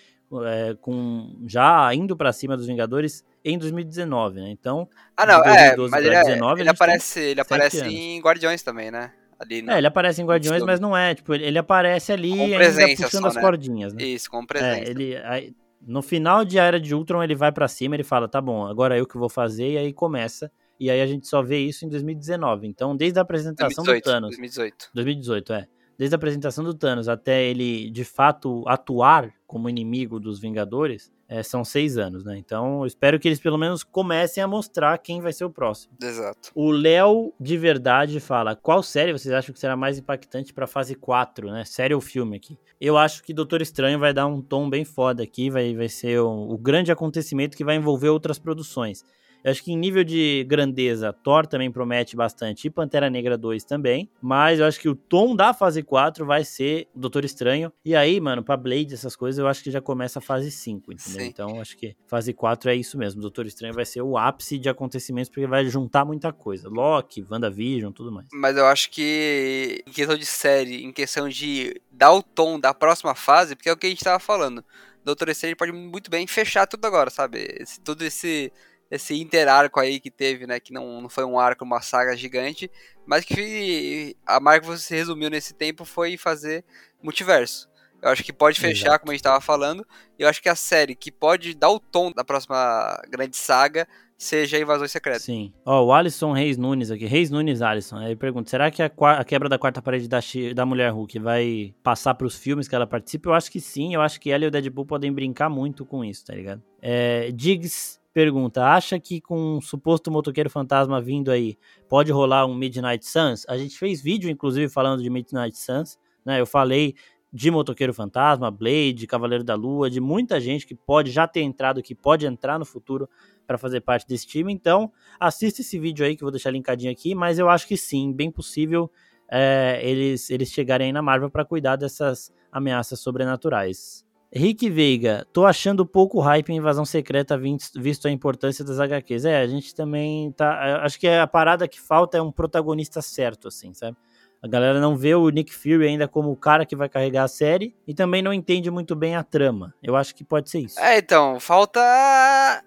[0.44, 4.51] é, com já indo para cima dos Vingadores em 2019, né?
[4.51, 4.89] Então.
[5.16, 7.93] Ah, não, é, mas ele, 19, é, ele aparece, ele aparece anos.
[7.93, 9.12] em Guardiões também, né?
[9.39, 9.73] Ali no...
[9.73, 13.28] É, ele aparece em Guardiões, mas não é, tipo, ele aparece ali ainda puxando só,
[13.28, 13.40] as né?
[13.40, 14.02] cordinhas, né?
[14.05, 14.78] Isso, com presença.
[14.78, 15.52] É, ele, aí,
[15.86, 18.66] no final de A Era de Ultron, ele vai para cima, ele fala, tá bom,
[18.66, 20.50] agora é eu que vou fazer, e aí começa.
[20.78, 22.66] E aí a gente só vê isso em 2019.
[22.66, 24.30] Então, desde a apresentação 2018, do Thanos.
[24.30, 24.90] 2018.
[24.94, 25.68] 2018, é.
[25.98, 31.42] Desde a apresentação do Thanos até ele, de fato, atuar como inimigo dos Vingadores, é,
[31.42, 32.36] são seis anos, né?
[32.36, 35.94] Então, eu espero que eles pelo menos comecem a mostrar quem vai ser o próximo.
[36.02, 36.50] Exato.
[36.54, 40.94] O Léo de verdade fala: qual série vocês acham que será mais impactante pra fase
[40.94, 41.64] 4, né?
[41.64, 42.59] Série ou filme aqui?
[42.78, 46.20] Eu acho que Doutor Estranho vai dar um tom bem foda aqui, vai, vai ser
[46.20, 49.02] o, o grande acontecimento que vai envolver outras produções.
[49.44, 53.64] Eu acho que em nível de grandeza, Thor também promete bastante e Pantera Negra 2
[53.64, 54.09] também.
[54.20, 57.73] Mas eu acho que o tom da fase 4 vai ser o Doutor Estranho.
[57.85, 60.93] E aí, mano, pra Blade, essas coisas, eu acho que já começa a fase 5,
[60.93, 61.20] entendeu?
[61.20, 61.27] Sim.
[61.27, 63.20] Então, acho que fase 4 é isso mesmo.
[63.20, 66.69] Doutor Estranho vai ser o ápice de acontecimentos, porque vai juntar muita coisa.
[66.69, 68.28] Loki, WandaVision, tudo mais.
[68.32, 72.73] Mas eu acho que em questão de série, em questão de dar o tom da
[72.73, 74.64] próxima fase, porque é o que a gente tava falando.
[75.05, 77.44] Doutor Estranho pode muito bem fechar tudo agora, sabe?
[77.59, 78.52] Esse, tudo esse
[78.93, 80.60] esse interarco aí que teve, né?
[80.60, 82.70] Que não, não foi um arco, uma saga gigante,
[83.06, 86.62] mas que a Marvel se resumiu nesse tempo foi fazer
[87.02, 87.70] multiverso.
[88.02, 89.01] Eu acho que pode fechar, Exato.
[89.01, 89.86] como a gente tava falando.
[90.19, 93.89] E eu acho que a série que pode dar o tom da próxima grande saga
[94.19, 95.23] seja Invasões Secretas.
[95.23, 95.55] Sim.
[95.64, 97.06] Ó, o Alisson Reis Nunes aqui.
[97.06, 97.97] Reis Nunes Alisson.
[97.97, 100.20] Aí pergunta: será que a, a quebra da quarta parede da,
[100.55, 103.31] da Mulher Hulk vai passar pros filmes que ela participa?
[103.31, 103.94] Eu acho que sim.
[103.94, 106.62] Eu acho que ela e o Deadpool podem brincar muito com isso, tá ligado?
[106.82, 111.56] É, Diggs pergunta: acha que com um suposto motoqueiro fantasma vindo aí,
[111.89, 113.44] pode rolar um Midnight Suns?
[113.48, 116.40] A gente fez vídeo, inclusive, falando de Midnight Suns, né?
[116.40, 116.94] Eu falei
[117.32, 121.82] de Motoqueiro Fantasma, Blade, Cavaleiro da Lua, de muita gente que pode já ter entrado,
[121.82, 123.09] que pode entrar no futuro
[123.47, 124.52] para fazer parte desse time.
[124.52, 127.76] Então, assista esse vídeo aí que eu vou deixar linkadinho aqui, mas eu acho que
[127.76, 128.90] sim, bem possível
[129.30, 134.05] é, eles, eles chegarem aí na Marvel para cuidar dessas ameaças sobrenaturais.
[134.34, 139.26] Rick Veiga, tô achando pouco hype em Invasão Secreta visto, a importância das HQs.
[139.26, 140.82] É, a gente também tá.
[140.82, 143.96] Acho que a parada que falta é um protagonista certo, assim, sabe?
[144.42, 147.28] A galera não vê o Nick Fury ainda como o cara que vai carregar a
[147.28, 149.72] série e também não entende muito bem a trama.
[149.80, 150.80] Eu acho que pode ser isso.
[150.80, 151.80] É, então, falta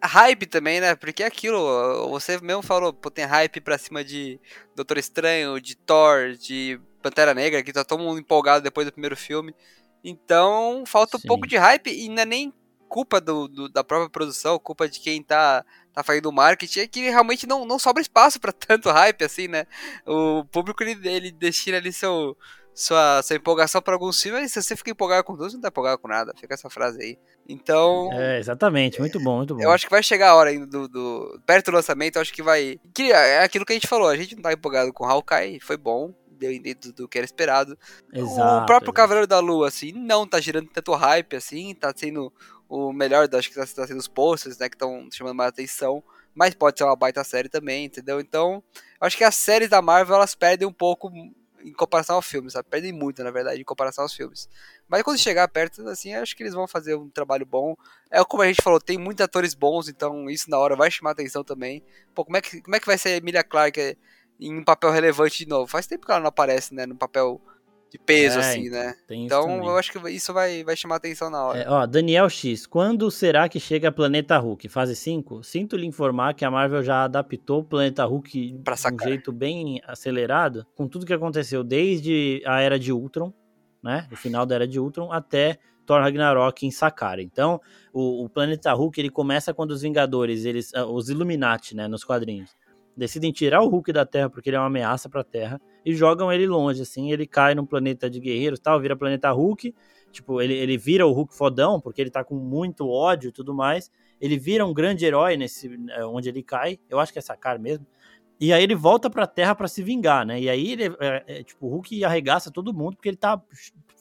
[0.01, 0.95] hype também, né?
[0.95, 4.39] Porque é aquilo, você mesmo falou, pô, tem hype pra cima de
[4.73, 9.17] Doutor Estranho, de Thor, de Pantera Negra, que tá todo mundo empolgado depois do primeiro
[9.17, 9.53] filme.
[10.09, 11.27] Então, falta um Sim.
[11.27, 12.53] pouco de hype e não é nem
[12.87, 16.87] culpa do, do- da própria produção, culpa de quem tá, tá fazendo o marketing, é
[16.87, 19.65] que realmente não, não sobra espaço pra tanto hype assim, né?
[20.05, 22.37] O público ele, ele destina ali seu,
[22.73, 25.69] sua, sua empolgação pra alguns filmes, e se você fica empolgado com todos, não tá
[25.69, 27.17] empolgado com nada, fica essa frase aí.
[27.49, 28.99] Então, É, exatamente.
[28.99, 29.61] Muito bom, muito bom.
[29.63, 32.31] eu acho que vai chegar a hora ainda do, do- Perto do lançamento, eu acho
[32.33, 32.79] que vai.
[32.93, 35.75] Que é aquilo que a gente falou, a gente não tá empolgado com Hawkeye, foi
[35.75, 37.77] bom, deu dentro do que era esperado.
[38.13, 38.93] Exato, o próprio.
[38.93, 42.31] Cavaleiro da Lua, assim, não tá gerando tanto hype, assim, tá sendo
[42.69, 46.03] o melhor, acho que tá, tá sendo os posters, né, que estão chamando mais atenção.
[46.33, 48.19] Mas pode ser uma baita série também, entendeu?
[48.19, 48.61] Então,
[48.99, 51.09] acho que as séries da Marvel, elas perdem um pouco
[51.65, 52.69] em comparação ao filme, sabe?
[52.69, 54.47] Perdem muito, na verdade, em comparação aos filmes.
[54.87, 57.75] Mas quando chegar perto, assim, acho que eles vão fazer um trabalho bom.
[58.11, 61.11] É como a gente falou, tem muitos atores bons, então isso na hora vai chamar
[61.11, 61.83] atenção também.
[62.13, 63.97] Pô, como é que, como é que vai ser a Emilia Clarke
[64.39, 65.67] em um papel relevante de novo?
[65.67, 67.41] Faz tempo que ela não aparece, né, no papel
[67.89, 68.95] de peso, É, assim, né?
[69.09, 69.67] Então, também.
[69.67, 71.59] eu acho que isso vai, vai chamar atenção na hora.
[71.59, 74.67] É, ó, Daniel X, quando será que chega Planeta Hulk?
[74.67, 75.43] Fase 5?
[75.43, 79.31] Sinto lhe informar que a Marvel já adaptou o Planeta Hulk Pra de um jeito
[79.31, 83.31] bem acelerado, com tudo que aconteceu desde a Era de Ultron,
[83.81, 84.07] né?
[84.11, 87.21] O final da Era de Ultron, até Thor Ragnarok em Sakara.
[87.21, 87.61] Então,
[87.93, 92.03] o, o Planeta Hulk, ele começa quando os Vingadores, eles, ah, os Illuminati, né, nos
[92.03, 92.49] quadrinhos,
[92.95, 96.31] decidem tirar o Hulk da Terra porque ele é uma ameaça pra Terra e jogam
[96.31, 99.73] ele longe, assim, ele cai num planeta de guerreiros, tal, vira Planeta Hulk,
[100.15, 103.53] Tipo, ele, ele vira o Hulk fodão, porque ele tá com muito ódio e tudo
[103.53, 103.91] mais.
[104.21, 106.79] Ele vira um grande herói nesse é, onde ele cai.
[106.89, 107.85] Eu acho que é sacar mesmo.
[108.39, 110.39] E aí ele volta pra Terra pra se vingar, né?
[110.39, 113.41] E aí ele, é, é, tipo, o Hulk arregaça todo mundo porque ele tá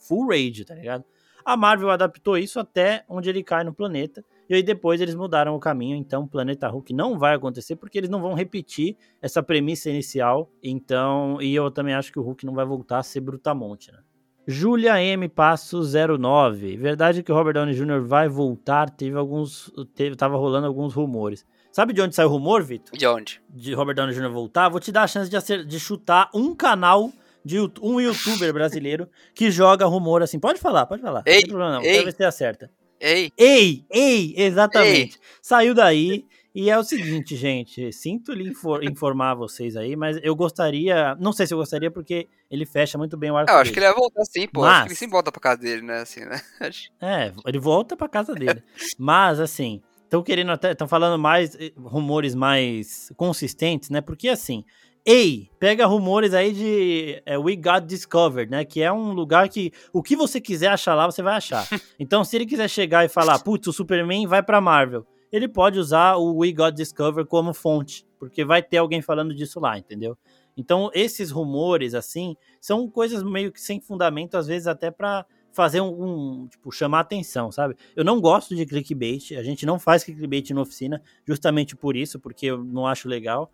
[0.07, 1.03] full rage, tá ligado?
[1.43, 4.23] A Marvel adaptou isso até onde ele cai no planeta.
[4.49, 7.97] E aí depois eles mudaram o caminho, então o Planeta Hulk não vai acontecer porque
[7.97, 10.51] eles não vão repetir essa premissa inicial.
[10.61, 13.99] Então, e eu também acho que o Hulk não vai voltar a ser Brutamonte, né?
[14.47, 15.81] Julia M Passo
[16.19, 16.77] 09.
[16.77, 18.01] Verdade que o Robert Downey Jr.
[18.01, 18.89] vai voltar?
[18.91, 19.71] Teve alguns.
[19.95, 21.43] Teve, tava rolando alguns rumores.
[21.71, 22.95] Sabe de onde saiu o rumor, Vitor?
[22.97, 23.41] De onde?
[23.49, 24.29] De Robert Downey Jr.
[24.29, 24.69] voltar?
[24.69, 27.11] Vou te dar a chance de, acer- de chutar um canal
[27.43, 30.39] de um youtuber brasileiro que joga rumor assim.
[30.39, 31.23] Pode falar, pode falar.
[31.25, 31.81] Ei, não tem problema não.
[31.81, 31.91] ei.
[31.93, 32.71] Quero ver se você acerta.
[33.07, 35.19] Ei, Ei, ei, exatamente.
[35.41, 36.25] Saiu daí.
[36.57, 41.33] E é o seguinte, gente, sinto lhe infor- informar vocês aí, mas eu gostaria, não
[41.33, 43.87] sei se eu gostaria porque ele fecha muito bem o arco eu acho que dele.
[43.87, 44.63] ele vai voltar sim, pô.
[44.63, 45.99] Acho que ele Mas- sim volta pra casa dele, né?
[45.99, 46.41] Assim, né?
[47.01, 48.63] É, ele volta pra casa dele.
[48.97, 50.71] Mas, assim, estão querendo até.
[50.71, 51.55] Estão falando mais.
[51.55, 53.99] eh, rumores mais consistentes, né?
[53.99, 54.63] Porque, assim,
[55.07, 58.65] Ei, pega rumores aí de é, We Got Discovered, né?
[58.65, 61.67] Que é um lugar que o que você quiser achar lá, você vai achar.
[61.99, 65.77] Então, se ele quiser chegar e falar, putz, o Superman vai pra Marvel, ele pode
[65.77, 70.17] usar o We Got Discovered como fonte, porque vai ter alguém falando disso lá, entendeu?
[70.57, 75.81] Então, esses rumores, assim, são coisas meio que sem fundamento, às vezes até para fazer
[75.81, 77.75] um, um, tipo, chamar atenção, sabe?
[77.95, 82.19] Eu não gosto de clickbait, a gente não faz clickbait na oficina, justamente por isso,
[82.19, 83.51] porque eu não acho legal.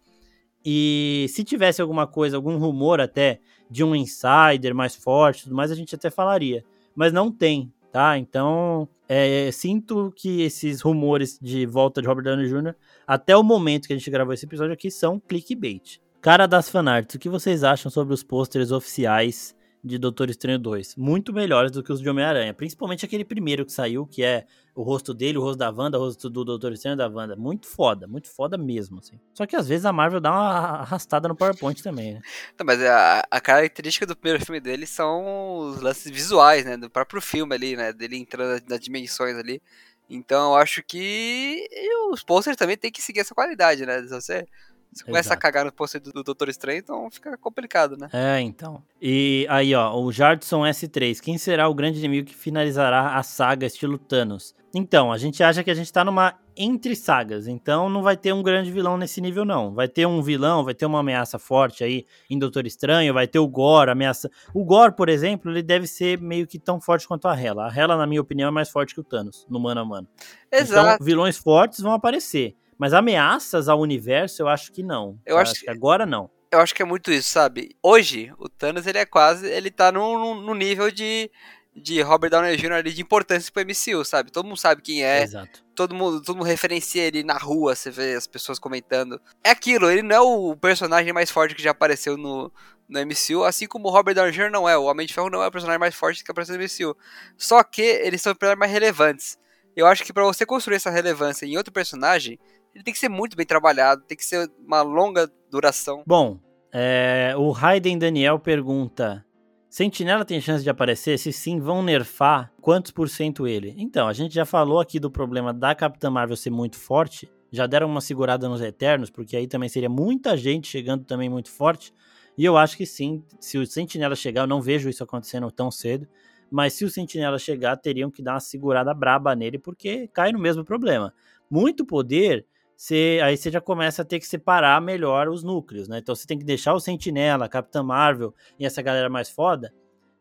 [0.65, 3.39] E se tivesse alguma coisa, algum rumor até
[3.69, 6.63] de um insider mais forte, tudo mais, a gente até falaria.
[6.95, 8.17] Mas não tem, tá?
[8.17, 12.75] Então, é, sinto que esses rumores de volta de Robert Downey Jr.,
[13.07, 15.99] até o momento que a gente gravou esse episódio aqui, são clickbait.
[16.21, 20.95] Cara das fanarts, o que vocês acham sobre os pôsteres oficiais de Doutor Estranho 2.
[20.95, 22.53] Muito melhores do que os de Homem-Aranha.
[22.53, 24.45] Principalmente aquele primeiro que saiu, que é
[24.75, 27.35] o rosto dele, o rosto da Wanda, o rosto do Doutor Estranho da Wanda.
[27.35, 29.19] Muito foda, muito foda mesmo, assim.
[29.33, 30.49] Só que às vezes a Marvel dá uma
[30.81, 32.21] arrastada no PowerPoint também, né?
[32.57, 36.77] Não, mas a, a característica do primeiro filme dele são os lances visuais, né?
[36.77, 37.91] Do próprio filme ali, né?
[37.91, 39.61] Dele entrando nas dimensões ali.
[40.09, 41.67] Então eu acho que
[42.11, 44.01] os posters também tem que seguir essa qualidade, né?
[44.01, 44.45] Se você
[44.93, 45.39] você começa Exato.
[45.39, 48.09] a cagar no pôster do, Doutor Estranho, então fica complicado, né?
[48.11, 48.83] É, então.
[49.01, 51.21] E aí, ó, o Jardson S3.
[51.21, 54.53] Quem será o grande inimigo que finalizará a saga estilo Thanos?
[54.73, 58.33] Então, a gente acha que a gente tá numa entre sagas, então não vai ter
[58.33, 59.73] um grande vilão nesse nível, não.
[59.73, 63.39] Vai ter um vilão, vai ter uma ameaça forte aí em Doutor Estranho, vai ter
[63.39, 64.29] o Gore, ameaça.
[64.53, 67.67] O Gore, por exemplo, ele deve ser meio que tão forte quanto a Hela.
[67.67, 70.07] A Hela, na minha opinião, é mais forte que o Thanos, no mano a mano.
[70.51, 70.95] Exato.
[70.95, 72.55] Então, vilões fortes vão aparecer.
[72.81, 75.19] Mas ameaças ao universo, eu acho que não.
[75.23, 76.31] Eu, acho, acho, que agora não.
[76.51, 77.75] Eu acho que é muito isso, sabe?
[77.79, 79.47] Hoje, o Thanos, ele é quase.
[79.47, 81.29] Ele tá no, no nível de,
[81.75, 82.71] de Robert Downey Jr.
[82.71, 84.31] ali de importância pro MCU, sabe?
[84.31, 85.21] Todo mundo sabe quem é.
[85.21, 85.63] Exato.
[85.75, 89.21] Todo mundo, todo mundo referencia ele na rua, você vê as pessoas comentando.
[89.43, 92.51] É aquilo, ele não é o personagem mais forte que já apareceu no,
[92.89, 94.49] no MCU, assim como o Robert Downey Jr.
[94.49, 94.75] não é.
[94.75, 96.97] O Homem de Ferro não é o personagem mais forte que apareceu no MCU.
[97.37, 99.39] Só que eles são personagens mais relevantes.
[99.75, 102.39] Eu acho que para você construir essa relevância em outro personagem,
[102.73, 106.03] ele tem que ser muito bem trabalhado, tem que ser uma longa duração.
[106.05, 106.39] Bom,
[106.71, 109.25] é, o Raiden Daniel pergunta:
[109.69, 111.17] Sentinela tem chance de aparecer?
[111.17, 113.73] Se sim, vão nerfar quantos por cento ele?
[113.77, 117.31] Então, a gente já falou aqui do problema da Capitã Marvel ser muito forte.
[117.51, 121.49] Já deram uma segurada nos Eternos, porque aí também seria muita gente chegando também muito
[121.49, 121.93] forte.
[122.37, 125.69] E eu acho que sim, se o Sentinela chegar, eu não vejo isso acontecendo tão
[125.69, 126.07] cedo.
[126.49, 130.39] Mas se o Sentinela chegar, teriam que dar uma segurada braba nele, porque cai no
[130.39, 131.13] mesmo problema.
[131.49, 132.45] Muito poder
[132.81, 135.99] você, aí você já começa a ter que separar melhor os núcleos, né?
[135.99, 139.71] Então você tem que deixar o Sentinela, Capitã Marvel e essa galera mais foda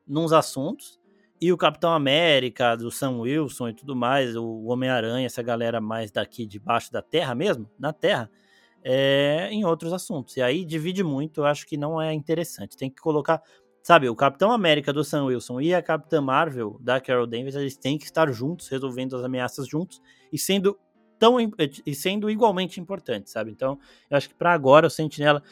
[0.07, 1.01] nos assuntos,
[1.41, 6.11] e o Capitão América, do Sam Wilson e tudo mais, o Homem-Aranha, essa galera mais
[6.11, 8.31] daqui debaixo da Terra mesmo, na Terra,
[8.85, 10.37] é, em outros assuntos.
[10.37, 12.77] E aí divide muito, eu acho que não é interessante.
[12.77, 13.43] Tem que colocar,
[13.82, 17.78] sabe, o Capitão América do Sam Wilson e a Capitã Marvel da Carol Danvers, eles
[17.78, 19.99] têm que estar juntos, resolvendo as ameaças juntos
[20.31, 20.78] e sendo
[21.20, 21.36] tão
[21.86, 23.51] e sendo igualmente importante, sabe?
[23.51, 23.78] Então,
[24.10, 25.42] eu acho que para agora o Sentinela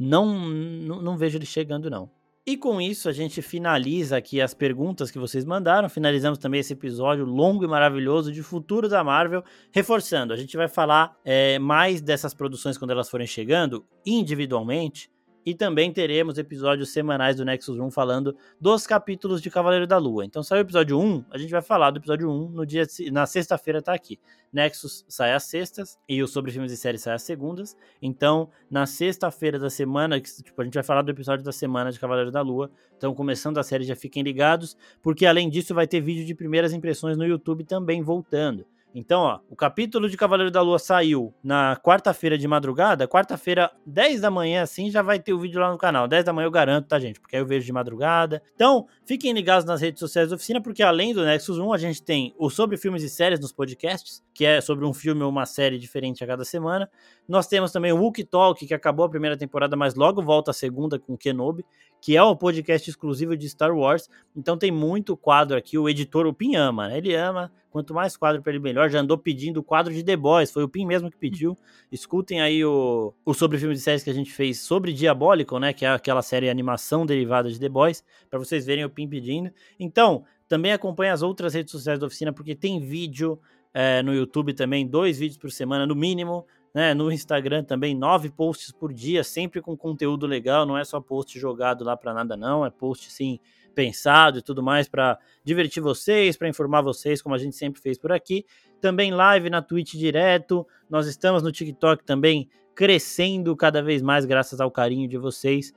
[0.00, 2.10] não, não, não vejo ele chegando não.
[2.46, 5.86] E com isso a gente finaliza aqui as perguntas que vocês mandaram.
[5.86, 9.44] Finalizamos também esse episódio longo e maravilhoso de futuro da Marvel.
[9.70, 15.10] Reforçando, a gente vai falar é, mais dessas produções quando elas forem chegando individualmente.
[15.48, 20.22] E também teremos episódios semanais do Nexus 1 falando dos capítulos de Cavaleiro da Lua.
[20.26, 23.24] Então saiu o episódio 1, a gente vai falar do episódio 1 no dia na
[23.24, 24.20] sexta-feira tá aqui.
[24.52, 27.74] Nexus sai às sextas e o sobre filmes e séries sai às segundas.
[28.02, 31.98] Então, na sexta-feira da semana, tipo, a gente vai falar do episódio da semana de
[31.98, 32.70] Cavaleiro da Lua.
[32.98, 36.74] Então, começando a série, já fiquem ligados, porque além disso vai ter vídeo de primeiras
[36.74, 38.66] impressões no YouTube também voltando.
[38.94, 43.06] Então, ó, o capítulo de Cavaleiro da Lua saiu na quarta-feira de madrugada.
[43.06, 46.08] Quarta-feira, 10 da manhã, assim, já vai ter o vídeo lá no canal.
[46.08, 47.20] 10 da manhã eu garanto, tá, gente?
[47.20, 48.42] Porque aí eu vejo de madrugada.
[48.54, 52.02] Então, fiquem ligados nas redes sociais da oficina, porque além do Nexus 1, a gente
[52.02, 55.44] tem o sobre filmes e séries nos podcasts, que é sobre um filme ou uma
[55.44, 56.90] série diferente a cada semana.
[57.28, 60.54] Nós temos também o Wookie Talk, que acabou a primeira temporada, mas logo volta a
[60.54, 61.64] segunda com Kenobi,
[62.00, 64.08] que é o podcast exclusivo de Star Wars.
[64.34, 65.76] Então tem muito quadro aqui.
[65.76, 66.98] O editor, o Pin ama, né?
[66.98, 67.52] Ele ama.
[67.70, 68.90] Quanto mais quadro para ele, melhor.
[68.90, 70.50] Já andou pedindo o quadro de The Boys.
[70.50, 71.56] Foi o Pin mesmo que pediu.
[71.92, 75.72] Escutem aí o, o sobre filmes de séries que a gente fez sobre Diabolical, né?
[75.72, 78.04] Que é aquela série animação derivada de The Boys.
[78.30, 79.50] para vocês verem o Pin pedindo.
[79.78, 83.38] Então, também acompanhe as outras redes sociais da oficina, porque tem vídeo
[83.74, 86.94] é, no YouTube também, dois vídeos por semana, no mínimo né?
[86.94, 91.38] No Instagram também, nove posts por dia, sempre com conteúdo legal, não é só post
[91.38, 93.40] jogado lá para nada, não, é post sim
[93.78, 97.96] pensado e tudo mais para divertir vocês, para informar vocês, como a gente sempre fez
[97.96, 98.44] por aqui.
[98.80, 104.60] Também live na Twitch direto, nós estamos no TikTok também crescendo cada vez mais graças
[104.60, 105.72] ao carinho de vocês.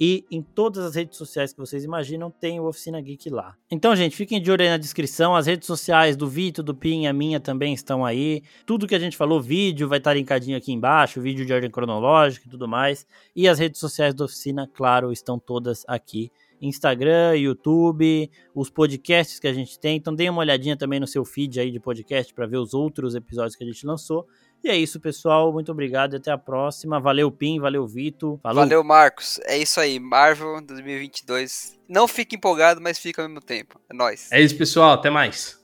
[0.00, 3.54] E em todas as redes sociais que vocês imaginam, tem o Oficina Geek lá.
[3.70, 5.36] Então, gente, fiquem de olho aí na descrição.
[5.36, 8.42] As redes sociais do Vitor, do Pin e a minha também estão aí.
[8.66, 12.48] Tudo que a gente falou, vídeo, vai estar linkadinho aqui embaixo, vídeo de ordem cronológica
[12.48, 13.06] e tudo mais.
[13.36, 16.32] E as redes sociais da oficina, claro, estão todas aqui.
[16.60, 19.96] Instagram, YouTube, os podcasts que a gente tem.
[19.96, 23.14] Então, dê uma olhadinha também no seu feed aí de podcast para ver os outros
[23.14, 24.26] episódios que a gente lançou.
[24.64, 25.52] E é isso, pessoal.
[25.52, 26.98] Muito obrigado e até a próxima.
[26.98, 27.60] Valeu, Pim.
[27.60, 28.40] Valeu, Vitor.
[28.42, 29.38] Valeu, Marcos.
[29.44, 30.00] É isso aí.
[30.00, 31.78] Marvel 2022.
[31.86, 33.78] Não fique empolgado, mas fica ao mesmo tempo.
[33.90, 34.32] É nóis.
[34.32, 34.94] É isso, pessoal.
[34.94, 35.62] Até mais.